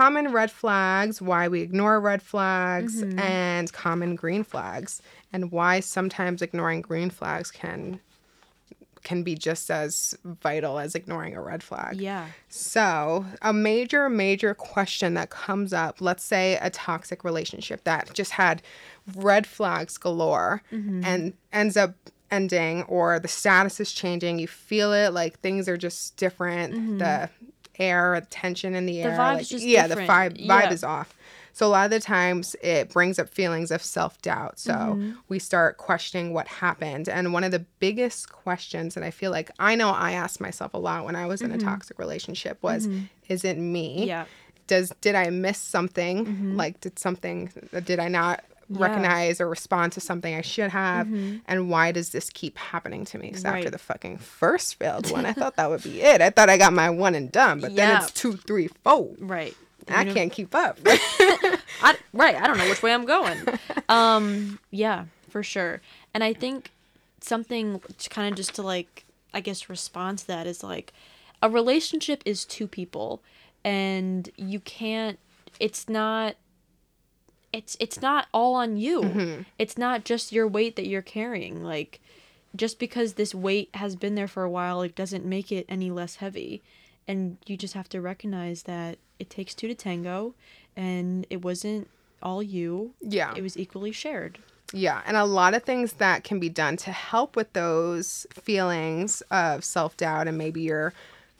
common 0.00 0.32
red 0.32 0.50
flags, 0.50 1.22
why 1.22 1.46
we 1.48 1.60
ignore 1.60 2.00
red 2.00 2.20
flags, 2.22 2.92
Mm-hmm. 3.02 3.18
and 3.18 3.72
common 3.72 4.16
green 4.16 4.42
flags, 4.44 5.00
and 5.32 5.52
why 5.52 5.80
sometimes 5.80 6.42
ignoring 6.42 6.80
green 6.82 7.10
flags 7.10 7.50
can 7.50 8.00
can 9.10 9.22
be 9.22 9.34
just 9.34 9.70
as 9.70 10.16
vital 10.24 10.78
as 10.78 10.94
ignoring 10.94 11.36
a 11.36 11.40
red 11.42 11.62
flag. 11.62 11.94
yeah 12.00 12.26
So, 12.48 13.26
a 13.42 13.52
major, 13.52 14.08
major 14.08 14.54
question 14.54 15.12
that 15.14 15.28
comes 15.28 15.72
up 15.74 16.00
let's 16.00 16.24
say 16.24 16.58
a 16.62 16.70
toxic 16.70 17.22
relationship 17.22 17.84
that 17.84 18.14
just 18.14 18.32
had 18.32 18.62
red 19.14 19.46
flags 19.46 19.98
galore 19.98 20.62
and 21.04 21.34
ends 21.52 21.76
up 21.76 21.92
ending, 22.30 22.82
or 22.84 23.18
the 23.20 23.28
status 23.28 23.78
is 23.78 23.92
changing. 23.92 24.38
You 24.38 24.48
feel 24.48 24.92
it, 24.94 25.10
like 25.12 25.38
things 25.40 25.68
are 25.68 25.76
just 25.76 26.16
different. 26.16 26.98
The 26.98 27.28
air, 27.78 28.26
tension 28.30 28.74
in 28.74 28.86
the, 28.86 29.02
air. 29.02 29.16
vibe's 29.16 29.52
like, 29.52 29.62
yeah, 29.62 29.86
different. 29.88 30.08
the 30.08 30.12
vibe, 30.12 30.46
vibe 30.46 30.62
Yeah. 30.64 30.72
is 30.72 30.84
off. 30.84 31.14
So, 31.52 31.66
a 31.66 31.68
lot 31.68 31.84
of 31.84 31.90
the 31.92 32.00
times 32.00 32.56
it 32.62 32.90
brings 32.92 33.18
up 33.20 33.28
feelings 33.28 33.70
of 33.70 33.80
self 33.82 34.20
doubt. 34.22 34.58
So, 34.58 34.72
Mm-hmm. 34.72 35.12
we 35.28 35.38
start 35.38 35.76
questioning 35.76 36.32
what 36.34 36.48
happened. 36.48 37.08
And 37.08 37.32
one 37.32 37.44
of 37.44 37.52
the 37.52 37.64
biggest 37.78 38.32
questions 38.32 38.94
that 38.94 39.04
I 39.04 39.10
feel 39.12 39.30
like 39.30 39.50
I 39.60 39.76
know 39.76 39.90
I 39.90 40.12
asked 40.12 40.40
myself 40.40 40.74
a 40.74 40.78
lot 40.78 41.04
when 41.04 41.14
I 41.14 41.26
was 41.26 41.42
in 41.42 41.52
a 41.52 41.58
toxic 41.58 41.98
relationship 41.98 42.58
was, 42.62 42.88
is 43.28 43.44
it 43.44 43.56
me? 43.58 43.98
Mm-hmm. 43.98 44.08
yeah 44.08 44.24
Does 44.66 44.92
did 45.00 45.14
I 45.14 45.30
miss 45.30 45.58
something? 45.58 46.56
Like 46.56 46.80
did 46.80 46.98
something 46.98 47.52
did 47.84 48.00
I 48.00 48.08
not 48.08 48.42
Yeah. 48.68 48.78
recognize 48.80 49.40
or 49.40 49.48
respond 49.48 49.92
to 49.92 50.00
something 50.00 50.34
I 50.34 50.40
should 50.40 50.70
have? 50.70 51.06
And 51.46 51.68
why 51.70 51.92
does 51.92 52.10
this 52.10 52.30
keep 52.30 52.56
happening 52.58 53.04
to 53.06 53.18
me? 53.18 53.28
Because 53.28 53.44
after 53.44 53.70
the 53.70 53.78
fucking 53.78 54.18
first 54.18 54.76
failed 54.76 55.10
one, 55.10 55.26
I 55.26 55.32
thought 55.40 55.56
that 55.56 55.68
would 55.70 55.82
be 55.82 56.00
it. 56.02 56.20
I 56.20 56.30
thought 56.30 56.48
I 56.48 56.56
got 56.56 56.72
my 56.72 56.90
one 56.90 57.14
and 57.14 57.30
done, 57.30 57.60
but 57.60 57.74
then 57.76 57.96
it's 58.00 58.10
two, 58.10 58.36
three, 58.36 58.68
four. 58.82 59.10
right 59.18 59.54
I 59.88 60.04
know- 60.04 60.14
can't 60.14 60.32
keep 60.32 60.54
up. 60.54 60.78
I, 61.82 61.96
right 62.14 62.36
i 62.36 62.46
don't 62.46 62.56
know 62.56 62.68
which 62.68 62.82
way 62.82 62.94
i'm 62.94 63.04
going 63.04 63.36
um 63.90 64.58
yeah 64.70 65.04
for 65.28 65.42
sure 65.42 65.82
and 66.14 66.22
i 66.24 66.32
think 66.32 66.70
something 67.20 67.80
kind 68.08 68.30
of 68.32 68.36
just 68.36 68.54
to 68.54 68.62
like 68.62 69.04
i 69.34 69.40
guess 69.40 69.68
respond 69.68 70.18
to 70.18 70.26
that 70.28 70.46
is 70.46 70.62
like 70.62 70.92
a 71.42 71.50
relationship 71.50 72.22
is 72.24 72.44
two 72.46 72.66
people 72.66 73.20
and 73.64 74.30
you 74.36 74.60
can't 74.60 75.18
it's 75.60 75.88
not 75.88 76.36
it's 77.54 77.76
it's 77.80 78.02
not 78.02 78.26
all 78.32 78.54
on 78.54 78.76
you. 78.76 79.02
Mm-hmm. 79.02 79.42
It's 79.58 79.78
not 79.78 80.04
just 80.04 80.32
your 80.32 80.48
weight 80.48 80.76
that 80.76 80.86
you're 80.86 81.02
carrying. 81.02 81.62
Like 81.62 82.00
just 82.56 82.78
because 82.78 83.14
this 83.14 83.34
weight 83.34 83.70
has 83.74 83.96
been 83.96 84.14
there 84.14 84.28
for 84.28 84.44
a 84.44 84.50
while 84.50 84.82
it 84.82 84.94
doesn't 84.94 85.24
make 85.24 85.50
it 85.50 85.66
any 85.68 85.90
less 85.90 86.16
heavy. 86.16 86.62
And 87.06 87.36
you 87.46 87.56
just 87.56 87.74
have 87.74 87.88
to 87.90 88.00
recognize 88.00 88.62
that 88.64 88.98
it 89.18 89.30
takes 89.30 89.54
two 89.54 89.68
to 89.68 89.74
tango 89.74 90.34
and 90.76 91.26
it 91.30 91.42
wasn't 91.42 91.88
all 92.22 92.42
you. 92.42 92.94
Yeah. 93.00 93.34
it 93.36 93.42
was 93.42 93.56
equally 93.56 93.92
shared. 93.92 94.38
Yeah, 94.72 95.02
and 95.06 95.16
a 95.16 95.24
lot 95.24 95.54
of 95.54 95.62
things 95.62 95.94
that 95.94 96.24
can 96.24 96.40
be 96.40 96.48
done 96.48 96.76
to 96.78 96.90
help 96.90 97.36
with 97.36 97.52
those 97.52 98.26
feelings 98.32 99.20
of 99.30 99.64
self 99.64 99.96
doubt, 99.96 100.26
and 100.26 100.38
maybe 100.38 100.62
you're 100.62 100.92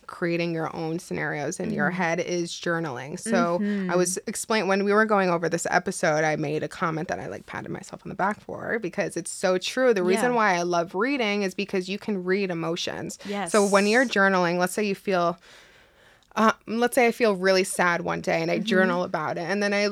creating 0.06 0.54
your 0.54 0.74
own 0.74 0.98
scenarios 0.98 1.60
in 1.60 1.72
your 1.72 1.90
mm. 1.90 1.94
head 1.94 2.20
is 2.20 2.52
journaling. 2.52 3.18
So 3.18 3.56
I 3.56 3.58
mm-hmm. 3.58 3.96
was 3.96 4.18
explain 4.26 4.68
when 4.68 4.84
we 4.84 4.92
were 4.92 5.04
going 5.04 5.30
over 5.30 5.48
this 5.48 5.66
episode, 5.70 6.24
I 6.24 6.36
made 6.36 6.62
a 6.62 6.68
comment 6.68 7.08
that 7.08 7.20
I 7.20 7.26
like 7.26 7.46
patted 7.46 7.70
myself 7.70 8.02
on 8.04 8.08
the 8.08 8.14
back 8.14 8.40
for 8.40 8.78
because 8.78 9.16
it's 9.16 9.30
so 9.30 9.58
true. 9.58 9.94
The 9.94 10.02
reason 10.02 10.30
Yeah. 10.30 10.36
why 10.36 10.54
I 10.54 10.62
love 10.62 10.94
reading 10.94 11.42
is 11.42 11.54
because 11.54 11.88
you 11.88 11.98
can 11.98 12.24
read 12.24 12.50
emotions. 12.50 13.18
Yes. 13.26 13.52
So 13.52 13.66
when 13.66 13.86
you're 13.86 14.06
journaling, 14.06 14.58
let's 14.58 14.72
say 14.72 14.84
you 14.84 14.94
feel 14.94 15.38
uh, 16.36 16.52
let's 16.66 16.94
say 16.94 17.06
I 17.06 17.12
feel 17.12 17.36
really 17.36 17.64
sad 17.64 18.00
one 18.00 18.20
day 18.20 18.42
and 18.42 18.50
I 18.50 18.56
mm-hmm. 18.56 18.64
journal 18.64 19.04
about 19.04 19.38
it, 19.38 19.42
and 19.42 19.62
then 19.62 19.72
I 19.72 19.88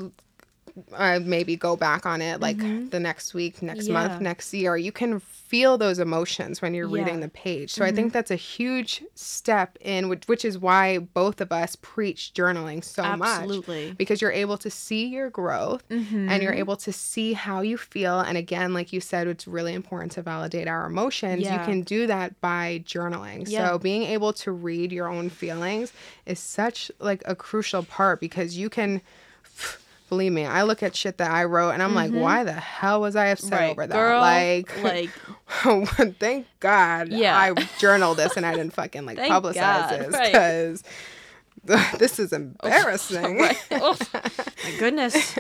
I 0.97 1.19
maybe 1.19 1.57
go 1.57 1.77
back 1.77 2.07
on 2.07 2.23
it 2.23 2.41
like 2.41 2.57
mm-hmm. 2.57 2.89
the 2.89 3.01
next 3.01 3.35
week, 3.35 3.63
next 3.63 3.89
Yeah. 3.89 3.95
month, 3.95 4.21
next 4.21 4.53
year. 4.55 4.77
You 4.77 4.93
can 4.93 5.21
feel 5.21 5.77
those 5.77 5.99
emotions 5.99 6.63
when 6.63 6.73
you're 6.73 6.89
reading 6.89 7.21
the 7.21 7.29
page. 7.29 7.71
So 7.73 7.85
I 7.85 7.89
mm-hmm. 7.89 7.97
think 7.97 8.13
that's 8.15 8.31
a 8.31 8.37
huge 8.37 9.05
step 9.15 9.77
in 9.83 10.09
which, 10.09 10.27
which 10.27 10.47
is 10.47 10.59
why 10.59 10.99
both 10.99 11.43
of 11.43 11.53
us 11.53 11.77
preach 11.77 12.33
journaling 12.35 12.83
so 12.83 13.03
much. 13.17 13.29
Absolutely. 13.29 13.89
much 13.89 13.99
because 13.99 14.23
you're 14.23 14.33
able 14.33 14.57
to 14.57 14.71
see 14.71 15.07
your 15.07 15.29
growth 15.29 15.85
and 15.91 16.11
you're 16.43 16.53
mm-hmm. 16.53 16.59
able 16.59 16.77
to 16.77 16.93
see 16.93 17.35
how 17.35 17.61
you 17.61 17.77
feel 17.77 18.21
and 18.21 18.39
again 18.39 18.73
like 18.73 18.93
you 18.93 19.01
said 19.01 19.27
it's 19.27 19.47
really 19.47 19.75
important 19.75 20.13
to 20.13 20.23
validate 20.23 20.69
our 20.69 20.87
emotions. 20.87 21.43
Yeah. 21.43 21.61
You 21.61 21.67
can 21.67 21.83
do 21.83 22.07
that 22.07 22.41
by 22.41 22.83
journaling. 22.87 23.45
Yeah. 23.47 23.69
So 23.69 23.79
being 23.79 24.05
able 24.05 24.33
to 24.35 24.53
read 24.53 24.91
your 24.91 25.09
own 25.09 25.29
feelings 25.29 25.93
is 26.25 26.39
such 26.39 26.91
like 26.99 27.23
a 27.27 27.37
crucial 27.37 27.83
part 27.83 28.21
because 28.21 28.57
you 28.57 28.71
can 28.71 29.03
believe 30.13 30.33
me, 30.33 30.45
I 30.45 30.65
look 30.65 30.83
at 30.83 30.95
shit 30.95 31.17
that 31.17 31.31
I 31.31 31.45
wrote 31.45 31.71
and 31.71 31.83
I'm 31.83 31.95
like, 31.95 32.11
why 32.11 32.45
the 32.45 32.53
hell 32.53 33.01
was 33.01 33.17
I 33.17 33.29
upset 33.29 33.51
Mm-hmm. 33.53 33.55
Right. 33.63 33.71
over 33.71 33.87
that? 33.87 33.95
Girl, 33.95 34.21
like, 34.21 34.83
like 36.03 36.19
thank 36.19 36.47
God 36.61 37.09
Yeah. 37.09 37.35
I 37.39 37.55
journaled 37.79 38.19
this 38.19 38.37
and 38.37 38.45
I 38.45 38.55
didn't 38.55 38.75
fucking 38.75 39.07
like 39.07 39.17
publicize 39.35 39.55
God, 39.55 40.01
this 40.01 40.13
right. 40.13 40.27
because 40.33 40.85
this 41.99 42.19
is 42.19 42.33
embarrassing. 42.35 43.39
right. 43.39 43.57
Oh, 43.71 43.97
my 44.13 44.77
goodness. 44.79 45.39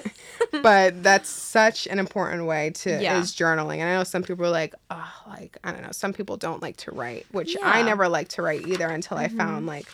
but 0.62 1.03
that's 1.03 1.29
such 1.29 1.87
an 1.87 1.99
important 1.99 2.47
way 2.47 2.70
to 2.70 2.91
Yeah. 3.03 3.18
is 3.18 3.33
journaling. 3.35 3.79
And 3.79 3.91
I 3.91 3.95
know 3.97 4.05
some 4.05 4.23
people 4.23 4.47
are 4.47 4.51
like, 4.51 4.75
oh, 4.91 5.12
like 5.29 5.59
I 5.64 5.73
don't 5.73 5.83
know. 5.83 5.93
Some 5.93 6.14
people 6.14 6.39
don't 6.39 6.62
like 6.62 6.79
to 6.79 6.93
write, 6.93 7.27
which 7.33 7.57
I 7.62 7.83
never 7.83 8.09
liked 8.09 8.31
to 8.33 8.43
write 8.43 8.66
either 8.66 8.87
until 8.89 9.18
I 9.18 9.29
found 9.29 9.66
like. 9.66 9.87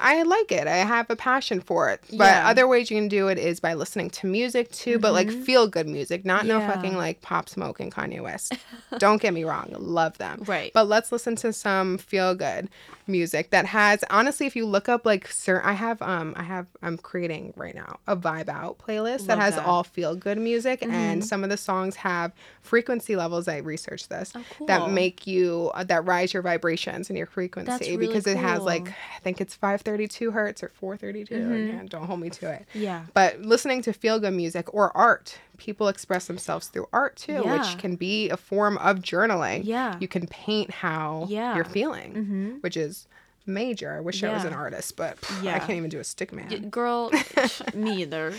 I 0.00 0.22
like 0.22 0.52
it. 0.52 0.66
I 0.66 0.76
have 0.78 1.08
a 1.10 1.16
passion 1.16 1.60
for 1.60 1.88
it. 1.90 2.00
But 2.10 2.16
Yeah. 2.26 2.48
other 2.48 2.66
ways 2.68 2.90
you 2.90 2.96
can 2.96 3.08
do 3.08 3.28
it 3.28 3.38
is 3.38 3.60
by 3.60 3.74
listening 3.74 4.10
to 4.10 4.26
music 4.26 4.70
too, 4.70 4.98
but 4.98 5.12
like 5.12 5.30
feel 5.30 5.66
good 5.66 5.86
music, 5.88 6.24
not 6.24 6.46
no 6.46 6.60
fucking 6.60 6.96
like 6.96 7.20
Pop 7.22 7.48
Smoke 7.48 7.80
and 7.80 7.92
Kanye 7.92 8.22
West. 8.22 8.54
Don't 8.98 9.20
get 9.20 9.34
me 9.34 9.44
wrong, 9.44 9.74
love 9.78 10.18
them. 10.18 10.42
Right. 10.46 10.72
But 10.72 10.88
let's 10.88 11.12
listen 11.12 11.36
to 11.36 11.52
some 11.52 11.98
feel 11.98 12.34
good 12.34 12.68
music 13.06 13.48
that 13.50 13.64
has 13.64 14.04
honestly 14.10 14.46
if 14.46 14.54
you 14.54 14.66
look 14.66 14.86
up 14.86 15.06
like 15.06 15.26
sir 15.28 15.62
I 15.64 15.72
have 15.72 16.02
um 16.02 16.34
I 16.36 16.42
have 16.42 16.66
I'm 16.82 16.98
creating 16.98 17.54
right 17.56 17.74
now 17.74 18.00
a 18.06 18.14
vibe 18.14 18.50
out 18.50 18.78
playlist 18.78 19.24
that 19.28 19.38
has 19.38 19.54
that. 19.54 19.64
all 19.64 19.82
feel 19.82 20.14
good 20.14 20.36
music 20.36 20.84
and 20.86 21.24
some 21.24 21.42
of 21.42 21.48
the 21.48 21.56
songs 21.56 21.96
have 21.96 22.32
frequency 22.60 23.16
levels 23.16 23.48
I 23.48 23.58
researched 23.58 24.10
this 24.10 24.32
Oh, 24.34 24.44
that 24.66 24.90
make 24.90 25.26
you 25.26 25.70
uh, 25.74 25.84
that 25.84 26.04
rise 26.04 26.34
your 26.34 26.42
vibrations 26.42 27.08
and 27.08 27.16
your 27.16 27.26
frequency 27.26 27.96
really 27.96 28.06
because 28.08 28.26
it 28.26 28.36
has 28.36 28.62
like. 28.62 28.88
I 29.16 29.20
think 29.20 29.40
it's 29.40 29.54
532 29.88 30.30
hertz 30.32 30.62
or 30.62 30.70
432 30.74 31.34
Mm-hmm. 31.34 31.76
yeah, 31.78 31.82
don't 31.88 32.04
hold 32.06 32.20
me 32.20 32.30
to 32.30 32.50
it 32.52 32.66
Yeah. 32.74 33.02
but 33.14 33.40
listening 33.42 33.82
to 33.82 33.92
feel 33.92 34.18
good 34.18 34.32
music 34.34 34.72
or 34.74 34.94
art 34.96 35.38
people 35.56 35.88
express 35.88 36.26
themselves 36.26 36.68
through 36.68 36.88
art 36.92 37.16
too 37.16 37.40
Yeah. 37.44 37.58
which 37.58 37.78
can 37.78 37.96
be 37.96 38.28
a 38.30 38.36
form 38.36 38.78
of 38.78 38.98
journaling 38.98 39.62
Yeah. 39.64 39.96
you 40.00 40.08
can 40.08 40.26
paint 40.26 40.70
how 40.70 41.26
Yeah. 41.28 41.54
you're 41.56 41.64
feeling 41.64 42.12
Mm-hmm. 42.14 42.48
which 42.60 42.76
is 42.76 43.06
major 43.46 43.94
i 43.96 44.00
wish 44.00 44.22
i 44.22 44.30
was 44.30 44.44
an 44.44 44.52
artist 44.52 44.94
but 44.94 45.18
pff, 45.22 45.40
i 45.50 45.58
can't 45.58 45.70
even 45.70 45.88
do 45.88 45.98
a 45.98 46.04
stick 46.04 46.34
man 46.34 46.48
Y- 46.50 46.58
Girl, 46.58 47.10
me 47.74 48.02
either. 48.02 48.34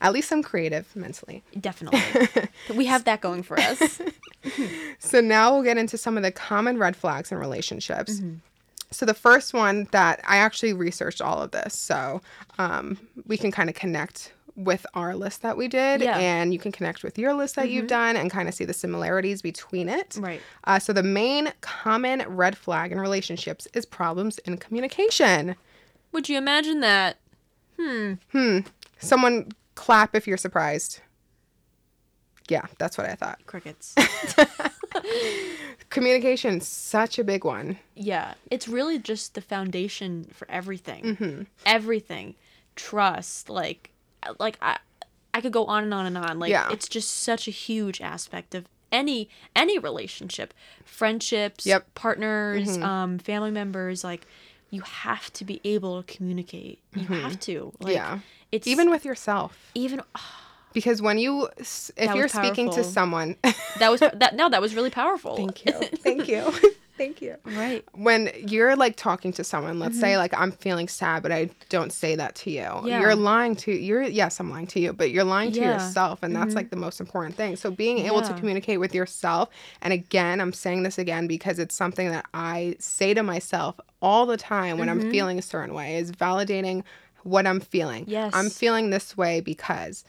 at 0.00 0.12
least 0.14 0.32
i'm 0.32 0.42
creative 0.42 0.94
mentally 0.96 1.42
Definitely. 1.60 2.00
we 2.74 2.86
have 2.86 3.04
that 3.04 3.20
going 3.20 3.42
for 3.42 3.60
us. 3.60 4.00
so 4.98 5.20
now 5.20 5.52
we'll 5.52 5.62
get 5.64 5.76
into 5.76 5.98
some 5.98 6.16
of 6.16 6.22
the 6.22 6.32
common 6.32 6.78
red 6.78 6.96
flags 6.96 7.30
in 7.30 7.36
relationships 7.38 8.20
Mm-hmm. 8.20 8.34
So 8.90 9.04
the 9.06 9.14
first 9.14 9.52
one 9.54 9.86
that 9.92 10.20
i 10.26 10.36
actually 10.38 10.72
researched 10.72 11.20
all 11.20 11.42
of 11.42 11.50
this 11.50 11.74
so 11.74 12.20
um, 12.58 12.98
we 13.26 13.36
can 13.36 13.50
kind 13.50 13.68
of 13.68 13.74
connect 13.76 14.32
with 14.56 14.84
our 14.94 15.14
list 15.14 15.42
that 15.42 15.56
we 15.56 15.68
did 15.68 16.00
Yeah. 16.00 16.14
Mm-hmm. 16.14 16.20
and 16.20 16.52
you 16.52 16.58
can 16.58 16.72
connect 16.72 17.04
with 17.04 17.16
your 17.18 17.32
list 17.32 17.54
that 17.56 17.70
you've 17.70 17.86
done 17.86 18.16
and 18.16 18.28
kind 18.30 18.48
of 18.48 18.54
see 18.54 18.64
the 18.64 18.72
similarities 18.74 19.40
between 19.40 19.88
it 19.88 20.16
Right. 20.18 20.40
uh, 20.64 20.78
so 20.80 20.92
the 20.92 21.02
main 21.04 21.52
common 21.60 22.22
red 22.26 22.56
flag 22.58 22.90
in 22.90 22.98
relationships 22.98 23.68
is 23.72 23.86
problems 23.86 24.38
in 24.38 24.56
communication 24.56 25.54
Would 26.12 26.28
you 26.28 26.38
imagine 26.38 26.80
that? 26.80 27.18
Hmm. 27.78 28.14
Hmm. 28.32 28.58
Someone 28.98 29.50
clap 29.76 30.16
if 30.16 30.26
you're 30.26 30.36
surprised 30.36 31.00
yeah 32.48 32.64
that's 32.78 32.96
what 32.98 33.06
i 33.08 33.14
thought 33.14 33.38
Crickets. 33.46 33.94
communication 35.90 36.60
such 36.60 37.18
a 37.18 37.24
big 37.24 37.44
one 37.44 37.78
yeah. 37.94 38.34
It's 38.50 38.68
really 38.68 38.98
just 38.98 39.34
the 39.34 39.40
foundation 39.40 40.28
for 40.32 40.48
everything. 40.48 41.02
Mm-hmm. 41.04 41.42
Everything. 41.66 42.36
Trust. 42.76 43.50
Like, 43.50 43.90
like 44.38 44.56
I, 44.62 44.78
I 45.34 45.40
could 45.40 45.52
go 45.52 45.64
on 45.64 45.82
and 45.82 45.92
on 45.92 46.06
and 46.06 46.16
on. 46.16 46.38
Like, 46.38 46.50
Yeah. 46.50 46.70
it's 46.70 46.88
just 46.88 47.10
such 47.10 47.48
a 47.48 47.50
huge 47.50 48.00
aspect 48.00 48.54
of 48.54 48.66
any 48.92 49.28
any 49.56 49.78
relationship, 49.80 50.54
friendships, 50.84 51.66
Yep. 51.66 51.82
Mm-hmm. 51.82 51.90
partners, 51.94 52.78
um, 52.78 53.18
family 53.18 53.50
members. 53.50 54.04
Like, 54.04 54.26
you 54.70 54.82
have 54.82 55.32
to 55.32 55.44
be 55.44 55.60
able 55.64 56.00
to 56.02 56.14
communicate. 56.16 56.78
You 56.94 57.06
have 57.06 57.40
to. 57.40 57.72
Like, 57.80 57.96
Mm-hmm. 57.96 58.14
yeah 58.14 58.18
It's 58.52 58.66
even 58.68 58.90
with 58.90 59.04
yourself 59.04 59.70
even 59.74 60.00
because 60.72 61.00
when 61.02 61.18
you 61.18 61.48
if 61.58 61.94
That 61.96 62.16
you're 62.16 62.28
speaking 62.28 62.70
to 62.70 62.84
someone 62.84 63.36
that 63.78 63.90
was 63.90 64.00
that. 64.00 64.34
No, 64.36 64.48
that 64.48 64.60
was 64.60 64.74
really 64.74 64.90
powerful. 64.90 65.36
thank 65.36 65.64
you 65.64 65.72
thank 65.98 66.28
you 66.28 66.52
thank 66.98 67.22
you 67.22 67.36
Right. 67.44 67.84
when 67.94 68.28
you're 68.48 68.74
like 68.74 68.96
talking 68.96 69.32
to 69.34 69.44
someone 69.44 69.78
let's 69.78 70.00
say 70.00 70.16
like 70.18 70.34
i'm 70.36 70.50
feeling 70.50 70.88
sad 70.88 71.22
but 71.22 71.30
i 71.30 71.48
don't 71.68 71.92
say 71.92 72.16
that 72.16 72.34
to 72.36 72.50
you 72.50 72.62
Mm-hmm. 72.62 72.86
Yeah. 72.88 73.00
you're 73.00 73.14
lying 73.14 73.54
to 73.56 73.70
you're 73.72 74.02
yes 74.02 74.40
i'm 74.40 74.50
lying 74.50 74.66
to 74.68 74.80
you 74.80 74.92
but 74.92 75.12
you're 75.12 75.22
lying 75.22 75.52
to 75.52 75.60
Yeah. 75.60 75.74
yourself 75.74 76.24
and 76.24 76.34
that's 76.34 76.56
like 76.56 76.70
the 76.70 76.76
most 76.76 76.98
important 76.98 77.36
thing 77.36 77.54
so 77.54 77.70
being 77.70 77.98
able 78.00 78.20
to 78.22 78.34
communicate 78.34 78.80
with 78.80 78.94
yourself 78.96 79.48
and 79.80 79.92
again 79.92 80.40
i'm 80.40 80.52
saying 80.52 80.82
this 80.82 80.98
again 80.98 81.28
because 81.28 81.60
it's 81.60 81.74
something 81.76 82.10
that 82.10 82.26
i 82.34 82.74
say 82.80 83.14
to 83.14 83.22
myself 83.22 83.78
all 84.02 84.26
the 84.26 84.36
time 84.36 84.76
when 84.78 84.88
Mm-hmm. 84.88 85.00
i'm 85.06 85.10
feeling 85.12 85.38
a 85.38 85.42
certain 85.42 85.74
way 85.74 85.96
is 85.98 86.10
validating 86.10 86.82
what 87.22 87.46
i'm 87.46 87.60
feeling 87.60 88.06
Yes. 88.08 88.32
i'm 88.34 88.50
feeling 88.50 88.90
this 88.90 89.16
way 89.16 89.40
because 89.40 90.04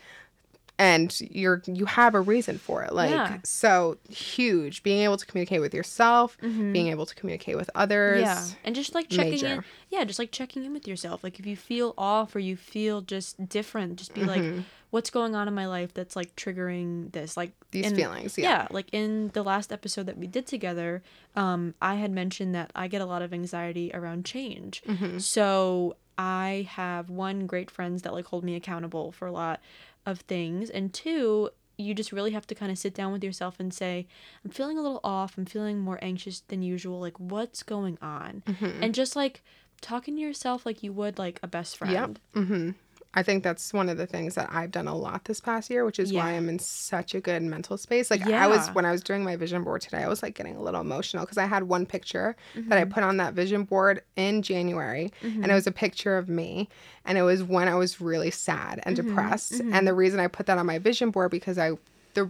and 0.79 1.19
you're 1.19 1.61
you 1.67 1.85
have 1.85 2.15
a 2.15 2.21
reason 2.21 2.57
for 2.57 2.81
it 2.83 2.91
like 2.93 3.11
Yeah. 3.11 3.37
so 3.43 3.97
huge 4.09 4.81
being 4.81 5.01
able 5.01 5.17
to 5.17 5.25
communicate 5.25 5.61
with 5.61 5.73
yourself 5.73 6.37
being 6.41 6.87
able 6.87 7.05
to 7.05 7.13
communicate 7.13 7.55
with 7.57 7.69
others 7.75 8.23
Mm-hmm. 8.23 8.23
Yeah, 8.25 8.45
and 8.63 8.73
just 8.75 8.95
like 8.95 9.09
checking 9.09 9.45
in. 9.45 9.63
Yeah, 9.89 10.03
just 10.05 10.19
like 10.19 10.31
checking 10.31 10.63
in 10.65 10.71
with 10.73 10.87
yourself. 10.87 11.23
Like 11.23 11.39
if 11.39 11.45
you 11.45 11.55
feel 11.57 11.93
off 11.97 12.35
or 12.35 12.39
you 12.39 12.55
feel 12.55 13.01
just 13.01 13.47
different, 13.49 13.97
just 13.97 14.13
be 14.13 14.21
Mm-hmm. 14.21 14.55
like, 14.57 14.65
"What's 14.91 15.09
going 15.09 15.35
on 15.35 15.47
in 15.47 15.53
my 15.53 15.65
life 15.67 15.93
that's 15.93 16.15
like 16.15 16.35
triggering 16.35 17.11
this?" 17.11 17.35
Like 17.35 17.51
These 17.71 17.87
in- 17.87 17.95
feelings, 17.95 18.37
yeah. 18.37 18.67
like 18.71 18.87
in 18.91 19.29
the 19.33 19.43
last 19.43 19.71
episode 19.73 20.05
that 20.05 20.17
we 20.17 20.27
did 20.27 20.45
together, 20.47 21.01
um, 21.35 21.73
I 21.81 21.95
had 21.95 22.11
mentioned 22.11 22.53
that 22.55 22.71
I 22.75 22.87
get 22.87 23.01
a 23.01 23.05
lot 23.05 23.21
of 23.21 23.33
anxiety 23.33 23.91
around 23.93 24.25
change. 24.25 24.81
Mm-hmm. 24.87 25.17
So 25.19 25.95
I 26.17 26.67
have 26.71 27.09
one 27.09 27.47
great 27.47 27.71
friends 27.71 28.01
that 28.03 28.13
like 28.13 28.25
hold 28.25 28.43
me 28.43 28.55
accountable 28.55 29.11
for 29.11 29.25
a 29.27 29.31
lot 29.31 29.59
of 30.05 30.19
things, 30.21 30.69
and 30.69 30.93
two. 30.93 31.49
You 31.77 31.93
just 31.93 32.11
really 32.11 32.31
have 32.31 32.45
to 32.47 32.55
kind 32.55 32.73
of 32.73 32.77
sit 32.77 32.93
down 32.93 33.13
with 33.13 33.23
yourself 33.23 33.57
and 33.57 33.73
say, 33.73 34.05
I'm 34.43 34.51
feeling 34.51 34.77
a 34.77 34.81
little 34.81 34.99
off. 35.01 35.37
I'm 35.37 35.45
feeling 35.45 35.79
more 35.79 35.97
anxious 36.01 36.41
than 36.49 36.61
usual. 36.61 36.99
Like, 36.99 37.17
what's 37.17 37.63
going 37.63 37.97
on? 38.01 38.43
Mm-hmm. 38.45 38.83
And 38.83 38.93
just 38.93 39.15
like 39.15 39.43
talking 39.79 40.15
to 40.15 40.21
yourself 40.21 40.65
like 40.65 40.83
you 40.83 40.91
would 40.91 41.17
like 41.17 41.39
a 41.41 41.47
best 41.47 41.77
friend. 41.77 42.19
Yep. 42.35 42.45
hmm 42.45 42.69
I 43.13 43.23
think 43.23 43.43
that's 43.43 43.73
one 43.73 43.89
of 43.89 43.97
the 43.97 44.05
things 44.05 44.35
that 44.35 44.49
I've 44.51 44.69
done 44.69 44.87
a 44.87 44.95
lot 44.95 45.25
this 45.25 45.41
past 45.41 45.69
year, 45.71 45.83
which 45.83 45.97
is 45.97 46.13
why 46.13 46.31
I'm 46.33 46.47
in 46.47 46.59
such 46.59 47.15
a 47.15 47.19
good 47.19 47.41
mental 47.41 47.75
space. 47.75 48.11
Like 48.11 48.23
yeah. 48.25 48.43
I 48.43 48.47
was 48.47 48.67
when 48.69 48.85
I 48.85 48.91
was 48.91 49.01
doing 49.01 49.23
my 49.23 49.35
vision 49.35 49.63
board 49.63 49.81
today, 49.81 50.03
I 50.03 50.07
was 50.07 50.21
like 50.21 50.35
getting 50.35 50.55
a 50.55 50.61
little 50.61 50.79
emotional 50.81 51.23
because 51.25 51.39
I 51.39 51.45
had 51.45 51.63
one 51.63 51.85
picture 51.87 52.35
that 52.67 52.77
I 52.77 52.83
Mm-hmm. 52.83 52.91
put 52.93 53.03
on 53.03 53.17
that 53.17 53.33
vision 53.33 53.63
board 53.63 54.03
in 54.15 54.43
January, 54.43 55.11
and 55.23 55.45
it 55.51 55.53
was 55.55 55.65
a 55.65 55.71
picture 55.71 56.17
of 56.19 56.29
me, 56.29 56.69
and 57.03 57.17
it 57.17 57.23
was 57.23 57.41
when 57.43 57.67
I 57.67 57.73
was 57.75 57.99
really 57.99 58.29
sad 58.31 58.79
and 58.83 58.95
Mm-hmm. 58.95 59.07
depressed. 59.09 59.61
And 59.73 59.87
the 59.87 59.93
reason 59.95 60.19
I 60.19 60.27
put 60.27 60.45
that 60.45 60.59
on 60.59 60.65
my 60.67 60.77
vision 60.77 61.09
board 61.09 61.31
because 61.31 61.57
I 61.57 61.71
the 62.13 62.29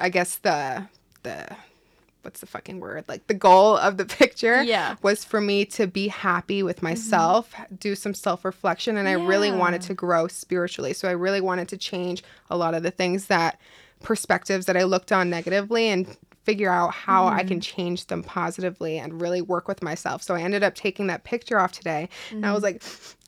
I 0.00 0.08
guess 0.08 0.36
the 0.36 0.88
the 1.24 1.46
what's 2.26 2.40
the 2.40 2.46
fucking 2.46 2.80
word? 2.80 3.04
Like 3.08 3.26
the 3.28 3.34
goal 3.34 3.76
of 3.76 3.96
the 3.96 4.04
picture 4.20 4.62
Yeah. 4.62 4.92
Mm-hmm. 4.94 5.06
was 5.06 5.24
for 5.24 5.40
me 5.40 5.64
to 5.66 5.86
be 5.86 6.08
happy 6.08 6.62
with 6.62 6.82
myself, 6.82 7.54
do 7.78 7.94
some 7.94 8.12
self 8.14 8.44
reflection, 8.44 8.96
and 8.98 9.08
I 9.08 9.12
really 9.12 9.50
wanted 9.52 9.80
to 9.82 9.94
grow 9.94 10.26
spiritually. 10.28 10.92
So 10.92 11.08
I 11.08 11.12
really 11.12 11.40
wanted 11.40 11.68
to 11.68 11.76
change 11.78 12.22
a 12.50 12.56
lot 12.56 12.74
of 12.74 12.82
the 12.82 12.90
things 12.90 13.26
that 13.28 13.58
perspectives 14.02 14.66
that 14.66 14.76
I 14.76 14.82
looked 14.82 15.12
on 15.12 15.30
negatively 15.30 15.86
and 15.88 16.16
figure 16.44 16.70
out 16.70 16.92
how 16.92 17.26
I 17.26 17.38
Mm-hmm. 17.38 17.48
can 17.48 17.60
change 17.60 18.06
them 18.06 18.22
positively 18.22 18.98
and 18.98 19.20
really 19.20 19.40
work 19.42 19.66
with 19.68 19.82
myself. 19.82 20.22
So 20.22 20.34
I 20.34 20.42
ended 20.42 20.62
up 20.62 20.74
taking 20.74 21.06
that 21.08 21.24
picture 21.24 21.58
off 21.58 21.72
today 21.72 22.08
and 22.30 22.44
I 22.44 22.52
was 22.52 22.62
like, 22.62 22.82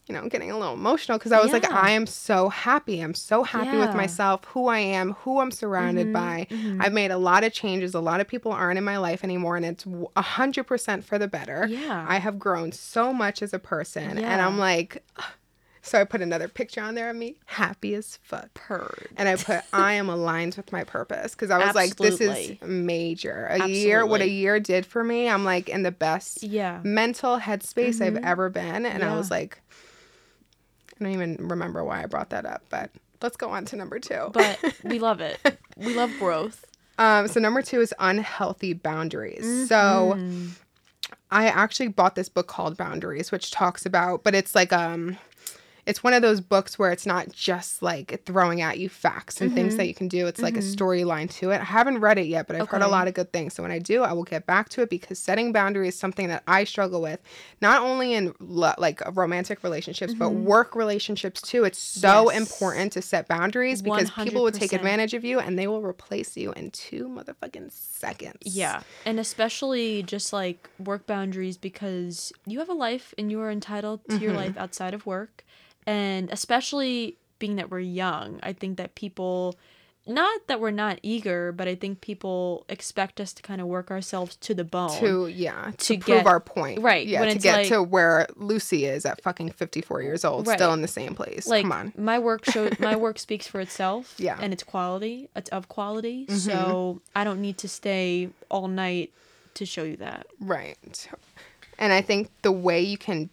you 0.09 0.15
know, 0.15 0.27
getting 0.29 0.51
a 0.51 0.59
little 0.59 0.75
emotional 0.75 1.19
because 1.19 1.33
I 1.33 1.41
was 1.41 1.53
like, 1.53 1.63
Mm-hmm. 1.65 1.87
I 1.87 1.91
am 1.91 2.07
so 2.07 2.49
happy. 2.49 3.01
I'm 3.01 3.15
so 3.15 3.43
happy 3.43 3.77
with 3.77 3.95
myself, 3.95 4.45
who 4.47 4.67
I 4.69 4.79
am, 4.79 5.13
who 5.13 5.41
I'm 5.41 5.51
surrounded 5.51 6.13
by. 6.13 6.47
I've 6.81 6.93
made 6.93 7.11
a 7.11 7.19
lot 7.19 7.45
of 7.45 7.53
changes. 7.53 7.95
A 7.95 8.01
lot 8.01 8.21
of 8.21 8.27
people 8.29 8.53
aren't 8.53 8.79
in 8.79 8.85
my 8.85 8.97
life 8.99 9.23
anymore, 9.23 9.57
and 9.57 9.67
it's 9.67 9.85
w- 9.85 10.09
a 10.17 10.23
100% 10.23 11.05
for 11.05 11.19
the 11.19 11.29
better. 11.29 11.67
Yeah. 11.69 12.07
I 12.09 12.19
have 12.19 12.39
grown 12.39 12.73
so 12.73 13.13
much 13.13 13.43
as 13.43 13.53
a 13.53 13.59
person. 13.59 14.19
And 14.19 14.41
I'm 14.41 14.59
like, 14.59 15.05
so 15.83 16.01
I 16.01 16.05
put 16.05 16.21
another 16.23 16.49
picture 16.49 16.81
on 16.83 16.95
there 16.95 17.09
of 17.11 17.17
me, 17.17 17.37
happy 17.47 17.95
as 17.95 18.19
fuck. 18.23 18.53
Purred. 18.55 19.09
And 19.17 19.29
I 19.29 19.37
put, 19.37 19.61
I 19.73 19.93
am 19.95 20.09
aligned 20.09 20.55
with 20.57 20.71
my 20.73 20.85
purpose 20.85 21.35
because 21.35 21.51
I 21.51 21.65
was 21.65 21.75
like, 21.75 21.97
this 21.97 22.21
is 22.21 22.61
major. 22.63 23.47
A 23.51 23.67
year, 23.69 24.05
what 24.07 24.21
a 24.21 24.29
year 24.29 24.59
did 24.61 24.85
for 24.87 25.03
me, 25.05 25.29
I'm 25.29 25.45
like 25.45 25.69
in 25.69 25.83
the 25.83 25.93
best 25.93 26.43
Yeah. 26.43 26.81
mental 26.83 27.39
headspace 27.39 28.01
I've 28.01 28.17
ever 28.17 28.49
been. 28.51 28.87
And 28.87 29.03
I 29.05 29.17
was 29.17 29.31
like, 29.31 29.61
I 31.01 31.05
don't 31.05 31.13
even 31.13 31.37
remember 31.49 31.85
why 31.85 32.03
I 32.03 32.07
brought 32.07 32.31
that 32.31 32.45
up, 32.47 32.63
but 32.71 32.91
let's 33.23 33.37
go 33.37 33.51
on 33.51 33.65
to 33.67 33.77
number 33.77 33.99
two. 33.99 34.31
But 34.33 34.59
we 34.85 34.99
love 35.09 35.21
it. 35.21 35.39
We 35.77 35.95
love 35.95 36.13
growth. 36.19 36.65
Um, 36.99 37.29
so 37.29 37.39
number 37.41 37.63
two 37.63 37.81
is 37.81 37.95
unhealthy 37.99 38.73
boundaries. 38.73 39.69
So 39.69 40.15
Mm-hmm. 40.17 40.49
I 41.31 41.47
actually 41.47 41.89
bought 41.89 42.15
this 42.15 42.29
book 42.31 42.47
called 42.49 42.77
Boundaries, 42.79 43.31
which 43.31 43.51
talks 43.51 43.85
about, 43.85 44.25
but 44.25 44.35
it's 44.35 44.55
like 44.55 44.73
um, 44.73 45.19
it's 45.89 46.05
one 46.05 46.13
of 46.13 46.21
those 46.21 46.41
books 46.41 46.79
where 46.79 46.93
it's 46.93 47.07
not 47.07 47.33
just 47.33 47.83
like 47.83 48.23
throwing 48.27 48.61
at 48.61 48.79
you 48.79 48.91
facts 48.91 49.41
and 49.41 49.55
things 49.55 49.73
mm-hmm. 49.73 49.79
that 49.79 49.89
you 49.89 49.95
can 49.95 50.07
do. 50.07 50.27
It's 50.27 50.41
like 50.41 50.55
a 50.55 50.61
mm-hmm. 50.61 50.85
storyline 50.85 51.31
to 51.39 51.51
it. 51.51 51.63
I 51.63 51.65
haven't 51.65 51.99
read 51.99 52.19
it 52.19 52.27
yet, 52.27 52.47
but 52.47 52.57
I've 52.57 52.69
heard 52.69 52.83
a 52.83 52.89
lot 52.89 53.09
of 53.09 53.15
good 53.15 53.33
things. 53.33 53.55
So 53.55 53.63
when 53.63 53.73
I 53.73 53.79
do, 53.79 54.03
I 54.03 54.13
will 54.13 54.25
get 54.25 54.45
back 54.45 54.69
to 54.71 54.83
it 54.83 54.91
because 54.91 55.19
setting 55.19 55.51
boundaries 55.51 55.95
is 55.95 55.99
something 55.99 56.29
that 56.29 56.43
I 56.47 56.65
struggle 56.65 57.01
with, 57.01 57.21
not 57.63 57.81
only 57.81 58.13
in 58.13 58.35
lo- 58.39 58.75
like 58.77 59.01
romantic 59.17 59.65
relationships, 59.65 60.13
but 60.13 60.27
mm-hmm. 60.27 60.45
work 60.45 60.77
relationships 60.77 61.41
too. 61.41 61.65
It's 61.65 61.79
so 61.79 62.09
Mm-hmm. 62.19 62.39
Yes. 62.39 62.51
important 62.51 62.93
to 62.93 63.03
set 63.03 63.29
boundaries 63.29 63.83
because 63.83 64.11
people 64.11 64.43
will 64.43 64.53
take 64.53 64.73
advantage 64.73 65.15
of 65.15 65.25
you 65.25 65.39
and 65.39 65.59
they 65.59 65.67
will 65.67 65.83
replace 65.83 66.37
you 66.37 66.53
in 66.53 66.71
two 66.71 67.09
motherfucking 67.09 67.73
seconds. 67.73 68.39
Yeah. 68.45 68.83
And 69.05 69.19
especially 69.19 70.03
just 70.03 70.33
like 70.33 70.69
work 70.79 71.07
boundaries 71.07 71.57
because 71.57 72.33
you 72.47 72.59
have 72.59 72.69
a 72.69 72.75
life 72.75 73.15
and 73.17 73.31
you 73.31 73.41
are 73.41 73.51
entitled 73.51 74.01
to 74.11 74.19
your 74.19 74.33
life 74.33 74.57
outside 74.57 74.95
of 74.95 75.07
work. 75.07 75.45
And 75.89 76.31
especially 76.31 77.17
being 77.39 77.57
that 77.57 77.71
we're 77.71 77.81
young, 77.81 78.41
I 78.43 78.53
think 78.53 78.77
that 78.79 78.95
people, 78.95 79.55
not 80.07 80.47
that 80.49 80.61
we're 80.61 80.71
not 80.71 80.99
eager, 81.03 81.53
but 81.53 81.69
I 81.69 81.75
think 81.77 82.01
people 82.01 82.65
expect 82.69 83.21
us 83.21 83.33
to 83.35 83.43
kind 83.43 83.61
of 83.61 83.67
work 83.69 83.91
ourselves 83.91 84.37
to 84.37 84.55
the 84.55 84.65
bone. 84.65 84.99
To 85.01 85.29
yeah, 85.29 85.71
to, 85.79 85.97
To 85.97 85.99
prove 85.99 86.05
get- 86.19 86.27
our 86.27 86.41
point, 86.41 86.81
right, 86.83 87.07
Yeah, 87.07 87.21
when 87.21 87.33
to 87.33 87.39
get 87.39 87.57
like- 87.57 87.69
to 87.69 87.83
where 87.83 88.27
Lucy 88.37 88.85
is 88.87 89.07
at 89.07 89.23
fucking 89.23 89.53
fifty 89.53 89.81
four 89.81 90.03
years 90.03 90.25
old, 90.25 90.47
Right. 90.47 90.59
still 90.59 90.73
in 90.73 90.83
the 90.83 90.89
same 90.89 91.15
place. 91.15 91.47
like 91.47 91.63
Come 91.63 91.73
on, 91.73 91.93
my 91.97 92.19
work 92.19 92.45
show 92.45 92.69
my 92.81 92.97
work 92.97 93.19
speaks 93.19 93.47
for 93.47 93.61
itself 93.61 94.15
Yeah. 94.19 94.35
Mm-hmm. 94.35 94.45
and 94.45 94.53
it's 94.53 94.63
quality 94.65 95.29
it's 95.37 95.51
of 95.51 95.69
quality 95.69 96.27
so 96.29 97.01
i 97.15 97.23
don't 97.25 97.41
need 97.41 97.59
to 97.59 97.69
stay 97.69 98.29
all 98.51 98.69
night 98.69 99.13
to 99.55 99.65
show 99.67 99.85
you 99.85 99.97
that 99.99 100.27
right? 100.41 100.77
And 101.81 101.93
I 101.93 102.01
think 102.03 102.31
the 102.43 102.51
way 102.51 102.81
you 102.81 102.99
can 102.99 103.31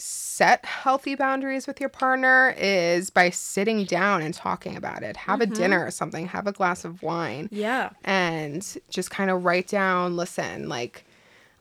set 0.00 0.64
healthy 0.64 1.14
boundaries 1.16 1.66
with 1.66 1.80
your 1.80 1.88
partner 1.88 2.54
is 2.56 3.10
by 3.10 3.30
sitting 3.30 3.84
down 3.84 4.22
and 4.22 4.32
talking 4.32 4.76
about 4.76 5.02
it. 5.02 5.16
Have 5.16 5.40
Mm-hmm. 5.40 5.52
a 5.52 5.56
dinner 5.56 5.84
or 5.84 5.90
something. 5.90 6.26
Have 6.28 6.46
a 6.46 6.52
glass 6.52 6.84
of 6.84 7.02
wine. 7.02 7.48
yeah 7.50 7.90
and 8.04 8.76
just 8.90 9.10
kind 9.10 9.30
of 9.30 9.44
write 9.44 9.66
down 9.68 10.16
listen 10.16 10.68
like 10.68 11.04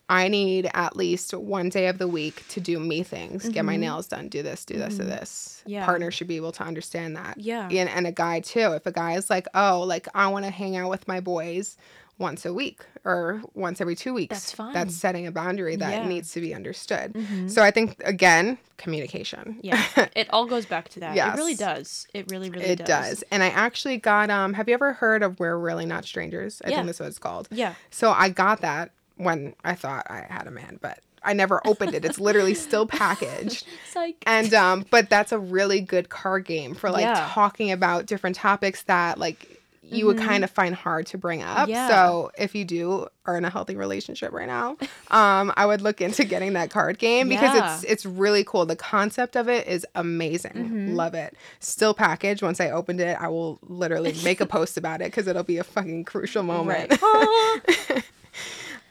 i 0.10 0.28
need 0.28 0.70
at 0.74 0.96
least 0.96 1.34
one 1.34 1.68
day 1.70 1.88
of 1.88 1.98
the 1.98 2.08
week 2.08 2.48
to 2.48 2.62
do 2.62 2.80
me 2.80 3.04
things 3.04 3.50
get 3.50 3.66
my 3.66 3.76
nails 3.76 4.08
done 4.08 4.30
do 4.30 4.42
this 4.42 4.64
do 4.66 4.76
this 4.78 4.96
do 4.96 5.04
this 5.04 5.54
Mm-hmm. 5.62 5.70
Yeah. 5.72 5.86
partner 5.86 6.12
should 6.12 6.28
be 6.28 6.38
able 6.38 6.54
to 6.54 6.64
understand 6.64 7.18
that 7.18 7.38
Yeah. 7.38 7.68
and, 7.70 7.90
and 7.90 8.08
a 8.08 8.12
guy 8.12 8.40
too 8.40 8.72
if 8.74 8.86
a 8.86 8.92
guy 8.92 9.14
is 9.16 9.30
like 9.30 9.48
oh 9.54 9.82
like 9.86 10.08
i 10.16 10.28
want 10.28 10.46
to 10.46 10.52
hang 10.52 10.78
out 10.78 10.90
with 10.90 11.08
my 11.08 11.20
boys 11.20 11.76
once 12.20 12.46
a 12.46 12.54
week 12.54 12.82
or 13.06 13.42
once 13.54 13.80
every 13.80 13.96
two 13.96 14.14
weeks 14.14 14.36
That's 14.36 14.52
fine. 14.52 14.74
that's 14.74 14.96
setting 14.96 15.28
a 15.28 15.32
boundary 15.32 15.76
that 15.76 15.92
Yeah. 15.92 16.00
Mm-hmm. 16.00 16.10
needs 16.10 16.32
to 16.32 16.42
be 16.42 16.54
understood 16.56 17.16
so 17.48 17.62
i 17.62 17.70
think 17.72 18.02
again 18.06 18.58
communication 18.78 19.60
yeah 19.62 19.84
it 20.16 20.28
all 20.32 20.46
goes 20.48 20.66
back 20.66 20.90
to 20.90 21.00
that 21.02 21.16
Yes. 21.16 21.36
it 21.36 21.38
really 21.38 21.56
does 21.56 22.08
it 22.14 22.30
really 22.32 22.50
really 22.50 22.66
it 22.66 22.78
does. 22.80 22.88
does. 22.88 23.24
And 23.32 23.44
I 23.44 23.50
actually 23.50 23.98
got 23.98 24.30
um 24.30 24.54
have 24.54 24.68
you 24.68 24.74
ever 24.74 24.94
heard 24.94 25.22
of 25.24 25.40
We're 25.40 25.58
Really 25.58 25.86
Not 25.86 26.06
Strangers? 26.06 26.62
I 26.66 26.70
Yeah. 26.70 26.78
think 26.78 26.88
that's 26.88 27.00
what 27.00 27.10
it's 27.10 27.20
called. 27.20 27.48
yeah 27.52 27.74
So 27.92 28.12
I 28.12 28.30
got 28.30 28.62
that 28.62 28.92
when 29.18 29.54
I 29.64 29.76
thought 29.76 30.06
I 30.10 30.26
had 30.30 30.48
a 30.48 30.52
man, 30.52 30.80
but 30.82 31.00
I 31.24 31.34
never 31.34 31.62
opened 31.68 31.94
it. 31.94 32.06
It's 32.06 32.20
literally 32.20 32.54
still 32.54 32.86
packaged. 32.86 33.66
it's 33.86 33.96
like 33.96 34.16
And 34.26 34.54
um 34.54 34.86
but 34.90 35.10
that's 35.10 35.32
a 35.32 35.40
really 35.40 35.82
good 35.82 36.10
card 36.10 36.46
game 36.46 36.74
for 36.74 36.90
like 36.90 37.02
Yeah. 37.04 37.28
talking 37.32 37.72
about 37.72 38.06
different 38.06 38.36
topics 38.36 38.84
that 38.84 39.18
like 39.20 39.62
you 39.90 40.06
would 40.06 40.18
kind 40.18 40.44
of 40.44 40.50
find 40.52 40.76
hard 40.76 41.06
to 41.08 41.18
bring 41.18 41.42
up. 41.42 41.60
Mm-hmm. 41.60 41.72
Yeah. 41.72 41.88
So 41.90 42.32
if 42.38 42.54
you 42.56 42.66
do 42.66 43.08
are 43.26 43.38
in 43.38 43.46
a 43.46 43.50
healthy 43.50 43.76
relationship 43.76 44.32
right 44.32 44.48
now, 44.48 44.78
um, 45.12 45.52
I 45.58 45.66
would 45.66 45.82
look 45.82 46.02
into 46.02 46.24
getting 46.26 46.54
that 46.54 46.70
card 46.70 46.98
game 47.00 47.30
because 47.30 47.56
Yeah. 47.56 47.76
it's 47.76 47.84
it's 47.84 48.06
really 48.06 48.44
cool. 48.44 48.66
The 48.66 48.76
concept 48.76 49.36
of 49.36 49.48
it 49.50 49.68
is 49.68 49.86
amazing. 49.96 50.52
Mm-hmm. 50.54 50.96
Love 50.96 51.14
it. 51.14 51.36
Still 51.60 51.94
packaged. 51.94 52.42
Once 52.42 52.60
I 52.60 52.70
opened 52.70 53.00
it, 53.02 53.18
I 53.20 53.28
will 53.30 53.60
literally 53.64 54.14
make 54.24 54.42
a 54.42 54.46
post 54.46 54.78
about 54.78 55.02
it 55.02 55.06
because 55.06 55.28
it'll 55.28 55.44
be 55.44 55.58
a 55.58 55.64
fucking 55.64 56.06
crucial 56.06 56.44
moment. 56.54 56.98
right 57.02 58.04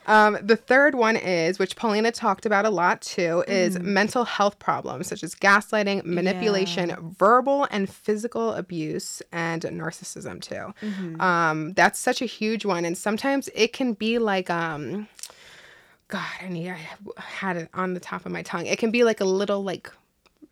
Um, 0.06 0.38
the 0.40 0.56
third 0.56 0.94
one 0.94 1.16
is, 1.16 1.58
which 1.58 1.74
Paulina 1.76 2.12
talked 2.12 2.46
about 2.46 2.64
a 2.64 2.70
lot 2.70 3.00
too, 3.02 3.44
is 3.48 3.76
Mm-hmm. 3.76 3.92
mental 3.92 4.24
health 4.24 4.58
problems 4.58 5.08
such 5.08 5.22
as 5.24 5.34
gaslighting, 5.34 6.04
manipulation, 6.04 6.94
verbal 7.18 7.66
and 7.70 7.90
physical 7.90 8.52
abuse, 8.54 9.20
and 9.32 9.62
narcissism 9.62 10.40
too. 10.40 10.72
Mm-hmm. 10.80 11.20
Um, 11.20 11.72
that's 11.74 11.98
such 11.98 12.22
a 12.22 12.26
huge 12.26 12.64
one, 12.64 12.84
and 12.84 12.96
sometimes 12.96 13.48
it 13.54 13.72
can 13.72 13.92
be 13.94 14.18
like, 14.18 14.48
um, 14.48 15.08
God, 16.08 16.24
I 16.40 16.48
need 16.48 16.70
I 16.70 16.78
had 17.20 17.56
it 17.56 17.68
on 17.74 17.94
the 17.94 18.00
top 18.00 18.24
of 18.26 18.32
my 18.32 18.42
tongue. 18.42 18.66
It 18.66 18.78
can 18.78 18.92
be 18.92 19.02
like 19.02 19.20
a 19.20 19.24
little 19.24 19.64
like 19.64 19.90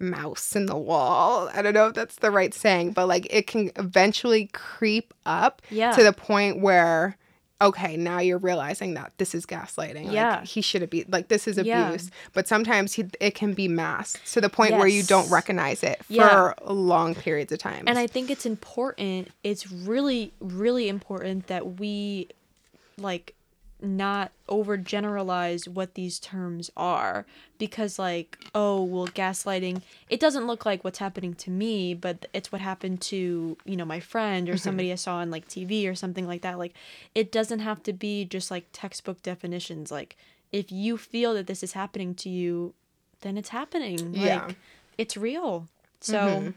mouse 0.01 0.57
in 0.57 0.67
the 0.67 0.77
wall. 0.77 1.49
I 1.55 1.63
don't 1.63 1.75
know 1.75 1.87
if 1.87 1.95
that's 1.95 2.17
the 2.17 2.33
right 2.33 2.53
saying, 2.53 2.91
but 2.93 3.07
like 3.07 3.29
it 3.31 3.47
can 3.47 3.71
eventually 3.77 4.47
creep 4.53 5.15
up 5.25 5.63
Yeah. 5.71 5.93
to 5.93 6.03
the 6.03 6.13
point 6.13 6.61
where 6.61 7.17
okay, 7.65 7.97
now 7.97 8.19
you're 8.21 8.39
realizing 8.39 8.95
that 8.95 9.13
this 9.19 9.35
is 9.35 9.45
gaslighting. 9.47 10.13
Yeah. 10.13 10.37
Like 10.37 10.45
he 10.47 10.61
shouldn't 10.61 10.91
be 10.91 11.05
like 11.09 11.29
this 11.29 11.49
is 11.49 11.59
abuse. 11.59 11.67
Yeah. 11.67 11.99
But 12.33 12.47
sometimes 12.49 12.93
he, 12.93 13.07
it 13.21 13.35
can 13.35 13.55
be 13.55 13.67
masked 13.69 14.33
to 14.35 14.41
the 14.41 14.49
point 14.49 14.73
where 14.75 14.87
you 14.87 15.03
don't 15.03 15.29
recognize 15.31 15.83
it 15.83 16.05
for 16.05 16.13
Yeah. 16.13 16.53
long 16.65 17.15
periods 17.15 17.51
of 17.53 17.59
time. 17.59 17.85
and 17.87 17.99
i 17.99 18.07
think 18.07 18.31
it's 18.31 18.47
important 18.47 19.29
it's 19.43 19.71
really 19.73 20.33
really 20.41 20.89
important 20.89 21.47
that 21.49 21.79
we 21.81 22.29
like 22.99 23.35
not 23.81 24.33
overgeneralize 24.49 25.69
what 25.69 25.95
these 25.95 26.19
terms 26.19 26.71
are 26.77 27.27
because 27.59 27.99
like 27.99 28.39
oh 28.55 28.83
well 28.83 29.07
gaslighting 29.09 29.83
it 30.09 30.19
doesn't 30.19 30.47
look 30.47 30.65
like 30.65 30.83
what's 30.85 30.99
happening 30.99 31.35
to 31.35 31.51
me 31.51 31.93
but 31.93 32.27
it's 32.33 32.51
what 32.51 32.61
happened 32.61 33.01
to 33.01 33.57
you 33.65 33.77
know 33.77 33.85
my 33.85 34.01
friend 34.01 34.49
or 34.49 34.53
mm-hmm. 34.53 34.59
somebody 34.59 34.93
i 34.93 34.95
saw 34.95 35.17
on 35.17 35.31
like 35.31 35.47
tv 35.49 35.89
or 35.89 35.95
something 35.95 36.27
like 36.27 36.43
that. 36.43 36.59
Like 36.59 36.75
it 37.15 37.31
doesn't 37.31 37.61
have 37.61 37.83
to 37.85 37.93
be 37.93 38.25
just 38.25 38.51
like 38.51 38.67
textbook 38.73 39.23
definitions. 39.23 39.91
Like 39.91 40.17
if 40.53 40.71
you 40.73 40.97
feel 40.97 41.35
that 41.35 41.47
this 41.47 41.63
is 41.63 41.73
happening 41.73 42.15
to 42.17 42.29
you 42.29 42.75
then 43.21 43.39
it's 43.39 43.51
happening. 43.51 44.13
Like 44.13 44.23
Yeah. 44.23 44.51
it's 44.99 45.17
real. 45.17 45.69
So 46.01 46.15
mm-hmm. 46.19 46.51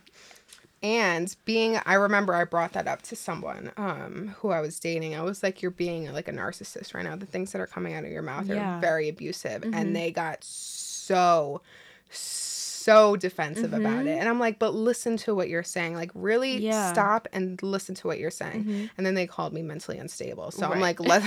And 0.83 1.35
being 1.45 1.79
i 1.85 1.95
remember 1.95 2.33
i 2.35 2.43
brought 2.43 2.73
that 2.73 2.87
up 2.87 3.01
to 3.01 3.15
someone 3.15 3.71
um 3.77 4.35
who 4.39 4.49
i 4.51 4.59
was 4.61 4.79
dating 4.79 5.15
i 5.15 5.21
was 5.21 5.41
like 5.41 5.61
you're 5.61 5.71
being 5.71 6.11
like 6.13 6.27
a 6.27 6.31
narcissist 6.31 6.93
right 6.93 7.03
now 7.03 7.15
the 7.15 7.25
things 7.25 7.51
that 7.51 7.59
are 7.59 7.65
coming 7.67 7.93
out 7.95 8.03
of 8.03 8.11
your 8.11 8.21
mouth 8.21 8.45
Yeah. 8.47 8.55
Mm-hmm. 8.55 8.77
are 8.77 8.81
very 8.81 9.09
abusive 9.09 9.63
and 9.73 9.95
they 9.95 10.11
got 10.11 10.43
so 10.43 11.61
so 12.09 13.17
defensive 13.17 13.73
about 13.73 14.05
it 14.05 14.17
and 14.17 14.29
i'm 14.29 14.39
like 14.39 14.59
but 14.59 14.73
listen 14.73 15.17
to 15.17 15.35
what 15.35 15.49
you're 15.49 15.61
saying 15.63 15.93
like 15.93 16.11
really 16.13 16.55
Mm-hmm. 16.55 16.63
Yeah. 16.67 16.83
Mm-hmm. 16.85 16.93
stop 16.93 17.27
and 17.33 17.61
listen 17.61 17.95
to 17.95 18.07
what 18.07 18.17
you're 18.19 18.31
saying 18.31 18.89
and 18.97 19.05
then 19.05 19.13
they 19.13 19.27
called 19.27 19.51
me 19.53 19.61
mentally 19.61 19.97
unstable 19.97 20.51
so 20.51 20.65
i'm 20.71 20.79
like 20.79 20.99
let 21.01 21.21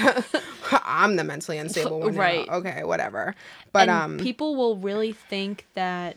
i'm 0.84 1.16
the 1.16 1.24
mentally 1.24 1.58
unstable 1.58 2.00
one 2.00 2.14
Right. 2.14 2.48
right 2.48 2.48
okay 2.48 2.84
whatever 2.84 3.34
but 3.72 3.82
and 3.82 3.90
um 3.90 4.18
people 4.18 4.56
will 4.56 4.76
really 4.76 5.12
think 5.12 5.66
that 5.74 6.16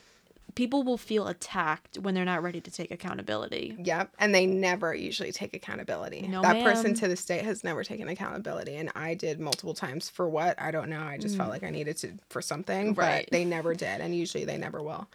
people 0.56 0.84
will 0.84 0.98
feel 0.98 1.28
attacked 1.28 1.98
when 1.98 2.14
they're 2.14 2.26
not 2.26 2.44
ready 2.44 2.62
to 2.62 2.72
take 2.72 2.92
accountability. 2.92 3.76
Yep. 3.84 4.12
And 4.20 4.34
they 4.36 4.46
never 4.46 4.94
usually 4.94 5.32
take 5.32 5.54
accountability. 5.56 6.28
No, 6.28 6.42
that 6.42 6.64
person 6.64 6.94
to 6.96 7.08
this 7.08 7.26
day 7.26 7.40
has 7.40 7.64
never 7.64 7.84
taken 7.84 8.08
accountability. 8.08 8.76
And 8.76 8.92
I 8.96 9.14
did 9.16 9.40
multiple 9.40 9.74
times 9.74 10.10
for 10.10 10.28
what? 10.30 10.60
I 10.62 10.72
don't 10.72 10.90
know. 10.90 11.02
I 11.02 11.18
just 11.18 11.38
felt 11.38 11.50
like 11.50 11.64
I 11.64 11.70
needed 11.70 11.98
to 11.98 12.14
for 12.30 12.42
something, 12.42 12.96
Mm. 12.96 12.98
Right. 12.98 13.22
Mm. 13.22 13.26
but 13.26 13.32
they 13.32 13.46
never 13.46 13.74
did. 13.74 14.02
And 14.02 14.16
usually 14.16 14.46
they 14.46 14.58
never 14.58 14.82
will. 14.82 15.08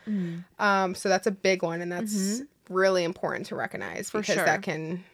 Um, 0.59 0.95
so 0.95 1.09
that's 1.09 1.27
a 1.27 1.31
big 1.33 1.63
one. 1.63 1.81
And 1.81 1.91
that's 1.93 2.43
really 2.69 3.05
important 3.05 3.47
to 3.47 3.55
recognize 3.57 4.09
Mm-hmm. 4.09 4.19
Because 4.19 4.35
sure. 4.35 4.45
that 4.45 4.63
can. 4.63 5.05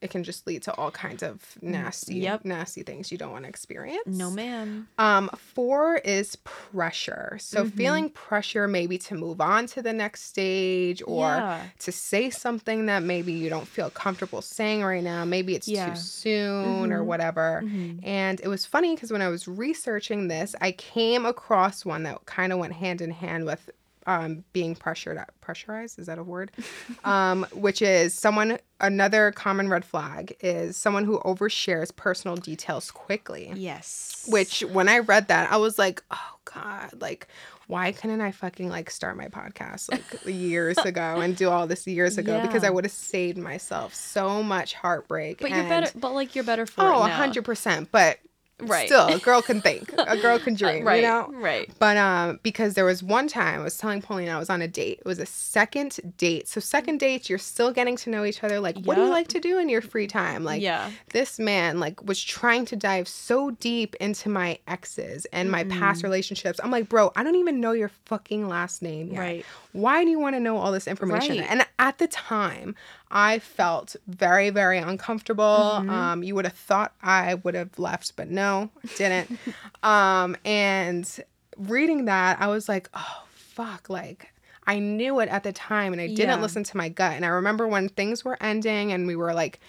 It 0.00 0.10
can 0.10 0.22
just 0.22 0.46
lead 0.46 0.62
to 0.62 0.74
all 0.74 0.92
kinds 0.92 1.24
of 1.24 1.42
nasty, 1.60 2.20
Mm, 2.20 2.22
Yep. 2.22 2.44
nasty 2.44 2.82
things 2.84 3.10
you 3.10 3.18
don't 3.18 3.32
want 3.32 3.44
to 3.44 3.48
experience. 3.48 4.06
No, 4.06 4.30
ma'am. 4.30 4.86
Um, 4.96 5.28
four 5.36 5.96
is 5.96 6.36
pressure. 6.44 7.36
So 7.40 7.64
Mm-hmm. 7.64 7.76
feeling 7.76 8.10
pressure 8.10 8.68
maybe 8.68 8.96
to 8.98 9.16
move 9.16 9.40
on 9.40 9.66
to 9.68 9.82
the 9.82 9.92
next 9.92 10.22
stage 10.22 11.02
or 11.04 11.26
Yeah. 11.26 11.62
to 11.80 11.90
say 11.90 12.30
something 12.30 12.86
that 12.86 13.02
maybe 13.02 13.32
you 13.32 13.48
don't 13.48 13.66
feel 13.66 13.90
comfortable 13.90 14.40
saying 14.40 14.84
right 14.84 15.02
now. 15.02 15.24
Maybe 15.24 15.56
it's 15.56 15.66
Yeah. 15.66 15.88
too 15.90 15.96
soon 15.96 16.92
or 16.92 17.00
Mhm. 17.02 17.06
whatever. 17.06 17.62
Mhm. 17.64 17.98
And 18.04 18.40
it 18.40 18.46
was 18.48 18.64
funny 18.64 18.94
because 18.94 19.10
when 19.10 19.22
I 19.22 19.28
was 19.28 19.48
researching 19.48 20.28
this, 20.28 20.54
I 20.60 20.70
came 20.72 21.26
across 21.26 21.84
one 21.84 22.04
that 22.04 22.24
kind 22.24 22.52
of 22.52 22.60
went 22.60 22.74
hand 22.74 23.00
in 23.00 23.10
hand 23.10 23.46
with 23.46 23.68
um, 24.08 24.42
being 24.52 24.74
pressured 24.74 25.18
pressurized 25.40 25.98
is 25.98 26.06
that 26.06 26.18
a 26.18 26.22
word 26.24 26.50
um, 27.04 27.46
which 27.52 27.82
is 27.82 28.14
someone 28.14 28.58
another 28.80 29.30
common 29.32 29.68
red 29.68 29.84
flag 29.84 30.34
is 30.40 30.76
someone 30.76 31.04
who 31.04 31.18
overshares 31.20 31.94
personal 31.94 32.36
details 32.36 32.90
quickly 32.90 33.52
Yes. 33.54 34.26
which 34.28 34.60
when 34.60 34.88
I 34.88 34.98
read 35.00 35.28
that, 35.28 35.50
I 35.52 35.56
was 35.58 35.78
like, 35.78 36.02
oh 36.10 36.34
God, 36.44 36.90
like, 37.00 37.26
why 37.66 37.92
couldn't 37.92 38.20
I 38.22 38.30
fucking 38.32 38.68
like 38.70 38.90
start 38.90 39.16
my 39.16 39.26
podcast 39.28 39.90
like 39.92 40.02
years 40.26 40.78
ago 40.78 41.20
and 41.20 41.36
do 41.36 41.50
all 41.50 41.66
this 41.66 41.86
years 41.86 42.16
ago? 42.18 42.40
Because 42.40 42.64
I 42.64 42.70
would 42.70 42.84
have 42.84 42.92
saved 42.92 43.36
myself 43.36 43.94
so 43.94 44.42
much 44.42 44.72
heartbreak 44.74 45.40
But 45.40 45.50
you're 45.50 45.64
better. 45.64 45.90
But 45.98 46.12
like 46.14 46.34
you're 46.34 46.44
better 46.44 46.64
for 46.66 46.82
Oh, 46.82 47.04
it 47.04 47.08
now. 47.08 47.16
hundred 47.16 47.44
percent. 47.44 47.90
But 47.92 48.18
Right. 48.60 48.86
Still, 48.86 49.06
a 49.06 49.18
girl 49.18 49.40
can 49.40 49.60
think. 49.60 49.92
A 49.98 50.16
girl 50.16 50.38
can 50.38 50.54
dream. 50.54 50.84
right. 50.84 50.96
You 50.96 51.08
know. 51.08 51.30
Right. 51.32 51.70
But 51.78 51.96
um, 51.96 52.40
because 52.42 52.74
there 52.74 52.84
was 52.84 53.02
one 53.02 53.28
time 53.28 53.60
I 53.60 53.64
was 53.64 53.76
telling 53.78 54.02
Pauline 54.02 54.28
I 54.28 54.38
was 54.38 54.50
on 54.50 54.62
a 54.62 54.68
date. 54.68 54.98
It 54.98 55.04
was 55.04 55.18
a 55.18 55.26
second 55.26 56.00
date. 56.16 56.48
So 56.48 56.60
second 56.60 56.98
dates, 56.98 57.28
you're 57.28 57.38
still 57.38 57.72
getting 57.72 57.96
to 57.98 58.10
know 58.10 58.24
each 58.24 58.42
other. 58.42 58.58
Like, 58.58 58.76
what 58.78 58.96
do 58.96 59.02
you 59.02 59.10
like 59.10 59.28
to 59.28 59.40
do 59.40 59.58
in 59.58 59.68
your 59.68 59.80
free 59.80 60.06
time? 60.06 60.44
Like, 60.44 60.60
yeah. 60.60 60.90
this 61.12 61.38
man 61.38 61.78
like 61.78 62.02
was 62.04 62.22
trying 62.22 62.64
to 62.66 62.76
dive 62.76 63.06
so 63.06 63.50
deep 63.52 63.94
into 63.96 64.28
my 64.28 64.58
exes 64.66 65.24
and 65.26 65.50
my 65.50 65.64
past 65.64 66.02
relationships. 66.02 66.58
I'm 66.62 66.70
like, 66.70 66.88
bro, 66.88 67.12
I 67.14 67.22
don't 67.22 67.36
even 67.36 67.60
know 67.60 67.72
your 67.72 67.90
fucking 68.06 68.48
last 68.48 68.82
name 68.82 69.12
yet. 69.12 69.20
Right. 69.20 69.46
Why 69.72 70.04
do 70.04 70.10
you 70.10 70.18
want 70.18 70.34
to 70.34 70.40
know 70.40 70.56
all 70.56 70.72
this 70.72 70.88
information? 70.88 71.38
Right. 71.38 71.46
And 71.48 71.66
at 71.78 71.98
the 71.98 72.08
time, 72.08 72.74
I 73.10 73.38
felt 73.38 73.96
very, 74.06 74.50
very 74.50 74.78
uncomfortable. 74.78 75.78
Mm-hmm. 75.80 75.90
Um, 75.90 76.22
you 76.22 76.34
would 76.34 76.44
have 76.44 76.54
thought 76.54 76.92
I 77.02 77.34
would 77.34 77.54
have 77.54 77.78
left, 77.78 78.14
but 78.16 78.28
no, 78.28 78.70
I 78.84 78.88
didn't. 78.96 79.38
um, 79.82 80.36
and 80.44 81.08
reading 81.56 82.04
that, 82.06 82.40
I 82.40 82.48
was 82.48 82.68
like, 82.68 82.88
oh 82.94 83.24
fuck, 83.34 83.88
like 83.88 84.32
I 84.66 84.78
knew 84.78 85.20
it 85.20 85.28
at 85.30 85.42
the 85.44 85.52
time 85.52 85.92
and 85.92 86.02
I 86.02 86.08
didn't 86.08 86.28
Yeah. 86.36 86.42
listen 86.42 86.62
to 86.64 86.76
my 86.76 86.88
gut. 86.90 87.12
And 87.12 87.24
I 87.24 87.28
remember 87.28 87.66
when 87.66 87.88
things 87.88 88.24
were 88.24 88.36
ending 88.42 88.92
and 88.92 89.06
we 89.06 89.16
were 89.16 89.32
like 89.32 89.60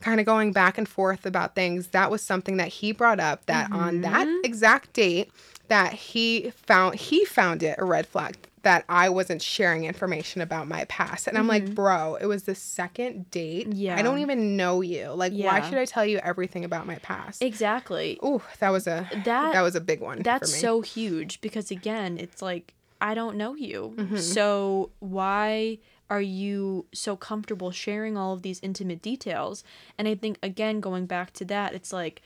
kind 0.00 0.18
of 0.20 0.26
going 0.26 0.52
back 0.52 0.76
and 0.76 0.88
forth 0.88 1.24
about 1.24 1.54
things, 1.54 1.88
that 1.88 2.10
was 2.10 2.20
something 2.22 2.56
that 2.58 2.68
he 2.68 2.92
brought 2.92 3.20
up 3.20 3.46
that 3.46 3.70
on 3.72 4.00
that 4.02 4.26
Mm-hmm. 4.26 4.44
exact 4.44 4.92
date 4.92 5.30
that 5.68 5.92
he 5.94 6.50
found 6.50 6.96
he 6.96 7.24
found 7.24 7.62
it 7.62 7.76
a 7.78 7.84
red 7.84 8.06
flag 8.06 8.36
that 8.64 8.84
I 8.88 9.08
wasn't 9.08 9.40
sharing 9.40 9.84
information 9.84 10.40
about 10.42 10.66
my 10.68 10.84
past. 10.86 11.26
And 11.28 11.38
I'm 11.38 11.46
like, 11.46 11.74
bro, 11.74 12.16
it 12.16 12.26
was 12.26 12.42
the 12.42 12.54
second 12.54 13.30
date. 13.30 13.68
Yeah. 13.72 13.94
I 13.94 13.96
Mm-hmm. 13.98 14.04
Don't 14.04 14.18
even 14.18 14.56
know 14.56 14.80
you. 14.80 15.10
Like, 15.12 15.32
why 15.32 15.60
should 15.68 15.78
I 15.78 15.84
tell 15.84 16.04
you 16.04 16.18
everything 16.18 16.64
about 16.64 16.86
my 16.86 16.96
past? 16.96 17.42
Exactly. 17.42 18.18
Ooh, 18.24 18.42
that 18.58 18.70
was 18.70 18.86
a 18.86 19.08
That- 19.24 19.52
that 19.54 19.62
was 19.62 19.74
a 19.74 19.80
big 19.80 20.00
one. 20.00 20.22
That's 20.22 20.50
for 20.50 20.56
me. 20.56 20.60
so 20.60 20.80
huge 20.82 21.40
because 21.40 21.70
again, 21.70 22.18
it's 22.18 22.42
like 22.42 22.74
I 23.00 23.14
don't 23.14 23.36
know 23.36 23.54
you. 23.54 23.94
Mm-hmm. 23.96 24.16
So 24.16 24.90
why 25.00 25.78
are 26.10 26.20
you 26.20 26.86
so 26.94 27.16
comfortable 27.16 27.70
sharing 27.70 28.16
all 28.16 28.32
of 28.34 28.42
these 28.42 28.60
intimate 28.60 29.02
details? 29.02 29.64
And 29.98 30.06
I 30.08 30.14
think 30.14 30.38
again 30.42 30.80
going 30.80 31.06
back 31.06 31.32
to 31.34 31.44
that, 31.46 31.74
it's 31.74 31.92
like 31.92 32.22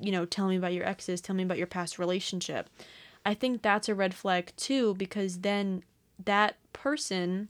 you 0.00 0.12
know, 0.12 0.24
tell 0.24 0.46
me 0.46 0.56
about 0.56 0.72
your 0.72 0.86
exes, 0.86 1.20
tell 1.20 1.34
me 1.34 1.42
about 1.42 1.58
your 1.58 1.66
past 1.66 1.98
relationship. 1.98 2.68
I 3.24 3.34
think 3.34 3.62
that's 3.62 3.88
a 3.88 3.94
red 3.94 4.14
flag 4.14 4.52
too 4.56 4.94
because 4.94 5.40
then 5.40 5.82
that 6.24 6.56
person 6.72 7.48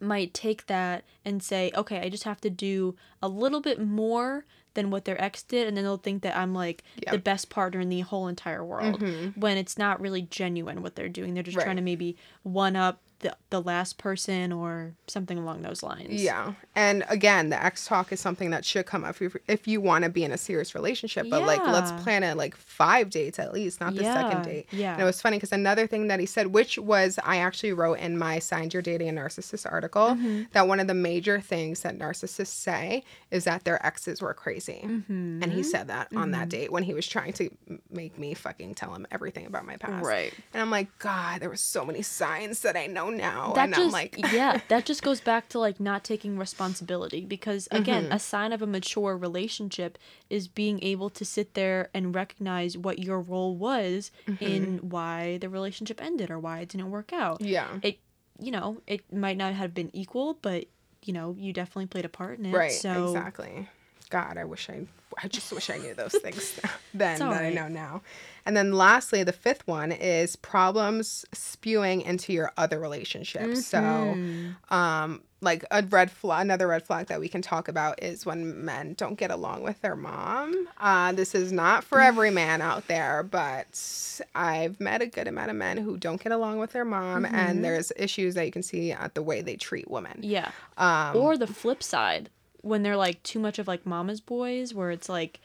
might 0.00 0.34
take 0.34 0.66
that 0.66 1.04
and 1.24 1.42
say, 1.42 1.70
okay, 1.76 2.00
I 2.00 2.08
just 2.08 2.24
have 2.24 2.40
to 2.40 2.50
do 2.50 2.96
a 3.22 3.28
little 3.28 3.60
bit 3.60 3.80
more 3.80 4.44
than 4.74 4.90
what 4.90 5.04
their 5.04 5.22
ex 5.22 5.42
did, 5.42 5.68
and 5.68 5.76
then 5.76 5.84
they'll 5.84 5.98
think 5.98 6.22
that 6.22 6.36
I'm 6.36 6.54
like 6.54 6.82
the 7.10 7.18
best 7.18 7.50
partner 7.50 7.78
in 7.80 7.88
the 7.90 8.00
whole 8.00 8.26
entire 8.26 8.64
world 8.64 9.00
Mhm. 9.00 9.36
when 9.36 9.58
it's 9.58 9.76
not 9.76 10.00
really 10.00 10.22
genuine 10.22 10.82
what 10.82 10.96
they're 10.96 11.10
doing. 11.10 11.34
They're 11.34 11.42
just 11.42 11.58
Right. 11.58 11.64
trying 11.64 11.76
to 11.76 11.82
maybe 11.82 12.16
one 12.42 12.74
up 12.74 13.00
the, 13.22 13.34
the 13.50 13.60
last 13.60 13.98
person 13.98 14.52
or 14.52 14.92
something 15.06 15.38
along 15.38 15.62
those 15.62 15.82
lines. 15.82 16.22
Yeah. 16.22 16.52
And 16.76 17.04
again, 17.08 17.48
the 17.50 17.64
ex 17.64 17.86
talk 17.86 18.12
is 18.12 18.20
something 18.20 18.50
that 18.50 18.64
should 18.64 18.86
come 18.86 19.04
up 19.04 19.20
if, 19.22 19.36
if 19.48 19.66
you 19.66 19.80
want 19.80 20.04
to 20.04 20.10
be 20.10 20.22
in 20.24 20.32
a 20.32 20.38
serious 20.38 20.74
relationship. 20.74 21.26
But 21.30 21.42
like, 21.46 21.64
let's 21.66 21.90
plan 22.02 22.22
it 22.22 22.36
like 22.36 22.54
five 22.56 23.10
dates 23.10 23.38
at 23.38 23.52
least, 23.52 23.80
not 23.80 23.94
the 23.94 24.02
second 24.02 24.42
date. 24.42 24.66
yeah. 24.70 24.92
And 24.92 25.02
it 25.02 25.04
was 25.04 25.20
funny 25.20 25.38
because 25.38 25.52
another 25.52 25.86
thing 25.86 26.08
that 26.08 26.20
he 26.20 26.26
said, 26.26 26.48
which 26.48 26.78
was 26.78 27.18
I 27.24 27.38
actually 27.38 27.72
wrote 27.72 27.98
in 27.98 28.18
my 28.18 28.38
Signs 28.38 28.74
You're 28.74 28.82
Dating 28.82 29.08
a 29.08 29.12
Narcissist 29.12 29.70
article, 29.70 30.02
Mm-hmm. 30.02 30.42
that 30.52 30.66
one 30.68 30.80
of 30.80 30.86
the 30.88 30.94
major 30.94 31.40
things 31.40 31.80
that 31.82 31.98
narcissists 31.98 32.48
say 32.48 33.04
is 33.30 33.44
that 33.44 33.64
their 33.64 33.84
exes 33.86 34.20
were 34.20 34.34
crazy. 34.34 34.80
Mm-hmm. 34.84 35.42
And 35.42 35.52
he 35.52 35.62
said 35.62 35.88
that 35.88 36.08
on 36.14 36.32
that 36.32 36.48
date 36.48 36.72
when 36.72 36.82
he 36.82 36.92
was 36.92 37.06
trying 37.06 37.32
to 37.34 37.50
make 37.90 38.18
me 38.18 38.34
fucking 38.34 38.74
tell 38.74 38.92
him 38.94 39.06
everything 39.10 39.46
about 39.46 39.64
my 39.64 39.76
past. 39.76 40.04
Right. 40.04 40.34
And 40.52 40.60
I'm 40.60 40.70
like, 40.70 40.88
God, 40.98 41.40
there 41.40 41.48
were 41.48 41.56
so 41.56 41.84
many 41.84 42.02
signs 42.02 42.60
that 42.62 42.76
I 42.76 42.86
know 42.86 43.10
now. 43.16 43.52
that 43.54 43.64
and 43.66 43.74
just 43.74 43.86
I'm 43.86 43.92
like, 43.92 44.16
yeah 44.32 44.60
that 44.68 44.84
just 44.84 45.02
goes 45.02 45.20
back 45.20 45.48
to 45.50 45.58
like 45.58 45.78
not 45.80 46.04
taking 46.04 46.38
responsibility 46.38 47.24
because 47.24 47.68
again 47.70 48.04
Mm-hmm. 48.04 48.12
a 48.12 48.18
sign 48.18 48.52
of 48.52 48.62
a 48.62 48.66
mature 48.66 49.16
relationship 49.16 49.98
is 50.30 50.48
being 50.48 50.82
able 50.82 51.10
to 51.10 51.24
sit 51.24 51.54
there 51.54 51.88
and 51.94 52.14
recognize 52.14 52.76
what 52.78 52.98
your 52.98 53.20
role 53.20 53.54
was 53.56 54.10
in 54.40 54.78
why 54.88 55.38
the 55.38 55.48
relationship 55.48 56.02
ended 56.02 56.30
or 56.30 56.38
why 56.38 56.60
it 56.60 56.68
didn't 56.68 56.90
work 56.90 57.12
out 57.12 57.40
Mm-hmm. 57.40 57.48
yeah. 57.52 57.68
it 57.82 57.98
you 58.40 58.50
know 58.50 58.80
it 58.86 59.00
might 59.12 59.36
not 59.36 59.52
have 59.54 59.72
been 59.74 59.90
equal 59.92 60.38
but 60.42 60.64
you 61.04 61.12
know 61.12 61.34
you 61.38 61.52
definitely 61.52 61.86
played 61.86 62.04
a 62.04 62.08
part 62.08 62.38
in 62.38 62.46
it 62.46 62.52
Right, 62.54 62.72
so 62.72 63.06
exactly. 63.06 63.68
God, 64.10 64.36
I 64.36 64.44
wish 64.44 64.68
I 64.68 64.86
I 65.22 65.28
just 65.28 65.50
wish 65.52 65.70
I 65.70 65.76
knew 65.78 65.94
those 65.94 66.12
things 66.12 66.58
then 66.94 67.18
that 67.18 67.42
I 67.44 67.50
know 67.50 67.68
now. 67.68 68.02
And 68.44 68.56
then 68.56 68.72
lastly, 68.72 69.22
the 69.24 69.32
fifth 69.32 69.66
one 69.66 69.92
is 69.92 70.36
problems 70.36 71.24
spewing 71.32 72.02
into 72.02 72.32
your 72.32 72.52
other 72.56 72.78
relationships. 72.78 73.66
So 73.66 73.78
Mhm. 74.18 74.72
um 74.74 75.22
like 75.40 75.64
a 75.72 75.82
red 75.82 76.08
flag 76.08 76.42
another 76.42 76.68
red 76.68 76.84
flag 76.86 77.06
that 77.08 77.18
we 77.18 77.28
can 77.28 77.42
talk 77.42 77.66
about 77.66 78.00
is 78.00 78.24
when 78.24 78.64
men 78.64 78.94
don't 78.96 79.16
get 79.18 79.28
along 79.32 79.60
with 79.62 79.80
their 79.80 79.96
mom 79.96 80.68
uh, 80.78 81.10
this 81.10 81.34
is 81.34 81.50
not 81.50 81.82
for 81.82 82.00
every 82.00 82.30
man 82.30 82.60
out 82.62 82.86
there 82.86 83.24
but 83.24 84.20
i've 84.36 84.78
met 84.78 85.02
a 85.02 85.06
good 85.06 85.26
amount 85.26 85.50
of 85.50 85.56
men 85.56 85.76
who 85.78 85.96
don't 85.96 86.22
get 86.22 86.30
along 86.30 86.58
with 86.60 86.70
their 86.72 86.84
mom 86.84 87.24
Mm-hmm. 87.24 87.34
and 87.34 87.64
there's 87.64 87.90
issues 87.96 88.34
that 88.36 88.46
you 88.46 88.52
can 88.52 88.62
see 88.62 88.92
at 88.92 89.16
the 89.16 89.22
way 89.22 89.42
they 89.42 89.56
treat 89.56 89.90
women 89.90 90.20
yeah 90.22 90.52
um, 90.78 91.16
or 91.16 91.36
the 91.36 91.48
flip 91.48 91.82
side 91.82 92.30
when 92.60 92.84
they're 92.84 92.96
like 92.96 93.20
too 93.24 93.40
much 93.40 93.58
of 93.58 93.66
like 93.66 93.84
mama's 93.84 94.20
boys 94.20 94.72
where 94.72 94.92
it's 94.92 95.08
like 95.08 95.40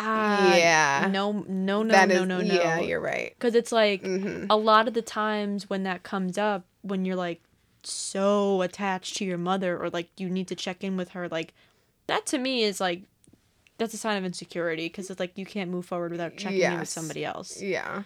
ah 0.00 0.56
Yeah. 0.56 1.08
no 1.12 1.44
no 1.46 1.82
no 1.82 1.92
that 1.92 2.08
no 2.08 2.22
is- 2.22 2.28
no 2.28 2.40
no 2.40 2.54
yeah 2.54 2.80
you're 2.80 3.00
right 3.00 3.34
because 3.38 3.54
it's 3.54 3.70
like 3.72 4.02
hmm 4.02 4.46
a 4.50 4.56
lot 4.56 4.88
of 4.88 4.94
the 4.94 5.02
times 5.02 5.68
when 5.70 5.82
that 5.84 6.02
comes 6.02 6.38
up 6.38 6.64
when 6.82 7.04
you're 7.04 7.16
like 7.16 7.40
so 7.82 8.62
attached 8.62 9.16
to 9.16 9.24
your 9.24 9.38
mother 9.38 9.78
or 9.78 9.90
like 9.90 10.08
you 10.16 10.28
need 10.28 10.48
to 10.48 10.54
check 10.54 10.82
in 10.84 10.96
with 10.96 11.10
her 11.10 11.28
like 11.28 11.54
that 12.06 12.26
to 12.26 12.38
me 12.38 12.62
is 12.62 12.80
like 12.80 13.02
that's 13.78 13.94
a 13.94 13.96
sign 13.96 14.16
of 14.18 14.24
insecurity 14.24 14.86
because 14.86 15.08
it's 15.10 15.20
like 15.20 15.36
you 15.38 15.46
can't 15.46 15.70
move 15.70 15.86
forward 15.86 16.10
without 16.12 16.36
checking 16.36 16.60
in 16.60 16.78
with 16.80 16.88
somebody 16.88 17.24
else 17.24 17.60
Yeah. 17.62 18.02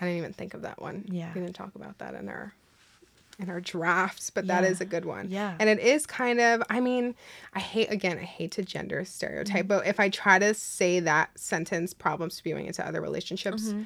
I 0.00 0.06
didn't 0.06 0.16
even 0.18 0.32
think 0.32 0.54
of 0.54 0.62
that 0.62 0.80
one. 0.80 1.04
Yeah. 1.10 1.30
We 1.34 1.42
didn't 1.42 1.56
talk 1.56 1.74
about 1.74 1.98
that 1.98 2.14
in 2.14 2.30
our 2.30 2.54
in 3.40 3.50
our 3.50 3.60
drafts, 3.60 4.30
but 4.30 4.46
that 4.46 4.64
Yeah. 4.64 4.70
is 4.70 4.80
a 4.80 4.84
good 4.84 5.04
one. 5.04 5.28
Yeah. 5.30 5.56
And 5.58 5.68
it 5.68 5.78
is 5.78 6.06
kind 6.06 6.40
of 6.40 6.62
I 6.70 6.80
mean, 6.80 7.14
I 7.54 7.60
hate 7.60 7.90
again, 7.90 8.18
I 8.18 8.22
hate 8.24 8.52
to 8.52 8.62
gender 8.62 9.04
stereotype, 9.04 9.66
but 9.68 9.86
if 9.86 9.98
I 9.98 10.08
try 10.10 10.38
to 10.38 10.52
say 10.54 11.00
that 11.00 11.30
sentence 11.38 11.94
problem 11.94 12.30
spewing 12.30 12.66
into 12.66 12.86
other 12.86 13.00
relationships, 13.00 13.68
Mm-hmm. 13.68 13.82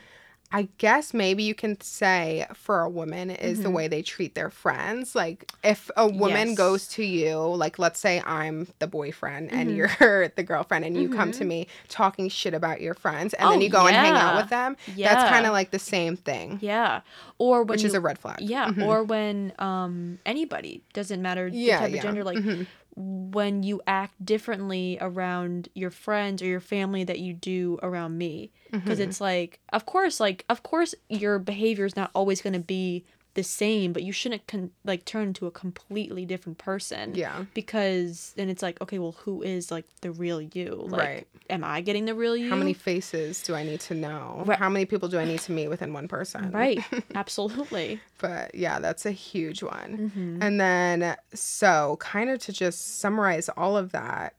I 0.56 0.68
guess 0.78 1.12
maybe 1.12 1.42
you 1.42 1.54
can 1.54 1.80
say 1.80 2.46
for 2.54 2.80
a 2.82 2.88
woman 2.88 3.28
is 3.30 3.62
the 3.64 3.70
way 3.70 3.88
they 3.88 4.02
treat 4.02 4.36
their 4.36 4.50
friends. 4.50 5.14
Like 5.16 5.50
if 5.64 5.90
a 5.96 6.06
woman 6.06 6.34
Mm-hmm. 6.34 6.48
Yes. 6.50 6.58
goes 6.58 6.86
to 6.94 7.02
you, 7.04 7.34
like 7.38 7.78
let's 7.80 7.98
say 7.98 8.22
I'm 8.24 8.68
the 8.78 8.86
boyfriend 8.86 9.50
and 9.52 9.68
Mm-hmm. 9.70 9.76
you're 10.04 10.28
the 10.36 10.44
girlfriend 10.44 10.84
and 10.84 10.96
you 10.96 11.08
come 11.08 11.32
to 11.32 11.44
me 11.44 11.66
talking 11.88 12.28
shit 12.28 12.54
about 12.54 12.80
your 12.80 12.94
friends 12.94 13.34
and 13.34 13.50
then 13.50 13.58
Oh, 13.58 13.62
you 13.62 13.68
go 13.68 13.86
and 13.88 13.96
hang 13.96 14.12
out 14.14 14.36
with 14.36 14.48
them. 14.50 14.76
That's 14.96 15.24
kind 15.24 15.44
of 15.44 15.52
like 15.52 15.70
the 15.72 15.78
same 15.80 16.16
thing, 16.16 16.58
yeah 16.62 17.00
or 17.38 17.62
when 17.64 17.68
which 17.74 17.82
you, 17.82 17.88
is 17.88 17.94
a 17.94 18.00
red 18.00 18.18
flag. 18.18 18.36
yeah 18.40 18.70
or 18.80 19.02
when 19.02 19.52
um 19.58 20.18
anybody 20.24 20.82
doesn't 20.92 21.20
matter 21.20 21.50
the 21.50 21.56
Yeah, 21.56 21.80
type 21.80 21.90
yeah. 21.90 21.96
of 21.96 22.02
gender 22.04 22.22
like 22.22 22.38
Mhm. 22.38 22.66
When 22.96 23.62
you 23.62 23.80
act 23.86 24.24
differently 24.24 24.98
around 25.00 25.68
your 25.74 25.90
friends 25.90 26.42
or 26.42 26.46
your 26.46 26.60
family 26.60 27.04
that 27.04 27.18
you 27.18 27.32
do 27.32 27.78
around 27.82 28.16
me 28.18 28.50
because 28.70 28.98
Mm-hmm. 28.98 29.08
it's 29.08 29.20
like 29.20 29.60
of 29.72 29.86
course 29.86 30.20
like 30.20 30.44
of 30.48 30.62
course 30.62 30.94
your 31.08 31.38
behavior 31.38 31.84
is 31.84 31.96
not 31.96 32.10
always 32.14 32.40
going 32.42 32.52
to 32.54 32.58
be 32.58 33.04
the 33.34 33.42
same 33.42 33.92
but 33.92 34.02
you 34.02 34.12
shouldn't 34.12 34.46
con- 34.46 34.70
like 34.84 35.04
turn 35.04 35.28
into 35.28 35.46
a 35.46 35.50
completely 35.50 36.24
different 36.24 36.58
person 36.58 37.14
Yeah. 37.14 37.44
because 37.54 38.32
then 38.36 38.48
it's 38.48 38.62
like 38.62 38.80
okay 38.80 38.98
well 38.98 39.16
who 39.24 39.42
is 39.42 39.70
like 39.70 39.84
the 40.00 40.10
real 40.10 40.40
you 40.40 40.84
like 40.88 41.00
Right. 41.00 41.26
am 41.50 41.64
i 41.64 41.80
getting 41.80 42.04
the 42.04 42.14
real 42.14 42.36
you 42.36 42.48
How 42.50 42.56
many 42.56 42.74
faces 42.74 43.42
do 43.42 43.54
I 43.54 43.62
need 43.64 43.80
to 43.80 43.94
know? 43.94 44.42
Right. 44.46 44.58
How 44.58 44.68
many 44.68 44.86
people 44.86 45.08
do 45.08 45.18
I 45.18 45.24
need 45.24 45.40
to 45.40 45.52
meet 45.52 45.68
within 45.68 45.92
one 45.92 46.08
person? 46.08 46.50
right 46.52 46.78
absolutely 47.14 48.00
But 48.20 48.54
yeah, 48.54 48.78
that's 48.78 49.04
a 49.06 49.10
huge 49.10 49.62
one. 49.62 50.10
Mhm. 50.14 50.38
And 50.44 50.60
then, 50.60 51.16
so 51.34 51.96
kind 52.00 52.30
of 52.30 52.38
to 52.40 52.52
just 52.52 53.00
summarize 53.00 53.48
all 53.50 53.76
of 53.76 53.92
that, 53.92 54.34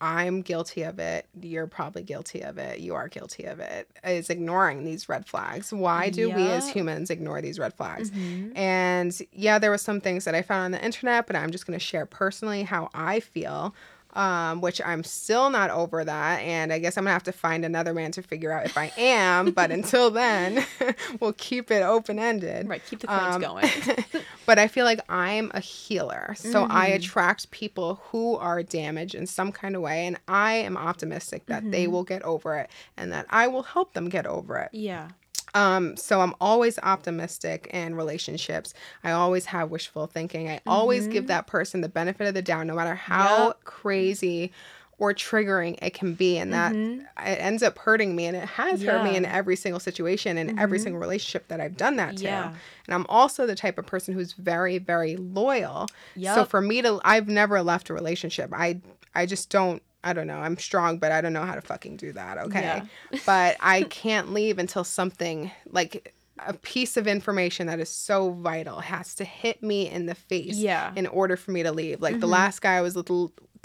I'm 0.00 0.42
guilty 0.42 0.82
of 0.82 0.98
it. 0.98 1.26
You're 1.40 1.66
probably 1.66 2.02
guilty 2.02 2.42
of 2.42 2.58
it. 2.58 2.80
You 2.80 2.94
are 2.94 3.08
guilty 3.08 3.44
of 3.44 3.60
it. 3.60 3.88
Is 4.04 4.28
ignoring 4.28 4.84
these 4.84 5.08
red 5.08 5.26
flags. 5.26 5.72
Why 5.72 6.10
do 6.10 6.28
we 6.28 6.42
as 6.48 6.68
humans 6.68 7.08
ignore 7.10 7.40
these 7.40 7.58
red 7.58 7.72
flags? 7.74 8.10
Mhm. 8.10 8.52
And 8.56 9.18
yeah, 9.32 9.58
there 9.58 9.70
were 9.70 9.78
some 9.78 10.00
things 10.02 10.24
that 10.26 10.34
I 10.34 10.42
found 10.42 10.66
on 10.66 10.70
the 10.72 10.84
internet, 10.84 11.26
but 11.26 11.34
I'm 11.34 11.50
just 11.50 11.66
going 11.66 11.78
to 11.78 11.84
share 11.84 12.04
personally 12.04 12.62
how 12.64 12.90
I 12.94 13.20
feel. 13.20 13.74
Um, 14.16 14.60
which 14.60 14.80
I'm 14.84 15.04
still 15.04 15.50
not 15.50 15.70
over 15.70 16.04
that. 16.04 16.40
And 16.40 16.72
I 16.72 16.78
guess 16.78 16.96
I'm 16.96 17.04
gonna 17.04 17.12
have 17.12 17.22
to 17.24 17.32
find 17.32 17.64
another 17.64 17.94
man 17.94 18.10
to 18.12 18.22
figure 18.22 18.50
out 18.50 18.64
if 18.66 18.76
I 18.76 18.90
am. 18.96 19.50
but 19.52 19.70
until 19.70 20.10
then, 20.10 20.64
we'll 21.20 21.34
keep 21.34 21.70
it 21.70 21.82
open 21.82 22.18
ended. 22.18 22.68
Right, 22.68 22.82
keep 22.84 23.00
the 23.00 23.06
cranes 23.06 23.36
Um, 23.36 23.40
going. 23.42 23.68
but 24.46 24.58
I 24.58 24.68
feel 24.68 24.84
like 24.84 25.00
I'm 25.08 25.50
a 25.54 25.60
healer. 25.60 26.34
So 26.36 26.66
I 26.70 26.88
Mm-hmm. 26.88 26.96
attract 26.96 27.50
people 27.50 28.00
who 28.10 28.36
are 28.36 28.62
damaged 28.62 29.14
in 29.14 29.26
some 29.26 29.52
kind 29.52 29.76
of 29.76 29.82
way. 29.82 30.06
And 30.06 30.18
I 30.26 30.54
am 30.54 30.76
optimistic 30.76 31.46
that 31.46 31.62
Mm-hmm. 31.62 31.70
they 31.70 31.86
will 31.86 32.04
get 32.04 32.22
over 32.22 32.56
it 32.56 32.70
and 32.96 33.12
that 33.12 33.26
I 33.30 33.46
will 33.48 33.62
help 33.64 33.92
them 33.92 34.08
get 34.08 34.26
over 34.26 34.56
it. 34.58 34.70
yeah. 34.72 35.08
Um, 35.56 35.96
so 35.96 36.20
I'm 36.20 36.34
always 36.40 36.78
optimistic 36.80 37.68
in 37.72 37.94
relationships. 37.94 38.74
I 39.02 39.12
always 39.12 39.46
have 39.46 39.70
wishful 39.70 40.06
thinking. 40.06 40.48
I 40.48 40.60
always 40.66 41.06
give 41.08 41.26
that 41.28 41.46
person 41.46 41.80
the 41.80 41.88
benefit 41.88 42.26
of 42.26 42.34
the 42.34 42.42
doubt, 42.42 42.66
no 42.66 42.74
matter 42.74 42.94
how 42.94 43.26
Mm-hmm. 43.36 43.46
Yep. 43.46 43.64
crazy 43.64 44.52
or 44.98 45.12
triggering 45.12 45.76
it 45.82 45.92
can 45.94 46.14
be. 46.14 46.38
And 46.38 46.52
that 46.54 46.74
it 46.74 47.38
ends 47.40 47.62
up 47.62 47.78
hurting 47.78 48.16
me. 48.16 48.26
And 48.26 48.36
it 48.36 48.48
has 48.48 48.82
hurt 48.82 49.02
me 49.02 49.10
Mm-hmm. 49.10 49.14
Yeah. 49.14 49.16
Mm-hmm. 49.16 49.16
in 49.16 49.24
every 49.26 49.56
single 49.56 49.80
situation 49.80 50.38
and 50.38 50.58
every 50.58 50.78
single 50.78 51.00
relationship 51.00 51.48
that 51.48 51.60
I've 51.60 51.76
done 51.76 51.96
that 51.96 52.16
to. 52.18 52.24
Yeah. 52.24 52.48
And 52.86 52.94
I'm 52.94 53.06
also 53.08 53.46
the 53.46 53.54
type 53.56 53.78
of 53.78 53.86
person 53.86 54.14
who's 54.14 54.32
very, 54.32 54.78
very 54.78 55.16
loyal. 55.16 55.86
So 56.34 56.44
for 56.44 56.60
me 56.60 56.80
to, 56.82 57.00
I've 57.04 57.28
never 57.28 57.62
left 57.62 57.90
a 57.90 57.94
relationship. 57.94 58.50
I, 58.54 58.80
I 59.14 59.26
just 59.26 59.50
don't. 59.50 59.82
I 60.06 60.12
don't 60.12 60.26
know. 60.26 60.38
I'm 60.38 60.56
strong, 60.56 60.98
but 60.98 61.10
I 61.12 61.20
don't 61.20 61.32
know 61.32 61.44
how 61.44 61.54
to 61.54 61.60
fucking 61.60 61.96
do 61.96 62.12
that. 62.12 62.38
Okay. 62.38 62.60
Yeah. 62.60 62.84
but 63.26 63.56
I 63.60 63.82
can't 63.84 64.32
leave 64.32 64.58
until 64.58 64.84
something 64.84 65.50
like 65.70 66.14
a 66.46 66.52
piece 66.52 66.96
of 66.96 67.06
information 67.06 67.66
that 67.66 67.80
is 67.80 67.88
so 67.88 68.30
vital 68.32 68.80
has 68.80 69.14
to 69.16 69.24
hit 69.24 69.62
me 69.62 69.88
in 69.90 70.06
the 70.06 70.14
face 70.14 70.56
Yeah. 70.56 70.92
in 70.94 71.06
order 71.06 71.36
for 71.36 71.50
me 71.50 71.62
to 71.62 71.72
leave. 71.72 72.00
Like 72.02 72.20
the 72.20 72.26
last 72.28 72.60
guy 72.60 72.74
I 72.74 72.82
was 72.82 72.94
with, 72.94 73.06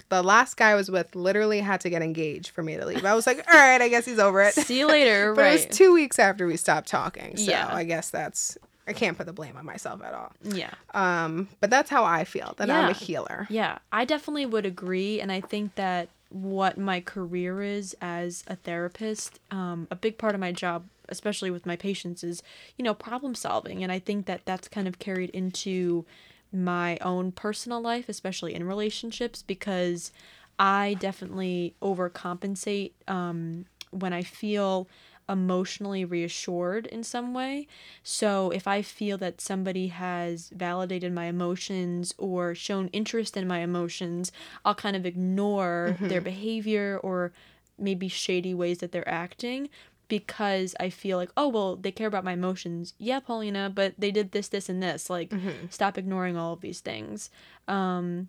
the 0.10 0.24
last 0.24 0.56
guy 0.56 0.72
I 0.72 0.76
was 0.76 0.90
with 0.90 1.14
literally 1.16 1.60
had 1.60 1.82
to 1.82 1.90
get 1.90 2.02
engaged 2.02 2.50
for 2.52 2.64
me 2.64 2.78
to 2.78 2.86
leave. 2.86 3.04
I 3.06 3.14
was 3.14 3.28
like, 3.28 3.46
all 3.52 3.60
right, 3.60 3.82
I 3.82 3.90
guess 3.90 4.06
he's 4.06 4.20
over 4.20 4.42
it. 4.42 4.54
See 4.54 4.80
you 4.80 4.88
later. 4.88 5.34
But 5.36 5.42
right. 5.42 5.60
it 5.60 5.68
was 5.70 5.78
two 5.78 5.94
weeks 5.94 6.18
after 6.18 6.48
we 6.48 6.56
stopped 6.58 6.88
talking. 6.88 7.36
So 7.38 7.52
Yeah. 7.52 7.68
I 7.72 7.84
guess 7.84 8.10
that's 8.10 8.58
I 8.88 8.94
can't 8.94 9.16
put 9.18 9.26
the 9.28 9.34
blame 9.34 9.58
on 9.58 9.66
myself 9.66 10.02
at 10.04 10.14
all. 10.14 10.32
yeah. 10.42 10.72
Um, 10.94 11.50
but 11.60 11.70
that's 11.70 11.90
how 11.90 12.04
I 12.04 12.24
feel 12.24 12.56
that 12.58 12.70
I'm 12.70 12.90
a 12.90 12.94
healer. 12.94 13.48
Yeah, 13.50 13.78
I 13.92 14.06
definitely 14.06 14.46
would 14.48 14.66
agree, 14.66 15.22
and 15.22 15.32
I 15.32 15.40
think 15.40 15.76
that 15.76 16.10
what 16.32 16.78
my 16.78 17.02
career 17.02 17.62
is 17.62 17.96
as 18.02 18.44
a 18.48 18.56
therapist, 18.56 19.40
um, 19.52 19.88
a 19.92 19.96
big 19.96 20.18
part 20.18 20.34
of 20.34 20.42
my 20.42 20.52
job, 20.52 20.86
especially 21.10 21.52
with 21.52 21.66
my 21.66 21.76
patients, 21.76 22.24
is 22.24 22.42
you 22.78 22.84
know 22.84 22.94
problem 22.94 23.36
solving, 23.36 23.84
and 23.84 23.92
I 23.92 24.00
think 24.00 24.26
that 24.26 24.46
that's 24.46 24.68
kind 24.68 24.88
of 24.88 25.00
carried 25.00 25.30
into 25.32 26.06
my 26.54 26.98
own 27.02 27.32
personal 27.32 27.82
life, 27.82 28.10
especially 28.10 28.54
in 28.56 28.64
relationships, 28.66 29.44
because 29.44 30.12
I 30.60 30.96
definitely 31.00 31.76
overcompensate 31.82 32.92
um, 33.08 33.66
when 33.92 34.14
I 34.14 34.24
feel 34.24 34.88
emotionally 35.32 36.04
reassured 36.04 36.86
in 36.88 37.04
some 37.04 37.34
way. 37.34 37.68
So 38.04 38.52
if 38.52 38.68
I 38.68 38.82
feel 38.82 39.18
that 39.20 39.40
somebody 39.40 39.88
has 39.88 40.50
validated 40.50 41.14
my 41.14 41.26
emotions 41.26 42.14
or 42.18 42.54
shown 42.54 42.90
interest 42.90 43.38
in 43.38 43.48
my 43.48 43.60
emotions, 43.60 44.32
I'll 44.66 44.76
kind 44.76 44.96
of 44.96 45.06
ignore 45.06 45.96
their 46.02 46.22
behavior 46.22 47.00
or 47.02 47.32
maybe 47.80 48.08
shady 48.10 48.54
ways 48.54 48.80
that 48.80 48.92
they're 48.92 49.08
acting 49.08 49.70
because 50.08 50.76
I 50.78 50.90
feel 50.90 51.18
like, 51.18 51.32
oh, 51.38 51.48
well, 51.48 51.78
they 51.78 51.92
care 51.92 52.08
about 52.08 52.26
my 52.26 52.34
emotions. 52.34 52.94
Yeah, 52.98 53.22
Paulina, 53.22 53.72
but 53.74 53.94
they 53.98 54.12
did 54.12 54.34
this, 54.34 54.50
this, 54.50 54.68
and 54.68 54.84
this. 54.84 55.10
Like, 55.10 55.32
stop 55.70 55.98
ignoring 55.98 56.36
all 56.36 56.52
of 56.54 56.60
these 56.62 56.82
things. 56.82 57.30
Um, 57.70 58.28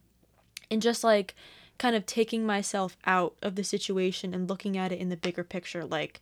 and 0.71 0.81
just 0.81 1.03
like 1.03 1.35
kind 1.79 1.97
of 1.97 2.07
taking 2.07 2.47
myself 2.47 2.97
out 3.05 3.35
of 3.43 3.57
the 3.57 3.65
situation 3.65 4.33
and 4.33 4.49
looking 4.49 4.77
at 4.77 4.93
it 4.93 5.01
in 5.01 5.09
the 5.09 5.17
bigger 5.17 5.43
picture 5.43 5.85
like 5.85 6.21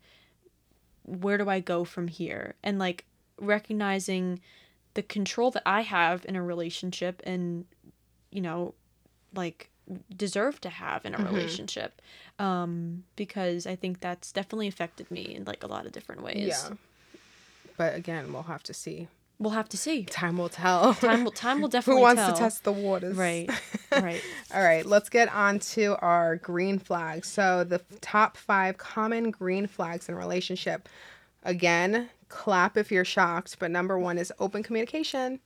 where 1.05 1.39
do 1.39 1.49
I 1.49 1.61
go 1.61 1.85
from 1.85 2.09
here 2.09 2.55
and 2.63 2.79
like 2.79 3.05
recognizing 3.39 4.41
the 4.95 5.03
control 5.03 5.51
that 5.53 5.63
I 5.67 5.83
have 5.83 6.25
in 6.27 6.37
a 6.37 6.43
relationship 6.43 7.23
and 7.25 7.65
you 8.31 8.41
know 8.41 8.75
like 9.35 9.71
deserve 10.17 10.61
to 10.61 10.69
have 10.69 11.05
in 11.05 11.15
a 11.15 11.19
relationship 11.19 12.01
um 12.39 13.03
because 13.17 13.67
I 13.67 13.75
think 13.77 14.01
that's 14.01 14.31
definitely 14.31 14.69
affected 14.69 15.11
me 15.11 15.35
in 15.35 15.45
like 15.45 15.65
a 15.65 15.67
lot 15.67 15.87
of 15.87 15.93
different 15.93 16.23
ways. 16.23 16.49
Yeah. 16.49 16.77
But 17.77 17.95
again, 17.95 18.33
we'll 18.33 18.43
have 18.43 18.63
to 18.65 18.75
see. 18.75 19.09
We'll 19.41 19.53
have 19.53 19.71
to 19.71 19.79
see. 19.79 20.05
Time 20.05 20.37
will 20.37 20.51
tell. 20.51 20.93
Time 21.01 21.25
will 21.25 21.33
time 21.33 21.63
will 21.63 21.69
definitely. 21.71 22.01
Who 22.01 22.03
wants 22.03 22.23
tell. 22.23 22.35
to 22.35 22.39
test 22.39 22.63
the 22.63 22.73
waters? 22.73 23.17
Right. 23.17 23.51
Right. 23.93 24.23
All 24.55 24.63
right, 24.63 24.87
let's 24.87 25.09
get 25.09 25.35
on 25.35 25.59
to 25.59 25.97
our 25.97 26.37
green 26.37 26.79
flags. 26.79 27.27
So, 27.27 27.65
the 27.65 27.81
top 28.01 28.37
five 28.37 28.79
common 28.79 29.33
green 29.33 29.67
flags 29.67 30.09
in 30.09 30.15
relationship. 30.15 30.89
Again, 31.43 32.09
clap 32.29 32.77
if 32.77 32.93
you're 32.93 33.05
shocked, 33.05 33.57
but 33.59 33.73
number 33.73 33.99
one 33.99 34.17
is 34.17 34.33
open 34.39 34.63
communication. 34.63 35.41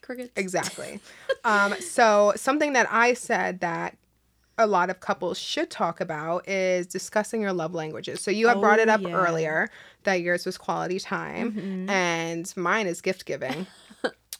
Crickets. 0.00 0.30
Exactly. 0.36 1.00
um, 1.44 1.74
so, 1.80 2.32
something 2.34 2.72
that 2.72 2.88
I 2.90 3.12
said 3.12 3.60
that 3.60 3.98
a 4.62 4.66
lot 4.66 4.88
of 4.90 5.00
couples 5.00 5.38
should 5.38 5.70
talk 5.70 6.00
about 6.00 6.48
is 6.48 6.86
discussing 6.86 7.42
your 7.42 7.52
love 7.52 7.74
languages. 7.74 8.20
So, 8.22 8.30
you 8.30 8.48
have 8.48 8.60
brought 8.60 8.78
it 8.78 8.88
Oh, 8.88 8.92
up 8.92 9.02
yeah. 9.02 9.14
earlier 9.14 9.70
that 10.04 10.20
yours 10.22 10.46
was 10.46 10.56
quality 10.58 10.98
time, 10.98 11.52
Mm-hmm. 11.52 11.90
and 11.90 12.52
mine 12.56 12.86
is 12.86 13.00
gift 13.00 13.26
giving. 13.26 13.66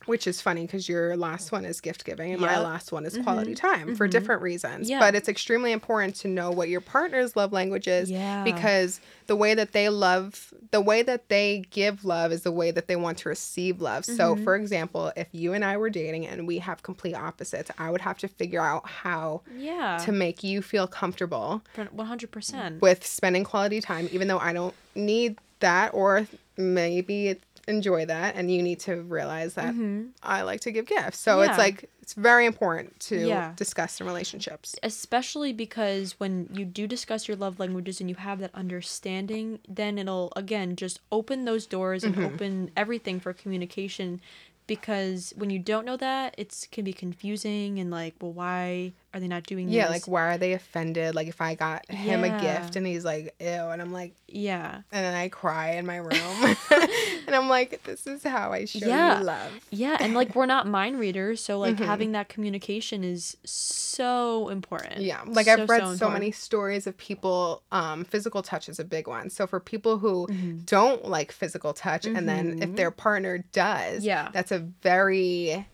Which 0.06 0.26
is 0.26 0.40
funny 0.40 0.66
because 0.66 0.88
your 0.88 1.16
last 1.16 1.52
one 1.52 1.64
is 1.64 1.80
gift 1.80 2.04
giving 2.04 2.32
and 2.32 2.40
my 2.40 2.48
Yep. 2.48 2.56
Mm-hmm. 2.56 2.64
last 2.64 2.92
one 2.92 3.06
is 3.06 3.16
quality 3.18 3.54
time 3.54 3.94
for 3.94 4.06
different 4.08 4.42
reasons. 4.42 4.88
Yeah. 4.88 4.98
But 5.00 5.14
it's 5.14 5.28
extremely 5.28 5.72
important 5.72 6.16
to 6.16 6.28
know 6.28 6.50
what 6.50 6.68
your 6.68 6.80
partner's 6.80 7.36
love 7.36 7.52
language 7.52 7.86
is 7.88 8.10
Yeah. 8.10 8.42
because 8.44 9.00
the 9.28 9.36
way 9.36 9.54
that 9.54 9.72
they 9.72 9.88
love, 9.88 10.52
the 10.72 10.80
way 10.80 11.02
that 11.02 11.28
they 11.28 11.64
give 11.70 12.04
love 12.04 12.32
is 12.32 12.42
the 12.42 12.50
way 12.52 12.70
that 12.72 12.88
they 12.88 12.96
want 12.96 13.18
to 13.18 13.28
receive 13.28 13.80
love. 13.80 14.04
So, 14.04 14.34
Mm-hmm. 14.34 14.44
for 14.44 14.56
example, 14.56 15.12
if 15.16 15.28
you 15.32 15.52
and 15.52 15.64
I 15.64 15.76
were 15.76 15.90
dating 15.90 16.26
and 16.26 16.46
we 16.46 16.58
have 16.58 16.82
complete 16.82 17.14
opposites, 17.14 17.70
I 17.78 17.90
would 17.90 18.00
have 18.00 18.18
to 18.18 18.28
figure 18.28 18.60
out 18.60 18.88
how 18.88 19.42
Yeah. 19.56 19.98
to 20.04 20.12
make 20.12 20.42
you 20.42 20.60
feel 20.62 20.86
comfortable 20.86 21.62
One 21.92 22.06
hundred 22.06 22.30
percent. 22.32 22.80
with 22.82 23.06
spending 23.06 23.44
quality 23.44 23.80
time, 23.80 24.08
even 24.12 24.26
though 24.28 24.38
I 24.38 24.52
don't 24.52 24.74
need 24.94 25.38
that 25.60 25.94
or 25.94 26.26
maybe 26.56 27.36
enjoy 27.68 28.06
that. 28.06 28.34
And 28.36 28.50
you 28.50 28.62
need 28.62 28.80
to 28.80 28.96
realize 29.02 29.54
that 29.54 29.74
I 30.22 30.42
like 30.42 30.60
to 30.62 30.70
give 30.72 30.86
gifts. 30.86 31.18
So 31.18 31.32
Mm-hmm. 31.36 31.42
Yeah. 31.44 31.48
it's 31.50 31.58
like, 31.58 31.90
it's 32.02 32.14
very 32.14 32.46
important 32.46 32.98
to 33.00 33.16
Yeah. 33.28 33.52
discuss 33.56 34.00
in 34.00 34.06
relationships. 34.06 34.74
especially 34.82 35.52
because 35.52 36.18
when 36.18 36.48
you 36.52 36.64
do 36.64 36.86
discuss 36.86 37.28
your 37.28 37.36
love 37.36 37.58
languages 37.60 38.00
and 38.00 38.10
you 38.10 38.16
have 38.16 38.40
that 38.40 38.50
understanding 38.54 39.60
then 39.68 39.98
it'll 39.98 40.32
again 40.36 40.74
just 40.76 40.98
open 41.12 41.44
those 41.44 41.66
doors 41.66 42.02
and 42.04 42.14
Mm-hmm. 42.16 42.24
open 42.34 42.70
everything 42.76 43.20
for 43.20 43.32
communication 43.32 44.20
because 44.66 45.32
when 45.36 45.50
you 45.50 45.58
don't 45.58 45.84
know 45.84 45.96
that 45.96 46.34
it's 46.38 46.66
can 46.66 46.84
be 46.84 46.92
confusing 46.92 47.78
and 47.78 47.90
like 47.90 48.14
well 48.20 48.32
why 48.32 48.92
are 49.14 49.20
they 49.20 49.28
not 49.28 49.44
doing 49.44 49.68
Yeah, 49.68 49.84
this 49.88 49.90
like 50.06 50.08
why 50.08 50.34
are 50.34 50.38
they 50.38 50.52
offended? 50.54 51.14
Like 51.14 51.28
if 51.28 51.40
I 51.40 51.54
got 51.54 51.90
him 51.90 52.24
a 52.24 52.40
gift 52.40 52.76
and 52.76 52.86
he's 52.86 53.04
like, 53.04 53.34
ew, 53.40 53.46
and 53.46 53.82
I'm 53.82 53.92
like, 53.92 54.14
yeah 54.28 54.76
and 54.90 55.04
then 55.04 55.14
I 55.14 55.28
cry 55.28 55.72
in 55.72 55.84
my 55.86 55.96
room, 55.96 56.10
and 57.26 57.36
I'm 57.36 57.48
like, 57.50 57.82
this 57.84 58.06
is 58.06 58.22
how 58.24 58.52
I 58.52 58.64
show 58.64 58.86
Yeah. 58.86 59.18
you 59.18 59.24
love. 59.24 59.52
yeah 59.70 59.96
and 60.00 60.14
like 60.14 60.34
we're 60.34 60.46
not 60.46 60.66
mind 60.66 60.98
readers 60.98 61.40
so 61.42 61.58
like 61.58 61.74
Mm-hmm. 61.76 61.84
having 61.84 62.12
that 62.12 62.28
communication 62.28 63.04
is 63.04 63.36
so 63.44 64.48
important 64.48 65.00
Yeah, 65.02 65.20
like 65.26 65.46
So, 65.46 65.52
I've 65.62 65.68
read 65.68 65.80
so, 65.80 65.92
important. 65.92 66.12
many 66.14 66.30
stories 66.32 66.86
of 66.86 66.96
people. 66.96 67.62
Um, 67.72 68.04
physical 68.04 68.42
touch 68.42 68.68
is 68.68 68.78
a 68.80 68.84
big 68.84 69.06
one. 69.06 69.28
So 69.30 69.46
for 69.46 69.60
people 69.60 69.98
who 69.98 70.26
Mm-hmm. 70.28 70.58
don't 70.64 71.04
like 71.08 71.32
physical 71.32 71.72
touch, 71.74 72.06
and 72.06 72.28
then 72.28 72.58
if 72.62 72.74
their 72.76 72.90
partner 72.90 73.44
does, 73.52 74.04
Yeah. 74.04 74.30
that's 74.32 74.52
a 74.52 74.58
very 74.82 75.66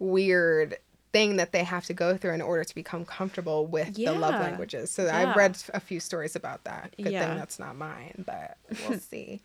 weird 0.00 0.76
thing 1.12 1.36
that 1.36 1.52
they 1.52 1.64
have 1.64 1.84
to 1.86 1.94
go 1.94 2.16
through 2.16 2.32
in 2.32 2.40
order 2.42 2.64
to 2.64 2.74
become 2.74 3.04
comfortable 3.04 3.66
with 3.66 3.94
the 3.94 4.12
love 4.12 4.40
languages. 4.40 4.90
So 4.90 5.04
Yeah. 5.04 5.16
I've 5.16 5.36
read 5.36 5.58
a 5.74 5.80
few 5.80 6.00
stories 6.00 6.34
about 6.36 6.64
that. 6.64 6.94
Good 6.96 7.12
Yeah. 7.12 7.26
thing 7.26 7.36
that's 7.36 7.58
not 7.58 7.76
mine, 7.76 8.24
but 8.26 8.56
we'll 8.88 8.98
see. 9.10 9.42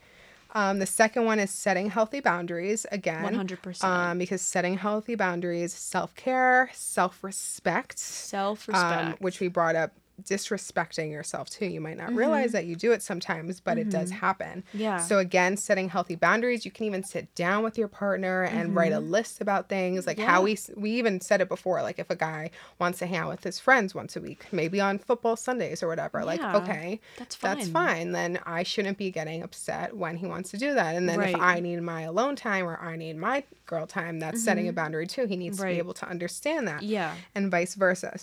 Um, 0.56 0.80
the 0.80 0.86
second 0.86 1.26
one 1.26 1.40
is 1.40 1.52
setting 1.52 1.90
healthy 1.90 2.22
boundaries 2.22 2.86
again. 2.92 3.36
100%. 3.36 3.84
Um, 3.84 4.18
because 4.18 4.42
setting 4.42 4.78
healthy 4.78 5.16
boundaries, 5.16 5.74
self 5.74 6.16
care, 6.16 6.70
self 6.74 7.24
respect, 7.24 8.00
self-respect 8.00 9.04
um, 9.04 9.16
which 9.20 9.40
we 9.40 9.50
brought 9.50 9.76
up 9.76 9.92
disrespecting 10.24 11.12
yourself 11.12 11.50
too. 11.50 11.68
You 11.68 11.82
might 11.82 11.98
not 11.98 12.08
mm-hmm. 12.08 12.18
realize 12.18 12.52
that 12.52 12.66
you 12.66 12.76
do 12.76 12.92
it 12.92 13.02
sometimes, 13.02 13.60
but 13.60 13.78
it 13.78 13.90
does 13.90 14.10
mm-hmm. 14.10 14.20
happen. 14.20 14.64
Yeah. 14.74 14.98
So 14.98 15.20
again, 15.20 15.58
setting 15.58 15.90
healthy 15.90 16.16
boundaries. 16.16 16.66
You 16.66 16.72
can 16.72 16.86
even 16.86 17.04
sit 17.04 17.34
down 17.36 17.64
with 17.64 17.78
your 17.78 17.88
partner 17.88 18.44
and 18.44 18.76
write 18.76 18.92
a 18.92 18.98
mm-hmm. 18.98 19.12
list 19.12 19.42
about 19.42 19.70
things, 19.70 20.08
like 20.08 20.20
how 20.20 20.42
we 20.42 20.58
we 20.76 20.92
even 20.92 21.22
said 21.22 21.42
it 21.42 21.50
before. 21.50 21.82
Like 21.82 22.00
if 22.00 22.10
a 22.10 22.16
guy 22.16 22.50
wants 22.80 23.00
to 23.00 23.06
hang 23.06 23.18
out 23.18 23.30
with 23.30 23.44
his 23.44 23.60
friends 23.60 23.94
once 23.94 24.16
a 24.16 24.22
week, 24.22 24.46
maybe 24.52 24.82
on 24.82 24.98
football 24.98 25.36
Sundays 25.36 25.84
or 25.84 25.88
whatever. 25.88 26.20
Yeah. 26.20 26.26
Like 26.26 26.44
okay, 26.44 27.00
that's 27.18 27.36
fine. 27.36 27.58
that's 27.58 27.70
fine. 27.70 28.12
Then 28.12 28.40
I 28.46 28.64
shouldn't 28.64 28.98
be 28.98 29.12
getting 29.12 29.44
upset 29.44 29.96
when 29.96 30.18
he 30.18 30.26
wants 30.26 30.52
to 30.52 30.58
do 30.58 30.74
that. 30.74 30.96
And 30.96 31.08
then 31.08 31.22
if 31.22 31.36
I 31.36 31.60
need 31.60 31.82
my 31.82 32.02
alone 32.02 32.36
time 32.36 32.66
or 32.66 32.78
I 32.78 32.96
need 32.96 33.18
my 33.18 33.44
girl 33.66 33.86
time, 33.86 34.20
that's 34.20 34.44
setting 34.44 34.68
a 34.68 34.74
boundary 34.74 35.08
too. 35.08 35.26
He 35.26 35.36
needs 35.36 35.58
to 35.58 35.66
be 35.66 35.78
able 35.78 35.94
to 35.96 36.10
understand 36.10 36.68
that. 36.68 36.84
Yeah. 36.84 37.14
And 37.36 37.52
vice 37.52 37.76
versa. 37.76 38.18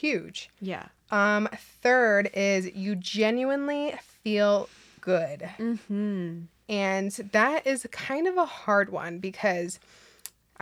Huge. 0.00 0.50
Yeah. 0.60 0.86
Um, 1.10 1.48
third 1.82 2.30
is 2.34 2.70
you 2.74 2.94
genuinely 2.96 3.94
feel 4.22 4.68
good. 5.00 5.48
Mm-hmm. 5.58 6.42
And 6.68 7.10
that 7.32 7.66
is 7.66 7.86
kind 7.90 8.28
of 8.28 8.36
a 8.36 8.44
hard 8.44 8.90
one 8.90 9.18
because 9.18 9.80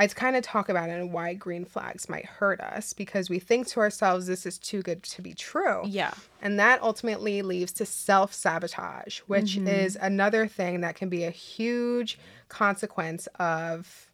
I 0.01 0.07
kind 0.07 0.37
of 0.37 0.43
talk 0.45 0.69
about 0.69 0.89
it 0.89 0.93
and 0.93 1.13
why 1.13 1.35
green 1.35 1.65
flags 1.65 2.09
might 2.09 2.25
hurt 2.25 2.61
us 2.61 2.93
because 2.93 3.29
we 3.29 3.39
think 3.41 3.67
to 3.69 3.81
ourselves, 3.81 4.27
this 4.27 4.47
is 4.47 4.57
too 4.57 4.81
good 4.81 5.03
to 5.03 5.23
be 5.23 5.35
true. 5.35 5.83
Yeah. 5.87 6.13
And 6.41 6.59
that 6.61 6.81
ultimately 6.83 7.43
leads 7.43 7.73
to 7.73 7.85
self 7.85 8.33
sabotage, 8.33 9.19
which 9.27 9.57
Mm-hmm. 9.57 9.67
is 9.69 9.99
another 10.01 10.47
thing 10.47 10.81
that 10.83 10.95
can 10.95 11.09
be 11.09 11.25
a 11.25 11.31
huge 11.31 12.19
consequence 12.49 13.27
of 13.39 14.08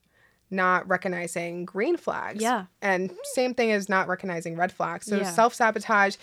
not 0.51 0.87
recognizing 0.89 1.65
green 1.65 1.97
flags. 1.97 2.43
Yeah. 2.43 2.67
And 2.83 3.11
same 3.35 3.55
thing 3.55 3.73
as 3.73 3.89
not 3.89 4.09
recognizing 4.09 4.57
red 4.57 4.73
flags. 4.73 5.07
So 5.07 5.17
Yeah. 5.17 5.31
self 5.31 5.55
sabotage. 5.55 6.17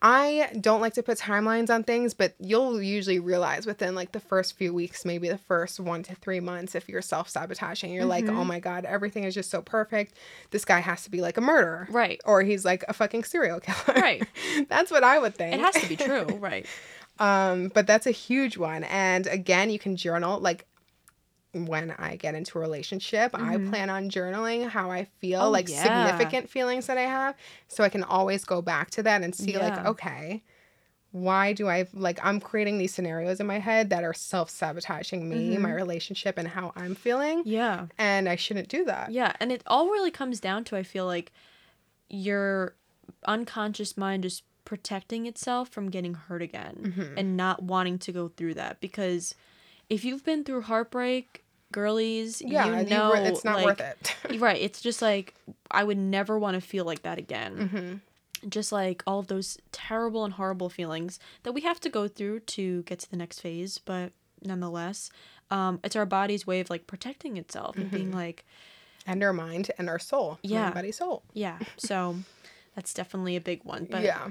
I 0.00 0.50
don't 0.60 0.80
like 0.80 0.94
to 0.94 1.02
put 1.02 1.18
timelines 1.18 1.70
on 1.70 1.82
things, 1.82 2.14
but 2.14 2.34
you'll 2.38 2.80
usually 2.80 3.18
realize 3.18 3.66
within 3.66 3.96
like 3.96 4.12
the 4.12 4.20
first 4.20 4.56
few 4.56 4.72
weeks, 4.72 5.04
maybe 5.04 5.28
the 5.28 5.38
first 5.38 5.80
one 5.80 6.04
to 6.04 6.14
three 6.14 6.38
months, 6.38 6.76
if 6.76 6.88
you're 6.88 7.02
self 7.02 7.28
sabotaging, 7.28 7.92
you're 7.92 8.04
like, 8.04 8.24
Mm-hmm. 8.24 8.38
oh 8.38 8.44
my 8.44 8.60
God, 8.60 8.84
everything 8.84 9.24
is 9.24 9.34
just 9.34 9.50
so 9.50 9.60
perfect. 9.60 10.14
This 10.52 10.64
guy 10.64 10.78
has 10.78 11.02
to 11.02 11.10
be 11.10 11.20
like 11.20 11.36
a 11.36 11.40
murderer. 11.40 11.88
Right. 11.90 12.20
Or 12.24 12.42
he's 12.42 12.64
like 12.64 12.84
a 12.86 12.92
fucking 12.92 13.24
serial 13.24 13.58
killer. 13.58 14.00
Right. 14.00 14.22
That's 14.68 14.92
what 14.92 15.02
I 15.02 15.18
would 15.18 15.34
think. 15.34 15.54
It 15.54 15.60
has 15.60 15.74
to 15.74 15.88
be 15.88 15.96
true. 15.96 16.26
right. 16.38 16.64
Um, 17.18 17.72
but 17.74 17.88
that's 17.88 18.06
a 18.06 18.12
huge 18.12 18.56
one. 18.56 18.84
And 18.84 19.26
again, 19.26 19.70
you 19.70 19.80
can 19.80 19.96
journal. 19.96 20.38
Like 20.38 20.67
when 21.52 21.92
I 21.92 22.16
get 22.16 22.34
into 22.34 22.58
a 22.58 22.60
relationship, 22.60 23.30
I 23.34 23.56
plan 23.56 23.88
on 23.90 24.10
journaling 24.10 24.68
how 24.68 24.90
I 24.90 25.04
feel, 25.20 25.38
Mm-hmm. 25.40 25.46
Oh, 25.48 25.50
like 25.50 25.68
yeah. 25.68 25.82
significant 25.82 26.50
feelings 26.50 26.86
that 26.86 26.98
I 26.98 27.02
have. 27.02 27.34
So 27.68 27.82
I 27.84 27.88
can 27.88 28.02
always 28.04 28.44
go 28.44 28.60
back 28.62 28.90
to 28.92 29.02
that 29.04 29.22
and 29.22 29.34
see, 29.34 29.56
like, 29.58 29.84
okay, 29.86 30.42
why 31.10 31.54
do 31.54 31.66
I 31.68 31.86
like 31.94 32.20
I'm 32.22 32.38
creating 32.38 32.76
these 32.76 32.92
scenarios 32.92 33.40
in 33.40 33.46
my 33.46 33.58
head 33.58 33.88
that 33.90 34.04
are 34.04 34.12
self 34.12 34.50
sabotaging 34.50 35.26
me, 35.28 35.52
Mm-hmm. 35.54 35.62
my 35.62 35.72
relationship, 35.72 36.36
and 36.36 36.46
how 36.46 36.72
I'm 36.76 36.94
feeling. 36.94 37.42
Yeah. 37.46 37.86
And 37.96 38.28
I 38.28 38.36
shouldn't 38.36 38.68
do 38.68 38.84
that. 38.84 39.10
Yeah, 39.10 39.32
and 39.40 39.50
it 39.50 39.62
all 39.66 39.86
really 39.88 40.10
comes 40.10 40.38
down 40.40 40.64
to 40.64 40.76
I 40.76 40.82
feel 40.82 41.06
like 41.06 41.32
your 42.10 42.74
unconscious 43.26 43.96
mind 43.96 44.22
just 44.22 44.42
protecting 44.64 45.24
itself 45.26 45.70
from 45.70 45.88
getting 45.90 46.12
hurt 46.14 46.42
again 46.42 46.76
Mm-hmm. 46.94 47.14
and 47.18 47.36
not 47.36 47.62
wanting 47.62 47.98
to 48.00 48.12
go 48.12 48.28
through 48.28 48.54
that 48.54 48.80
because 48.80 49.34
if 49.90 50.04
you've 50.04 50.24
been 50.24 50.44
through 50.44 50.62
heartbreak, 50.62 51.42
girlies, 51.72 52.40
Yeah, 52.42 52.66
you 52.66 52.76
you 52.84 52.90
know 52.90 53.12
re- 53.12 53.20
it's 53.26 53.44
not 53.44 53.62
worth 53.64 53.80
like- 53.80 54.14
it. 54.30 54.40
right, 54.40 54.60
it's 54.60 54.80
just 54.80 55.02
like 55.02 55.34
I 55.70 55.84
would 55.84 55.98
never 55.98 56.38
want 56.38 56.54
to 56.54 56.60
feel 56.60 56.84
like 56.84 57.02
that 57.02 57.18
again. 57.18 57.56
Mm-hmm. 57.56 58.48
Just 58.48 58.70
like 58.70 59.02
all 59.06 59.18
of 59.18 59.26
those 59.26 59.58
terrible 59.72 60.24
and 60.24 60.34
horrible 60.34 60.68
feelings 60.68 61.18
that 61.42 61.52
we 61.52 61.62
have 61.62 61.80
to 61.80 61.88
go 61.88 62.06
through 62.06 62.40
to 62.40 62.82
get 62.84 63.00
to 63.00 63.10
the 63.10 63.16
next 63.16 63.40
phase, 63.40 63.78
but 63.78 64.12
nonetheless, 64.44 65.10
um, 65.50 65.80
it's 65.82 65.96
our 65.96 66.06
body's 66.06 66.46
way 66.46 66.60
of 66.60 66.70
like 66.70 66.86
protecting 66.86 67.36
itself 67.36 67.76
and 67.76 67.86
Mm-hmm. 67.86 67.96
being 67.96 68.12
like, 68.12 68.44
and 69.06 69.22
our 69.24 69.32
mind 69.32 69.70
and 69.78 69.88
our 69.88 69.98
soul. 69.98 70.38
Yeah. 70.42 70.70
Body, 70.70 70.92
soul. 70.92 71.22
Yeah, 71.32 71.58
so 71.78 72.16
that's 72.76 72.94
definitely 72.94 73.34
a 73.36 73.40
big 73.40 73.64
one. 73.64 73.86
But 73.90 74.02
yeah. 74.02 74.28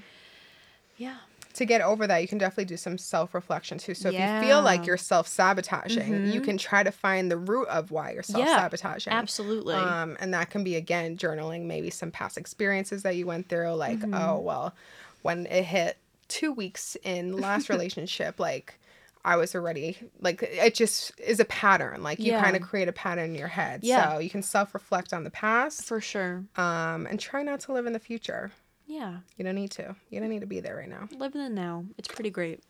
yeah, 0.97 1.17
to 1.57 1.65
get 1.65 1.81
over 1.81 2.07
that, 2.07 2.19
you 2.21 2.27
can 2.27 2.37
definitely 2.37 2.65
do 2.65 2.77
some 2.77 2.97
self 2.97 3.33
reflection 3.35 3.77
too. 3.77 3.93
So 3.93 4.09
if 4.09 4.15
you 4.15 4.47
feel 4.47 4.61
like 4.63 4.85
you're 4.87 4.97
self 4.97 5.27
sabotaging, 5.27 6.31
you 6.31 6.41
can 6.41 6.57
try 6.57 6.81
to 6.83 6.91
find 6.91 7.29
the 7.29 7.37
root 7.37 7.67
of 7.67 7.91
why 7.91 8.11
you're 8.13 8.23
self 8.23 8.45
sabotaging. 8.47 9.11
Yeah, 9.13 9.19
absolutely. 9.19 9.75
Um, 9.75 10.17
and 10.19 10.33
that 10.33 10.49
can 10.49 10.63
be 10.63 10.75
again 10.75 11.17
journaling 11.17 11.65
maybe 11.65 11.89
some 11.89 12.11
past 12.11 12.37
experiences 12.37 13.03
that 13.03 13.15
you 13.15 13.25
went 13.27 13.49
through, 13.49 13.73
like 13.73 13.99
Mm-hmm. 13.99 14.13
oh 14.13 14.39
well, 14.39 14.75
when 15.21 15.45
it 15.47 15.63
hit 15.63 15.97
two 16.27 16.51
weeks 16.53 16.95
in 17.03 17.37
last 17.37 17.69
relationship, 17.75 18.39
like 18.39 18.79
I 19.25 19.35
was 19.35 19.55
already 19.55 19.97
like 20.21 20.41
it 20.43 20.73
just 20.75 21.11
is 21.19 21.39
a 21.39 21.45
pattern. 21.45 22.01
Like 22.03 22.19
you 22.19 22.31
Yeah. 22.31 22.41
kind 22.41 22.55
of 22.55 22.61
create 22.61 22.87
a 22.87 22.93
pattern 22.93 23.25
in 23.31 23.35
your 23.35 23.47
head. 23.49 23.81
Yeah. 23.83 24.13
So 24.13 24.19
you 24.19 24.29
can 24.29 24.41
self 24.43 24.73
reflect 24.73 25.11
on 25.13 25.23
the 25.23 25.29
past, 25.31 25.83
For 25.85 25.99
sure. 25.99 26.43
um, 26.55 27.05
and 27.07 27.19
try 27.19 27.43
not 27.43 27.59
to 27.61 27.73
live 27.73 27.85
in 27.87 27.93
the 27.93 27.99
future. 27.99 28.51
Yeah, 28.87 29.17
You 29.35 29.43
don't 29.45 29.55
need 29.55 29.71
to. 29.71 29.95
You 30.09 30.19
don't 30.21 30.29
need 30.29 30.39
to 30.41 30.47
be 30.47 30.59
there 30.61 30.77
right 30.77 30.89
now. 30.89 31.09
live 31.17 31.35
in 31.35 31.41
the 31.41 31.49
now. 31.49 31.85
It's 31.97 32.07
pretty 32.07 32.29
great. 32.29 32.63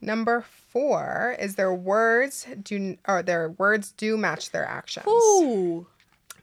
Number 0.00 0.44
four 0.68 1.36
is 1.38 1.54
their 1.54 1.72
words 1.72 2.46
do 2.62 2.96
or 3.08 3.22
their 3.22 3.50
words 3.50 3.92
do 3.92 4.16
match 4.16 4.50
their 4.50 4.66
actions. 4.66 5.06
Ooh, 5.08 5.86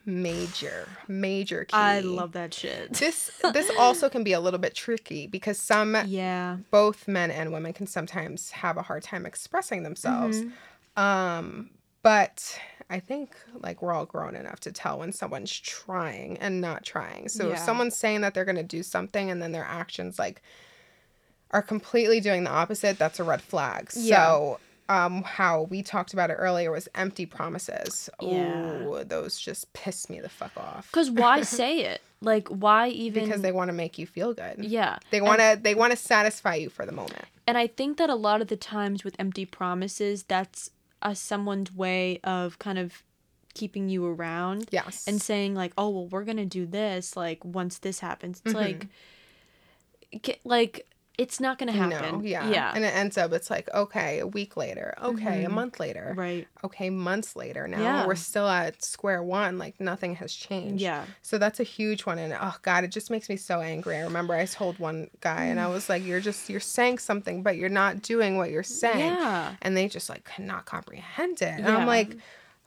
Major, 0.03 0.88
major 1.07 1.66
key. 1.66 1.76
I 1.78 1.99
love 1.99 2.32
that 2.32 2.53
shit. 2.55 2.93
this. 2.93 3.30
This 3.53 3.70
also 3.78 4.09
can 4.09 4.24
be 4.24 4.34
a 4.34 4.39
little 4.39 4.59
bit 4.59 4.74
tricky 4.74 5.28
because 5.28 5.59
some, 5.59 5.95
Yeah, 6.07 6.57
both 6.72 7.07
men 7.07 7.30
and 7.30 7.51
women, 7.51 7.74
can 7.74 7.86
sometimes 7.86 8.49
have 8.51 8.78
a 8.78 8.82
hard 8.82 9.03
time 9.03 9.28
expressing 9.28 9.84
themselves. 9.84 10.41
Mm-hmm. 10.41 10.99
Um, 11.03 11.70
but 12.01 12.57
I 12.91 12.99
think 12.99 13.35
like 13.63 13.81
we're 13.81 13.93
all 13.93 14.05
grown 14.05 14.35
enough 14.35 14.59
to 14.61 14.71
tell 14.71 14.99
when 14.99 15.11
someone's 15.13 15.57
trying 15.57 16.37
and 16.39 16.59
not 16.61 16.83
trying. 16.83 17.29
So 17.29 17.49
if 17.51 17.57
someone's 17.59 17.95
saying 17.95 18.21
that 18.21 18.33
they're 18.33 18.45
going 18.45 18.57
to 18.57 18.63
do 18.63 18.83
something 18.83 19.31
and 19.31 19.41
then 19.41 19.51
their 19.53 19.63
actions 19.65 20.19
like 20.19 20.41
are 21.51 21.61
completely 21.61 22.19
doing 22.19 22.43
the 22.43 22.49
opposite, 22.51 22.97
that's 22.99 23.19
a 23.19 23.23
red 23.23 23.41
flag. 23.41 23.89
Yeah. 23.95 24.25
So 24.25 24.59
um 24.89 25.23
how 25.23 25.63
we 25.63 25.81
talked 25.83 26.11
about 26.13 26.29
it 26.31 26.33
earlier 26.33 26.69
was 26.71 26.89
empty 26.95 27.25
promises. 27.25 28.09
Yeah. 28.21 28.81
Oh, 28.85 29.03
those 29.05 29.39
just 29.39 29.71
piss 29.73 30.09
me 30.09 30.19
the 30.19 30.29
fuck 30.29 30.51
off. 30.57 30.87
because 30.91 31.09
why 31.09 31.41
say 31.59 31.79
it? 31.81 32.01
Like, 32.23 32.47
why 32.49 32.89
even? 32.89 33.23
Because 33.25 33.41
they 33.41 33.51
want 33.51 33.69
to 33.69 33.73
make 33.73 33.97
you 33.97 34.05
feel 34.05 34.33
good. 34.35 34.63
yeah, 34.63 34.99
They 35.09 35.21
want 35.21 35.39
to 35.39 35.57
they 35.59 35.73
want 35.75 35.91
to 35.91 35.97
satisfy 35.97 36.55
you 36.55 36.69
for 36.69 36.85
the 36.85 36.91
moment. 36.91 37.25
and 37.47 37.57
I 37.57 37.67
think 37.67 37.97
that 37.97 38.09
a 38.09 38.15
lot 38.15 38.41
of 38.41 38.47
the 38.47 38.57
times 38.57 39.03
with 39.03 39.15
empty 39.17 39.45
promises, 39.45 40.23
that's 40.23 40.69
a 41.01 41.15
someone's 41.15 41.73
way 41.73 42.19
of 42.23 42.59
kind 42.59 42.77
of 42.77 43.03
keeping 43.53 43.89
you 43.89 44.05
around. 44.05 44.69
Yes. 44.71 45.05
and 45.07 45.21
saying 45.21 45.55
like 45.55 45.73
oh 45.77 45.89
well 45.89 46.07
we're 46.07 46.23
gonna 46.23 46.45
do 46.45 46.65
this 46.65 47.15
like 47.15 47.43
once 47.43 47.79
this 47.79 47.99
happens 47.99 48.41
it's 48.45 48.53
mm-hmm. 48.53 48.63
like 48.63 48.87
ge- 50.21 50.39
like 50.43 50.87
it's 51.24 51.39
not 51.39 51.57
gonna 51.59 51.72
happen 51.84 52.13
No, 52.19 52.22
yeah. 52.24 52.49
yeah 52.49 52.72
And 52.76 52.84
it 52.84 52.93
ends 52.95 53.15
up 53.17 53.32
it's 53.32 53.49
like, 53.55 53.67
okay, 53.84 54.19
a 54.19 54.28
week 54.28 54.57
later, 54.57 54.93
okay, 55.01 55.43
a 55.43 55.45
mm-hmm. 55.45 55.53
month 55.55 55.80
later. 55.80 56.13
right 56.17 56.47
Okay, 56.67 56.89
months 56.89 57.36
later. 57.36 57.67
Now 57.67 57.82
Yeah. 57.82 58.07
we're 58.07 58.15
still 58.15 58.47
at 58.47 58.84
square 58.84 59.22
one, 59.22 59.57
like 59.63 59.76
nothing 59.80 60.15
has 60.22 60.34
changed. 60.34 60.82
yeah 60.82 61.05
So 61.22 61.38
that's 61.38 61.59
a 61.59 61.63
huge 61.78 62.01
one. 62.09 62.17
And 62.17 62.34
oh 62.47 62.55
God, 62.63 62.84
it 62.84 62.91
just 62.91 63.09
makes 63.11 63.28
me 63.30 63.38
so 63.38 63.61
angry. 63.61 63.95
I 63.97 64.01
remember 64.01 64.34
I 64.34 64.45
told 64.45 64.80
one 64.80 65.09
guy 65.22 65.43
and 65.51 65.59
I 65.59 65.67
was 65.67 65.89
like, 65.89 66.03
You're 66.03 66.22
just 66.30 66.49
you're 66.49 66.59
saying 66.78 66.97
something, 66.99 67.43
but 67.43 67.55
you're 67.57 67.69
not 67.84 68.01
doing 68.01 68.38
what 68.38 68.49
you're 68.49 68.63
saying. 68.84 69.13
yeah 69.15 69.55
And 69.61 69.78
they 69.78 69.88
just 69.88 70.09
like 70.09 70.24
could 70.24 70.45
not 70.45 70.65
comprehend 70.65 71.41
it. 71.41 71.55
And 71.57 71.65
Yeah. 71.67 71.78
I'm 71.78 71.88
like, 71.88 72.17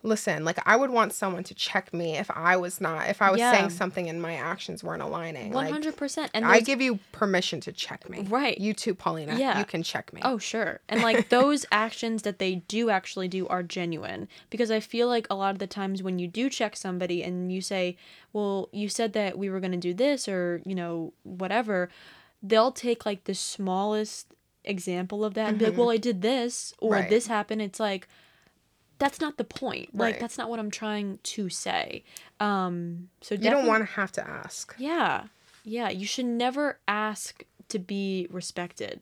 listen, 0.05 0.45
like 0.45 0.59
I 0.65 0.75
would 0.75 0.89
want 0.91 1.11
someone 1.13 1.43
to 1.45 1.53
check 1.53 1.93
me 1.93 2.15
if 2.17 2.29
I 2.31 2.55
was 2.57 2.79
not 2.79 3.09
if 3.09 3.21
I 3.21 3.31
was 3.31 3.39
Yeah. 3.39 3.51
saying 3.51 3.69
something 3.71 4.07
and 4.07 4.21
my 4.21 4.35
actions 4.35 4.83
weren't 4.83 5.01
aligning. 5.01 5.51
100% 5.51 6.29
and 6.33 6.45
I 6.45 6.59
give 6.59 6.79
you 6.81 6.99
permission 7.11 7.59
to 7.61 7.71
check 7.71 8.09
me. 8.09 8.21
Right. 8.29 8.57
You 8.57 8.73
too, 8.73 8.93
Paulina. 8.95 9.37
Yeah. 9.37 9.59
You 9.59 9.65
can 9.65 9.83
check 9.83 10.13
me. 10.13 10.21
Oh, 10.23 10.37
sure. 10.37 10.79
And 10.89 11.01
like 11.01 11.29
those 11.29 11.65
actions 11.71 12.21
that 12.21 12.39
they 12.39 12.55
do 12.67 12.89
actually 12.89 13.27
do 13.27 13.47
are 13.47 13.63
genuine 13.63 14.27
because 14.49 14.71
I 14.71 14.79
feel 14.79 15.07
like 15.07 15.27
a 15.29 15.35
lot 15.35 15.51
of 15.51 15.59
the 15.59 15.67
times 15.67 16.01
when 16.03 16.19
you 16.19 16.27
do 16.27 16.49
check 16.49 16.75
somebody 16.75 17.23
and 17.23 17.51
you 17.51 17.59
say, 17.61 17.97
"Well, 18.31 18.69
you 18.71 18.87
said 18.89 19.13
that 19.13 19.37
we 19.37 19.49
were 19.49 19.59
going 19.59 19.71
to 19.73 19.77
do 19.77 19.93
this 19.93 20.27
or, 20.27 20.61
you 20.65 20.75
know, 20.75 21.11
whatever." 21.23 21.89
They'll 22.43 22.71
take 22.71 23.05
like 23.05 23.23
the 23.23 23.33
smallest 23.33 24.27
example 24.63 25.23
of 25.25 25.33
that 25.35 25.49
and 25.49 25.57
be 25.59 25.65
like, 25.65 25.77
"Well, 25.77 25.89
I 25.89 25.97
did 25.97 26.21
this 26.21 26.73
or 26.79 26.91
Mm-hmm. 26.91 27.01
Right. 27.01 27.09
this 27.09 27.27
happened." 27.27 27.61
It's 27.61 27.79
like 27.79 28.07
that's 28.97 29.19
not 29.19 29.37
the 29.37 29.43
point. 29.43 29.93
Like 29.93 30.13
Right. 30.13 30.19
that's 30.19 30.37
not 30.37 30.49
what 30.49 30.59
I'm 30.59 30.71
trying 30.71 31.19
to 31.23 31.49
say. 31.49 32.03
Um 32.39 33.09
so 33.21 33.35
you 33.35 33.49
don't 33.49 33.67
want 33.67 33.81
to 33.81 33.91
have 33.93 34.11
to 34.13 34.27
ask. 34.27 34.75
Yeah. 34.77 35.25
Yeah, 35.63 35.89
you 35.89 36.05
should 36.05 36.25
never 36.25 36.79
ask 36.87 37.43
to 37.69 37.79
be 37.79 38.27
respected. 38.29 39.01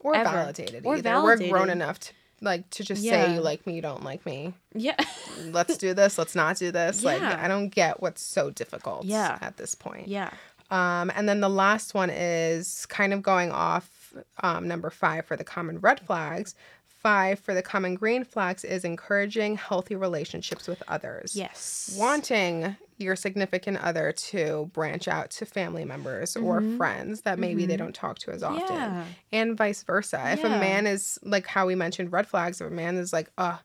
Or 0.00 0.16
Ever. 0.16 0.30
validated 0.30 0.86
Or 0.86 0.96
either. 0.96 1.22
We're 1.22 1.36
grown 1.48 1.68
enough 1.70 2.00
to 2.00 2.12
like 2.40 2.70
to 2.70 2.84
just 2.84 3.02
say 3.02 3.34
you 3.34 3.40
like 3.42 3.66
me, 3.66 3.74
you 3.74 3.82
don't 3.82 4.02
like 4.02 4.24
me. 4.24 4.54
Yeah. 4.74 4.96
Let's 5.44 5.76
do 5.76 5.92
this, 5.92 6.16
let's 6.16 6.34
not 6.34 6.56
do 6.56 6.70
this. 6.72 7.04
Like 7.04 7.20
Yeah. 7.20 7.38
I 7.42 7.48
don't 7.48 7.68
get 7.68 8.00
what's 8.00 8.22
so 8.22 8.50
difficult 8.50 9.04
Yeah. 9.04 9.36
at 9.42 9.58
this 9.58 9.74
point. 9.74 10.08
yeah. 10.08 10.30
Um, 10.70 11.10
and 11.16 11.28
then 11.28 11.40
the 11.40 11.48
last 11.50 11.94
one 11.94 12.10
is 12.10 12.86
kind 12.86 13.12
of 13.12 13.22
going 13.22 13.50
off 13.50 14.14
um, 14.42 14.68
number 14.68 14.88
five 14.88 15.26
for 15.26 15.36
the 15.36 15.42
common 15.44 15.80
red 15.80 16.00
flags. 16.00 16.54
Five 17.00 17.40
for 17.40 17.54
the 17.54 17.62
common 17.62 17.94
green 17.94 18.24
flags 18.24 18.62
is 18.62 18.84
encouraging 18.84 19.56
healthy 19.56 19.96
relationships 19.96 20.68
with 20.68 20.82
others. 20.86 21.34
Yes. 21.34 21.94
Wanting 21.98 22.76
your 22.98 23.16
significant 23.16 23.78
other 23.78 24.12
to 24.12 24.70
branch 24.74 25.08
out 25.08 25.30
to 25.30 25.46
family 25.46 25.86
members 25.86 26.36
or 26.36 26.60
friends 26.76 27.22
that 27.22 27.38
maybe 27.38 27.64
they 27.64 27.78
don't 27.78 27.94
talk 27.94 28.18
to 28.18 28.30
as 28.30 28.42
often. 28.42 28.60
Mm-hmm. 28.60 28.96
Yeah. 28.96 29.04
And 29.32 29.56
vice 29.56 29.82
versa. 29.82 30.20
If 30.32 30.44
a 30.44 30.50
man 30.50 30.86
is 30.86 31.18
like 31.22 31.46
how 31.46 31.66
we 31.66 31.74
mentioned 31.74 32.12
red 32.12 32.26
flags, 32.26 32.60
if 32.60 32.66
a 32.66 32.70
man 32.70 32.96
is 32.96 33.12
like, 33.14 33.30
oh, 33.38 33.58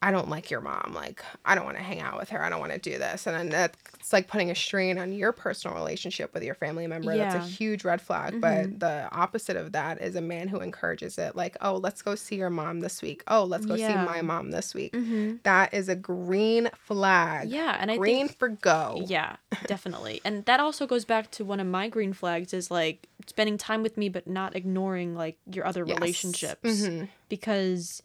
I 0.00 0.12
don't 0.12 0.28
like 0.30 0.48
your 0.48 0.60
mom. 0.60 0.92
Like, 0.94 1.24
I 1.44 1.56
don't 1.56 1.64
want 1.64 1.76
to 1.76 1.82
hang 1.82 2.00
out 2.00 2.16
with 2.18 2.28
her. 2.30 2.40
I 2.40 2.48
don't 2.50 2.60
want 2.60 2.70
to 2.72 2.78
do 2.78 2.98
this. 2.98 3.26
And 3.26 3.34
then 3.36 3.48
that's 3.48 4.12
like 4.12 4.28
putting 4.28 4.48
a 4.48 4.54
strain 4.54 4.96
on 4.96 5.12
your 5.12 5.32
personal 5.32 5.76
relationship 5.76 6.32
with 6.32 6.44
your 6.44 6.54
family 6.54 6.86
member. 6.86 7.16
That's 7.16 7.34
a 7.34 7.48
huge 7.48 7.84
red 7.84 8.00
flag. 8.00 8.40
But 8.40 8.78
the 8.78 9.08
opposite 9.10 9.56
of 9.56 9.72
that 9.72 10.00
is 10.00 10.14
a 10.14 10.20
man 10.20 10.46
who 10.46 10.60
encourages 10.60 11.18
it. 11.18 11.34
Like, 11.34 11.56
oh, 11.62 11.78
let's 11.78 12.00
go 12.02 12.14
see 12.14 12.36
your 12.36 12.48
mom 12.48 12.78
this 12.78 13.02
week. 13.02 13.24
Oh, 13.26 13.42
let's 13.42 13.66
go 13.66 13.74
Yeah. 13.74 13.88
see 13.88 14.06
my 14.06 14.22
mom 14.22 14.52
this 14.52 14.72
week. 14.72 14.94
That 15.42 15.74
is 15.74 15.88
a 15.88 15.96
green 15.96 16.70
flag. 16.76 17.48
Yeah, 17.50 17.76
and 17.80 17.90
I 17.90 17.96
green 17.96 18.28
think 18.28 18.38
for 18.38 18.48
go. 18.50 19.02
Yeah, 19.04 19.34
definitely. 19.66 20.20
and 20.24 20.44
that 20.44 20.60
also 20.60 20.86
goes 20.86 21.04
back 21.04 21.30
to 21.32 21.44
one 21.44 21.58
of 21.58 21.66
my 21.66 21.88
green 21.88 22.12
flags 22.12 22.54
is 22.54 22.70
like 22.70 23.08
spending 23.26 23.58
time 23.58 23.82
with 23.82 23.96
me 23.96 24.08
but 24.08 24.26
not 24.28 24.54
ignoring 24.54 25.16
like 25.16 25.38
your 25.50 25.66
other 25.66 25.84
Yes. 25.84 25.96
relationships 25.96 26.62
Mhm. 26.82 27.08
because 27.28 28.02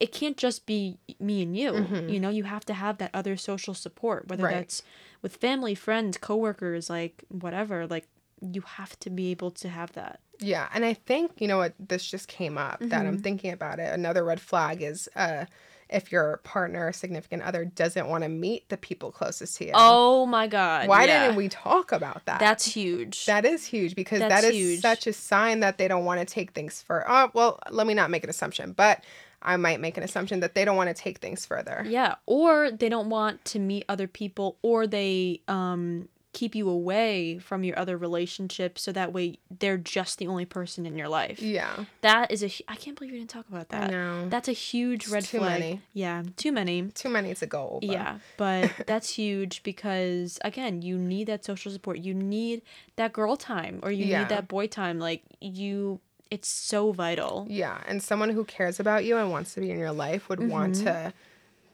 it 0.00 0.12
can't 0.12 0.36
just 0.36 0.66
be 0.66 0.98
me 1.20 1.42
and 1.42 1.56
you. 1.56 1.72
Mhm. 1.72 2.12
You 2.12 2.20
know, 2.20 2.30
you 2.30 2.44
have 2.44 2.64
to 2.66 2.74
have 2.74 2.98
that 2.98 3.10
other 3.14 3.36
social 3.36 3.74
support 3.74 4.28
whether 4.28 4.44
Right. 4.44 4.54
that's 4.54 4.82
with 5.22 5.36
family, 5.36 5.74
friends, 5.74 6.16
coworkers, 6.18 6.88
like 6.90 7.24
whatever, 7.28 7.86
like 7.86 8.06
you 8.40 8.60
have 8.62 8.98
to 9.00 9.10
be 9.10 9.30
able 9.30 9.50
to 9.50 9.68
have 9.68 9.92
that. 9.92 10.20
Yeah, 10.38 10.68
and 10.74 10.84
I 10.84 10.92
think 10.94 11.32
you 11.38 11.48
know 11.48 11.56
what 11.58 11.72
this 11.78 12.04
just 12.08 12.28
came 12.28 12.58
up 12.58 12.80
that 12.80 12.90
Mm-hmm. 12.90 13.06
I'm 13.08 13.18
thinking 13.18 13.52
about 13.52 13.78
it. 13.78 13.92
Another 13.92 14.24
red 14.24 14.40
flag 14.40 14.82
is 14.82 15.08
uh 15.16 15.46
if 15.88 16.10
your 16.10 16.38
partner 16.38 16.88
or 16.88 16.92
significant 16.92 17.44
other 17.44 17.64
doesn't 17.64 18.08
want 18.08 18.24
to 18.24 18.28
meet 18.28 18.68
the 18.70 18.76
people 18.76 19.12
closest 19.12 19.56
to 19.58 19.66
you. 19.66 19.70
Oh 19.72 20.26
my 20.26 20.48
god. 20.48 20.88
Why 20.88 21.04
yeah. 21.04 21.22
didn't 21.22 21.36
we 21.36 21.48
talk 21.48 21.92
about 21.92 22.24
that? 22.26 22.40
That's 22.40 22.64
huge. 22.66 23.24
that 23.26 23.44
is 23.44 23.64
huge 23.64 23.94
because 23.94 24.18
That's 24.18 24.42
that 24.42 24.44
is 24.52 24.54
huge. 24.56 24.80
such 24.80 25.06
a 25.06 25.12
sign 25.12 25.60
that 25.60 25.78
they 25.78 25.86
don't 25.86 26.04
want 26.04 26.18
to 26.18 26.26
take 26.26 26.50
things 26.54 26.82
for. 26.82 27.04
Oh, 27.08 27.30
well, 27.34 27.60
let 27.70 27.86
me 27.86 27.94
not 27.94 28.10
make 28.10 28.24
an 28.24 28.30
assumption, 28.30 28.72
but 28.72 29.04
I 29.42 29.56
might 29.56 29.80
make 29.80 29.96
an 29.96 30.02
assumption 30.02 30.40
that 30.40 30.54
they 30.54 30.64
don't 30.64 30.76
want 30.76 30.88
to 30.88 30.94
take 30.94 31.18
things 31.18 31.46
further. 31.46 31.84
Yeah, 31.86 32.16
or 32.26 32.70
they 32.70 32.88
don't 32.88 33.08
want 33.08 33.44
to 33.46 33.58
meet 33.58 33.84
other 33.88 34.06
people, 34.08 34.56
or 34.62 34.86
they 34.86 35.40
um 35.48 36.08
keep 36.32 36.54
you 36.54 36.68
away 36.68 37.38
from 37.38 37.64
your 37.64 37.78
other 37.78 37.96
relationships, 37.96 38.82
so 38.82 38.92
that 38.92 39.10
way 39.10 39.38
they're 39.58 39.78
just 39.78 40.18
the 40.18 40.26
only 40.26 40.44
person 40.44 40.84
in 40.84 40.94
your 40.98 41.08
life. 41.08 41.40
Yeah. 41.40 41.84
That 42.02 42.30
is 42.30 42.42
a 42.44 42.50
I 42.68 42.76
can't 42.76 42.94
believe 42.94 43.12
you 43.14 43.18
didn't 43.20 43.30
talk 43.30 43.48
about 43.48 43.70
that. 43.70 43.90
No. 43.90 44.28
That's 44.28 44.46
a 44.48 44.52
huge 44.52 45.04
It's 45.04 45.12
red 45.12 45.24
too 45.24 45.38
flag. 45.38 45.60
many. 45.60 45.80
Yeah, 45.94 46.24
too 46.36 46.52
many. 46.52 46.82
Too 46.90 47.08
many 47.08 47.32
to 47.36 47.46
go 47.46 47.80
over. 47.82 47.86
Yeah, 47.86 48.18
but 48.36 48.70
that's 48.86 49.10
huge 49.14 49.62
because 49.62 50.38
again, 50.44 50.82
you 50.82 50.98
need 50.98 51.28
that 51.28 51.42
social 51.44 51.72
support. 51.72 51.98
You 52.00 52.12
need 52.12 52.60
that 52.96 53.14
girl 53.14 53.36
time, 53.38 53.80
or 53.82 53.90
you 53.90 54.04
Yeah. 54.04 54.18
need 54.20 54.28
that 54.28 54.46
boy 54.46 54.66
time. 54.66 54.98
Like 54.98 55.22
you, 55.40 56.00
it's 56.30 56.48
so 56.48 56.92
vital. 56.92 57.46
Yeah, 57.48 57.80
and 57.86 58.02
someone 58.02 58.30
who 58.30 58.44
cares 58.44 58.80
about 58.80 59.04
you 59.04 59.16
and 59.16 59.30
wants 59.30 59.54
to 59.54 59.60
be 59.60 59.70
in 59.70 59.78
your 59.78 59.92
life 59.92 60.28
would 60.28 60.48
want 60.48 60.74
Mm-hmm. 60.74 60.84
to 60.84 61.12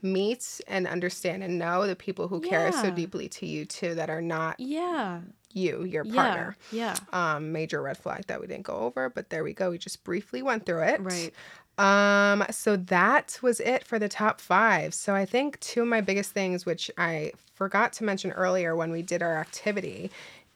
meet 0.02 0.60
and 0.66 0.86
understand 0.86 1.42
and 1.44 1.58
know 1.58 1.86
the 1.86 1.94
people 1.96 2.28
who 2.28 2.40
care 2.40 2.72
so 2.72 2.90
deeply 2.90 3.28
to 3.28 3.46
you 3.46 3.64
too 3.64 3.94
that 3.94 4.10
are 4.10 4.20
not 4.22 4.58
Yeah, 4.58 5.20
you, 5.52 5.84
your 5.84 6.04
yeah, 6.04 6.12
partner. 6.14 6.56
yeah. 6.72 6.96
Um, 7.12 7.52
major 7.52 7.80
red 7.80 7.96
flag 7.96 8.26
that 8.26 8.40
we 8.40 8.46
didn't 8.48 8.64
go 8.64 8.74
over, 8.78 9.08
but 9.08 9.30
there 9.30 9.44
we 9.44 9.52
go. 9.52 9.70
We 9.70 9.78
just 9.78 10.02
briefly 10.02 10.42
went 10.42 10.66
through 10.66 10.82
it. 10.82 11.00
Right. 11.00 11.32
Um, 11.78 12.44
so 12.50 12.76
that 12.76 13.38
was 13.42 13.60
it 13.60 13.84
for 13.84 13.98
the 13.98 14.08
top 14.08 14.40
five. 14.40 14.92
So 14.92 15.14
I 15.14 15.24
think 15.24 15.58
two 15.60 15.82
of 15.82 15.88
my 15.88 16.00
biggest 16.00 16.32
things, 16.32 16.66
which 16.66 16.90
I 16.98 17.32
forgot 17.54 17.92
to 17.94 18.04
mention 18.04 18.32
earlier 18.32 18.74
when 18.76 18.90
we 18.90 19.02
did 19.02 19.22
our 19.22 19.38
activity, 19.38 20.10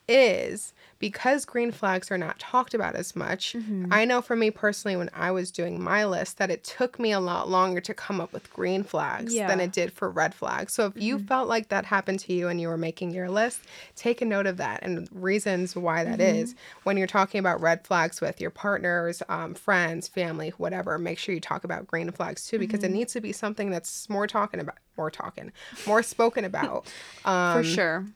is 0.09 0.73
because 0.99 1.45
green 1.45 1.71
flags 1.73 2.11
are 2.11 2.17
not 2.17 2.39
talked 2.39 2.73
about 2.73 2.95
as 2.95 3.15
much. 3.15 3.53
Mm-hmm. 3.53 3.93
I 3.93 4.05
know 4.07 4.23
for 4.23 4.35
me 4.35 4.51
personally, 4.51 4.97
when 4.97 5.11
I 5.13 5.31
was 5.31 5.51
doing 5.51 5.83
my 5.83 6.07
list, 6.07 6.39
that 6.39 6.51
it 6.51 6.65
took 6.65 6.99
me 6.99 7.13
a 7.13 7.21
lot 7.21 7.51
longer 7.51 7.81
to 7.83 7.93
come 7.93 8.19
up 8.21 8.33
with 8.33 8.51
green 8.53 8.83
flags 8.83 9.33
than 9.35 9.37
Yeah. 9.37 9.51
Mm-hmm. 9.51 9.61
it 9.61 9.73
did 9.73 9.93
for 9.93 10.09
red 10.09 10.35
flags. 10.35 10.73
So 10.73 10.87
if 10.87 10.97
you 10.97 11.19
felt 11.19 11.49
like 11.49 11.69
that 11.69 11.85
happened 11.85 12.21
to 12.21 12.33
you 12.33 12.49
and 12.49 12.61
you 12.61 12.69
were 12.69 12.79
making 12.79 13.11
your 13.11 13.29
list, 13.29 13.61
take 13.95 14.23
a 14.23 14.25
note 14.25 14.47
of 14.47 14.57
that 14.57 14.83
and 14.83 15.07
reasons 15.13 15.77
why 15.77 16.05
that 16.05 16.21
is. 16.21 16.55
Mm-hmm. 16.55 16.79
When 16.85 16.97
you're 16.97 17.07
talking 17.07 17.39
about 17.39 17.61
red 17.61 17.85
flags 17.87 18.21
with 18.23 18.41
your 18.41 18.51
partners, 18.51 19.23
um, 19.29 19.55
friends, 19.55 20.09
family, 20.09 20.51
whatever, 20.57 20.99
make 20.99 21.19
sure 21.19 21.35
you 21.35 21.41
talk 21.41 21.65
about 21.65 21.87
green 21.87 22.11
flags 22.11 22.47
too, 22.47 22.59
because 22.59 22.81
Mm-hmm. 22.81 22.95
it 22.95 22.97
needs 22.99 23.13
to 23.15 23.21
be 23.21 23.33
something 23.33 23.71
that's 23.71 24.09
more 24.09 24.27
talking 24.27 24.61
about, 24.61 24.77
more 24.97 25.11
talking, 25.11 25.53
more 25.87 26.03
spoken 26.03 26.45
about. 26.45 26.87
Um, 27.27 27.59
For 27.59 27.65
sure. 27.65 28.07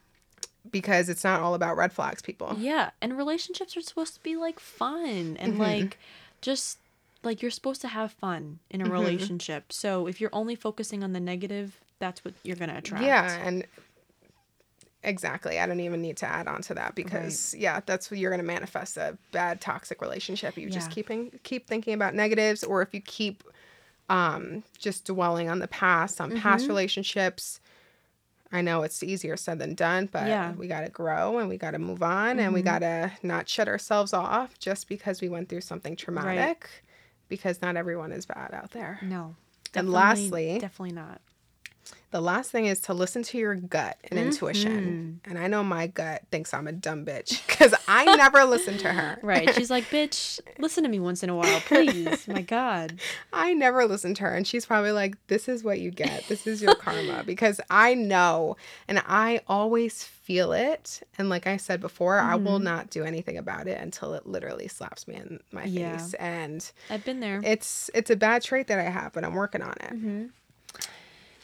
Because 0.69 1.09
it's 1.09 1.23
not 1.23 1.41
all 1.41 1.53
about 1.55 1.75
red 1.77 1.91
flags, 1.91 2.21
people. 2.21 2.55
Yeah, 2.59 2.91
and 3.01 3.17
relationships 3.17 3.75
are 3.75 3.81
supposed 3.81 4.13
to 4.15 4.23
be 4.23 4.35
like 4.35 4.59
fun 4.59 5.37
and 5.39 5.53
Mm-hmm. 5.53 5.59
like 5.59 5.97
just 6.41 6.77
like 7.23 7.41
you're 7.41 7.51
supposed 7.51 7.81
to 7.81 7.87
have 7.87 8.11
fun 8.13 8.59
in 8.69 8.81
a 8.81 8.83
Mm-hmm. 8.85 8.93
relationship. 8.93 9.71
So 9.73 10.07
if 10.07 10.19
you're 10.21 10.33
only 10.33 10.55
focusing 10.55 11.03
on 11.03 11.13
the 11.13 11.19
negative, 11.19 11.79
that's 11.99 12.23
what 12.25 12.33
you're 12.43 12.55
gonna 12.55 12.77
attract. 12.77 13.03
Yeah, 13.03 13.45
and 13.45 13.65
exactly. 15.03 15.59
I 15.59 15.65
don't 15.65 15.79
even 15.79 16.01
need 16.01 16.17
to 16.17 16.25
add 16.27 16.47
on 16.47 16.61
to 16.63 16.73
that 16.75 16.95
because 16.95 17.55
yeah, 17.57 17.79
that's 17.85 18.11
what 18.11 18.19
you're 18.19 18.31
gonna 18.31 18.43
manifest 18.43 18.97
a 18.97 19.17
bad 19.31 19.61
toxic 19.61 20.01
relationship. 20.01 20.57
You 20.57 20.69
just 20.69 20.89
keeping 20.91 21.39
keep 21.43 21.67
thinking 21.67 21.93
about 21.93 22.15
negatives, 22.15 22.63
or 22.63 22.81
if 22.81 22.93
you 22.93 23.01
keep 23.01 23.43
um 24.09 24.63
just 24.77 25.05
dwelling 25.05 25.49
on 25.49 25.59
the 25.59 25.67
past, 25.67 26.19
on 26.21 26.31
past 26.31 26.63
Mm-hmm. 26.63 26.71
relationships. 26.71 27.59
I 28.51 28.61
know 28.61 28.83
it's 28.83 29.01
easier 29.01 29.37
said 29.37 29.59
than 29.59 29.75
done, 29.75 30.09
but 30.11 30.27
Yeah. 30.27 30.49
Mm-hmm. 30.49 30.59
we 30.59 30.67
got 30.67 30.81
to 30.81 30.89
grow 30.89 31.39
and 31.39 31.47
we 31.47 31.57
got 31.57 31.71
to 31.71 31.79
move 31.79 32.03
on 32.03 32.39
and 32.39 32.53
we 32.53 32.61
got 32.61 32.79
to 32.79 33.11
not 33.23 33.47
shut 33.47 33.67
ourselves 33.67 34.11
off 34.13 34.59
just 34.59 34.87
because 34.89 35.21
we 35.21 35.29
went 35.29 35.47
through 35.49 35.61
something 35.61 35.95
traumatic 35.95 36.69
because 37.29 37.61
not 37.61 37.77
everyone 37.77 38.11
is 38.11 38.25
bad 38.25 38.53
out 38.53 38.71
there. 38.71 38.99
No. 39.01 39.35
And 39.73 39.89
lastly- 39.89 40.59
definitely 40.59 40.93
not. 40.95 41.21
The 42.11 42.21
last 42.21 42.51
thing 42.51 42.65
is 42.65 42.79
to 42.81 42.93
listen 42.93 43.23
to 43.23 43.37
your 43.37 43.55
gut 43.55 43.97
and 44.03 44.19
Mm-hmm. 44.19 44.27
intuition. 44.27 45.21
And 45.25 45.37
I 45.39 45.47
know 45.47 45.63
my 45.63 45.87
gut 45.87 46.23
thinks 46.29 46.53
I'm 46.53 46.67
a 46.67 46.71
dumb 46.71 47.05
bitch 47.05 47.45
because 47.47 47.73
I 47.87 48.05
never 48.17 48.43
listen 48.45 48.77
to 48.79 48.91
her. 48.93 49.17
Right. 49.23 49.53
She's 49.55 49.69
like, 49.71 49.89
bitch, 49.89 50.39
listen 50.59 50.83
to 50.83 50.89
me 50.89 50.99
once 50.99 51.23
in 51.23 51.29
a 51.29 51.35
while, 51.35 51.61
please. 51.61 52.27
My 52.27 52.41
God. 52.41 52.99
I 53.33 53.53
never 53.53 53.85
listen 53.85 54.13
to 54.15 54.23
her. 54.23 54.35
And 54.35 54.45
she's 54.45 54.65
probably 54.65 54.91
like, 54.91 55.15
this 55.27 55.47
is 55.47 55.63
what 55.63 55.79
you 55.79 55.89
get. 55.91 56.27
This 56.27 56.45
is 56.47 56.61
your 56.61 56.75
karma. 56.75 57.23
Because 57.23 57.61
I 57.69 57.93
know 57.93 58.57
and 58.87 59.01
I 59.07 59.41
always 59.47 60.03
feel 60.03 60.51
it. 60.51 61.01
And 61.17 61.29
like 61.29 61.47
I 61.47 61.57
said 61.57 61.79
before, 61.81 62.19
I 62.19 62.35
will 62.35 62.51
Mm-hmm. 62.55 62.63
not 62.65 62.89
do 62.89 63.03
anything 63.05 63.37
about 63.37 63.67
it 63.67 63.79
until 63.79 64.13
it 64.15 64.25
literally 64.27 64.67
slaps 64.67 65.07
me 65.07 65.15
in 65.15 65.39
my 65.51 65.63
Yeah. 65.65 65.97
face. 65.97 66.13
And 66.15 66.69
I've 66.89 67.03
been 67.05 67.19
there. 67.21 67.39
it's 67.43 67.89
it's 67.93 68.09
a 68.09 68.15
bad 68.17 68.41
trait 68.41 68.67
that 68.67 68.79
I 68.79 68.83
have, 68.89 69.13
but 69.13 69.23
I'm 69.23 69.33
working 69.35 69.61
on 69.61 69.73
it. 69.79 69.93
Mm-hmm. 69.93 70.25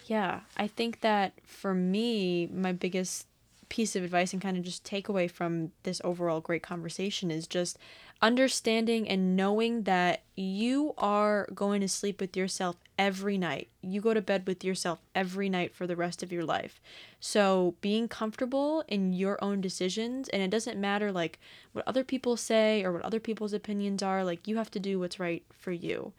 Yeah, 0.08 0.42
I 0.56 0.68
think 0.68 1.02
that 1.02 1.34
for 1.46 1.74
me, 1.74 2.48
my 2.48 2.72
biggest 2.72 3.28
piece 3.70 3.96
of 3.96 4.04
advice 4.04 4.32
and 4.32 4.42
kind 4.42 4.58
of 4.58 4.64
just 4.64 4.86
takeaway 4.86 5.30
from 5.30 5.72
this 5.84 6.00
overall 6.04 6.40
great 6.40 6.64
conversation 6.64 7.30
is 7.30 7.48
just 7.48 7.78
understanding 8.22 9.10
and 9.10 9.36
knowing 9.36 9.84
that 9.84 10.22
you 10.40 10.94
are 11.00 11.48
going 11.56 11.82
to 11.82 11.88
sleep 11.88 12.22
with 12.22 12.38
yourself 12.38 12.76
every 12.98 13.40
night. 13.40 13.70
You 13.82 14.02
go 14.02 14.14
to 14.14 14.22
bed 14.22 14.46
with 14.46 14.64
yourself 14.64 15.00
every 15.16 15.50
night 15.50 15.74
for 15.74 15.88
the 15.88 15.96
rest 15.96 16.22
of 16.22 16.32
your 16.32 16.46
life. 16.46 16.80
So, 17.20 17.74
being 17.82 18.08
comfortable 18.08 18.84
in 18.88 19.14
your 19.14 19.44
own 19.44 19.62
decisions, 19.62 20.30
and 20.30 20.44
it 20.44 20.52
doesn't 20.52 20.80
matter 20.80 21.12
like 21.12 21.40
what 21.74 21.88
other 21.88 22.04
people 22.04 22.38
say 22.38 22.84
or 22.84 22.92
what 22.92 23.02
other 23.02 23.20
people's 23.20 23.54
opinions 23.54 24.04
are, 24.04 24.24
like 24.24 24.48
you 24.48 24.58
have 24.58 24.70
to 24.72 24.80
do 24.80 25.00
what's 25.00 25.20
right 25.20 25.44
for 25.58 25.72
you. 25.72 26.14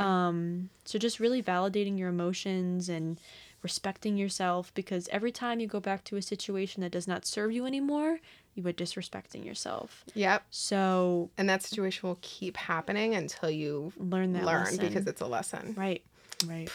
Um, 0.00 0.68
so 0.84 0.98
just 0.98 1.18
really 1.18 1.42
validating 1.42 1.98
your 1.98 2.08
emotions 2.10 2.88
and 2.88 3.18
respecting 3.62 4.16
yourself 4.16 4.72
because 4.74 5.08
every 5.12 5.30
time 5.30 5.60
you 5.60 5.66
go 5.66 5.80
back 5.80 6.02
to 6.04 6.16
a 6.16 6.22
situation 6.22 6.82
that 6.82 6.90
does 6.90 7.06
not 7.06 7.24
serve 7.24 7.52
you 7.52 7.64
anymore, 7.64 8.18
you 8.54 8.66
are 8.66 8.72
disrespecting 8.72 9.44
yourself. 9.46 10.04
Yep. 10.14 10.42
So 10.50 11.30
And 11.38 11.48
that 11.48 11.62
situation 11.62 12.08
will 12.08 12.18
keep 12.20 12.56
happening 12.56 13.14
until 13.14 13.50
you 13.50 13.61
learn 13.96 14.32
that 14.34 14.44
learn 14.44 14.64
lesson. 14.64 14.78
because 14.86 15.06
it's 15.06 15.20
a 15.20 15.26
lesson. 15.26 15.74
right, 15.76 16.02
right, 16.46 16.68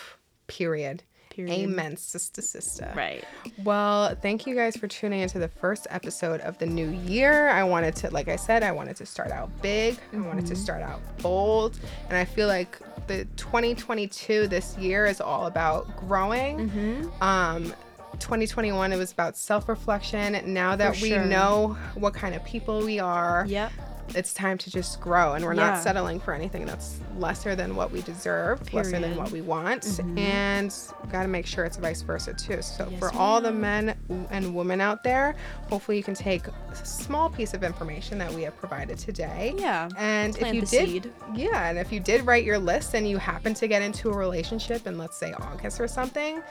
Period. 0.47 1.03
period. 1.29 1.53
Amen, 1.53 1.97
sister, 1.97 2.41
sister. 2.41 2.91
Right. 2.95 3.23
Well, 3.63 4.15
thank 4.21 4.47
you 4.47 4.55
guys 4.55 4.75
for 4.77 4.87
tuning 4.87 5.19
into 5.21 5.39
the 5.39 5.47
first 5.49 5.85
episode 5.89 6.39
of 6.41 6.57
the 6.57 6.65
new 6.65 6.89
year. 6.89 7.49
I 7.49 7.63
wanted 7.63 7.95
to, 7.97 8.09
like 8.11 8.27
I 8.27 8.37
said, 8.37 8.63
I 8.63 8.71
wanted 8.71 8.95
to 8.97 9.05
start 9.05 9.31
out 9.31 9.49
big. 9.61 9.97
I 10.13 10.17
wanted 10.17 10.45
Mm-hmm. 10.45 10.53
to 10.53 10.55
start 10.55 10.81
out 10.81 10.99
bold. 11.21 11.77
And 12.07 12.17
I 12.17 12.25
feel 12.25 12.47
like 12.47 12.79
the 13.07 13.25
2022 13.35 14.47
this 14.47 14.77
year 14.77 15.05
is 15.05 15.19
all 15.21 15.45
about 15.47 15.95
growing. 15.97 16.69
Mm-hmm. 16.69 17.23
Um, 17.23 17.73
2021 18.19 18.91
it 18.93 18.97
was 18.97 19.11
about 19.11 19.37
self-reflection. 19.37 20.53
Now 20.53 20.75
that 20.75 20.99
we 21.01 21.11
know 21.11 21.77
what 21.95 22.13
kind 22.15 22.33
of 22.35 22.43
people 22.45 22.79
we 22.81 22.99
are, 22.99 23.45
Yep. 23.47 23.71
It's 24.15 24.33
time 24.33 24.57
to 24.57 24.71
just 24.71 25.01
grow 25.01 25.33
and 25.33 25.43
we're 25.43 25.53
Yeah. 25.53 25.71
not 25.71 25.83
settling 25.83 26.19
for 26.19 26.33
anything 26.33 26.65
that's 26.65 26.97
lesser 27.17 27.55
than 27.55 27.75
what 27.75 27.91
we 27.91 28.01
deserve 28.01 28.73
lesser 28.73 28.99
than 28.99 29.15
what 29.17 29.31
we 29.31 29.41
want 29.41 29.83
Mhm. 29.83 30.17
and 30.17 30.73
got 31.11 31.23
to 31.23 31.27
make 31.27 31.45
sure 31.45 31.65
it's 31.65 31.77
vice 31.77 32.01
versa 32.03 32.33
too 32.33 32.61
so 32.61 32.87
Yes, 32.89 32.99
for 32.99 33.13
all 33.15 33.41
the 33.41 33.51
men 33.51 33.95
and 34.31 34.55
women 34.55 34.79
out 34.81 35.03
there 35.03 35.35
hopefully 35.69 35.97
you 35.97 36.03
can 36.03 36.13
take 36.13 36.47
a 36.47 36.53
small 36.85 37.29
piece 37.29 37.53
of 37.53 37.63
information 37.63 38.17
that 38.19 38.31
we 38.33 38.43
have 38.43 38.57
provided 38.57 38.97
today 38.97 39.53
Yeah. 39.57 39.89
and 39.97 40.33
Plant 40.35 40.47
if 40.49 40.53
you 40.55 40.61
did 40.61 40.89
seed. 40.89 41.11
yeah 41.35 41.67
and 41.69 41.77
if 41.77 41.91
you 41.91 41.99
did 41.99 42.25
write 42.25 42.43
your 42.45 42.59
list 42.59 42.93
and 42.95 43.07
you 43.09 43.17
happen 43.17 43.53
to 43.55 43.67
get 43.67 43.81
into 43.81 44.09
a 44.09 44.15
relationship 44.15 44.87
in 44.87 44.97
let's 44.97 45.17
say 45.17 45.33
august 45.33 45.79
or 45.81 45.87
something 45.87 46.41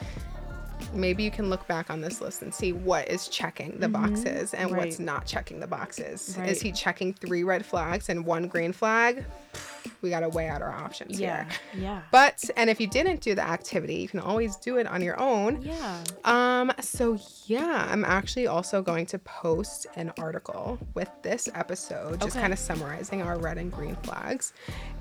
maybe 0.96 1.22
you 1.22 1.30
can 1.30 1.50
look 1.50 1.66
back 1.66 1.90
on 1.90 2.00
this 2.00 2.20
list 2.20 2.42
and 2.42 2.52
see 2.52 2.72
what 2.72 3.08
is 3.08 3.28
checking 3.28 3.78
the 3.78 3.86
mm-hmm. 3.86 4.14
boxes 4.14 4.54
and 4.54 4.76
what's 4.76 4.98
not 4.98 5.26
checking 5.26 5.60
the 5.60 5.66
boxes. 5.66 6.36
Right. 6.38 6.48
Is 6.48 6.60
he 6.60 6.72
checking 6.72 7.14
three 7.14 7.44
red 7.44 7.64
flags 7.64 8.08
and 8.08 8.24
one 8.24 8.48
green 8.48 8.72
flag? 8.72 9.24
We 10.02 10.10
got 10.10 10.20
to 10.20 10.28
weigh 10.28 10.48
out 10.48 10.62
our 10.62 10.72
options 10.72 11.18
Yeah. 11.20 11.44
here. 11.72 11.82
Yeah. 11.82 12.02
But 12.10 12.44
and 12.56 12.68
if 12.70 12.80
you 12.80 12.86
didn't 12.86 13.20
do 13.20 13.34
the 13.34 13.46
activity, 13.46 13.94
you 13.96 14.08
can 14.08 14.20
always 14.20 14.56
do 14.56 14.76
it 14.78 14.86
on 14.86 15.02
your 15.02 15.18
own. 15.20 15.62
Yeah. 15.62 16.02
Um 16.24 16.72
so 16.80 17.18
yeah, 17.46 17.86
I'm 17.90 18.04
actually 18.04 18.46
also 18.46 18.82
going 18.82 19.06
to 19.06 19.18
post 19.18 19.86
an 19.96 20.12
article 20.18 20.78
with 20.94 21.10
this 21.22 21.48
episode 21.54 22.20
just 22.20 22.36
Okay. 22.36 22.40
kind 22.40 22.52
of 22.52 22.58
summarizing 22.58 23.22
our 23.22 23.38
red 23.38 23.58
and 23.58 23.70
green 23.72 23.96
flags 24.02 24.52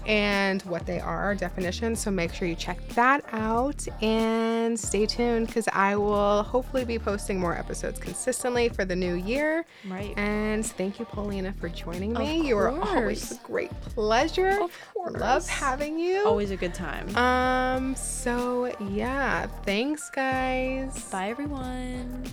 and 0.05 0.61
what 0.63 0.85
they 0.85 0.99
are, 0.99 1.23
our 1.23 1.35
definitions. 1.35 1.99
So 1.99 2.11
make 2.11 2.33
sure 2.33 2.47
you 2.47 2.55
check 2.55 2.85
that 2.89 3.23
out 3.31 3.85
and 4.01 4.79
stay 4.79 5.05
tuned 5.05 5.51
cuz 5.51 5.67
I 5.73 5.95
will 5.95 6.43
hopefully 6.43 6.85
be 6.85 6.99
posting 6.99 7.39
more 7.39 7.55
episodes 7.57 7.99
consistently 7.99 8.69
for 8.69 8.85
the 8.85 8.95
new 8.95 9.15
year. 9.15 9.65
Right. 9.87 10.13
And 10.17 10.65
thank 10.65 10.99
you 10.99 11.05
Paulina 11.05 11.53
for 11.53 11.69
joining 11.69 12.13
me. 12.13 12.47
You 12.47 12.55
were 12.55 12.69
always 12.69 13.31
a 13.31 13.35
great 13.43 13.71
pleasure. 13.81 14.61
Of 14.61 14.74
course. 14.93 15.13
Love 15.13 15.47
having 15.47 15.99
you. 15.99 16.25
Always 16.25 16.51
a 16.51 16.57
good 16.57 16.73
time. 16.73 17.15
Um, 17.15 17.95
so 17.95 18.73
yeah, 18.89 19.47
thanks 19.63 20.09
guys. 20.09 20.97
Bye, 21.09 21.29
everyone. 21.29 22.23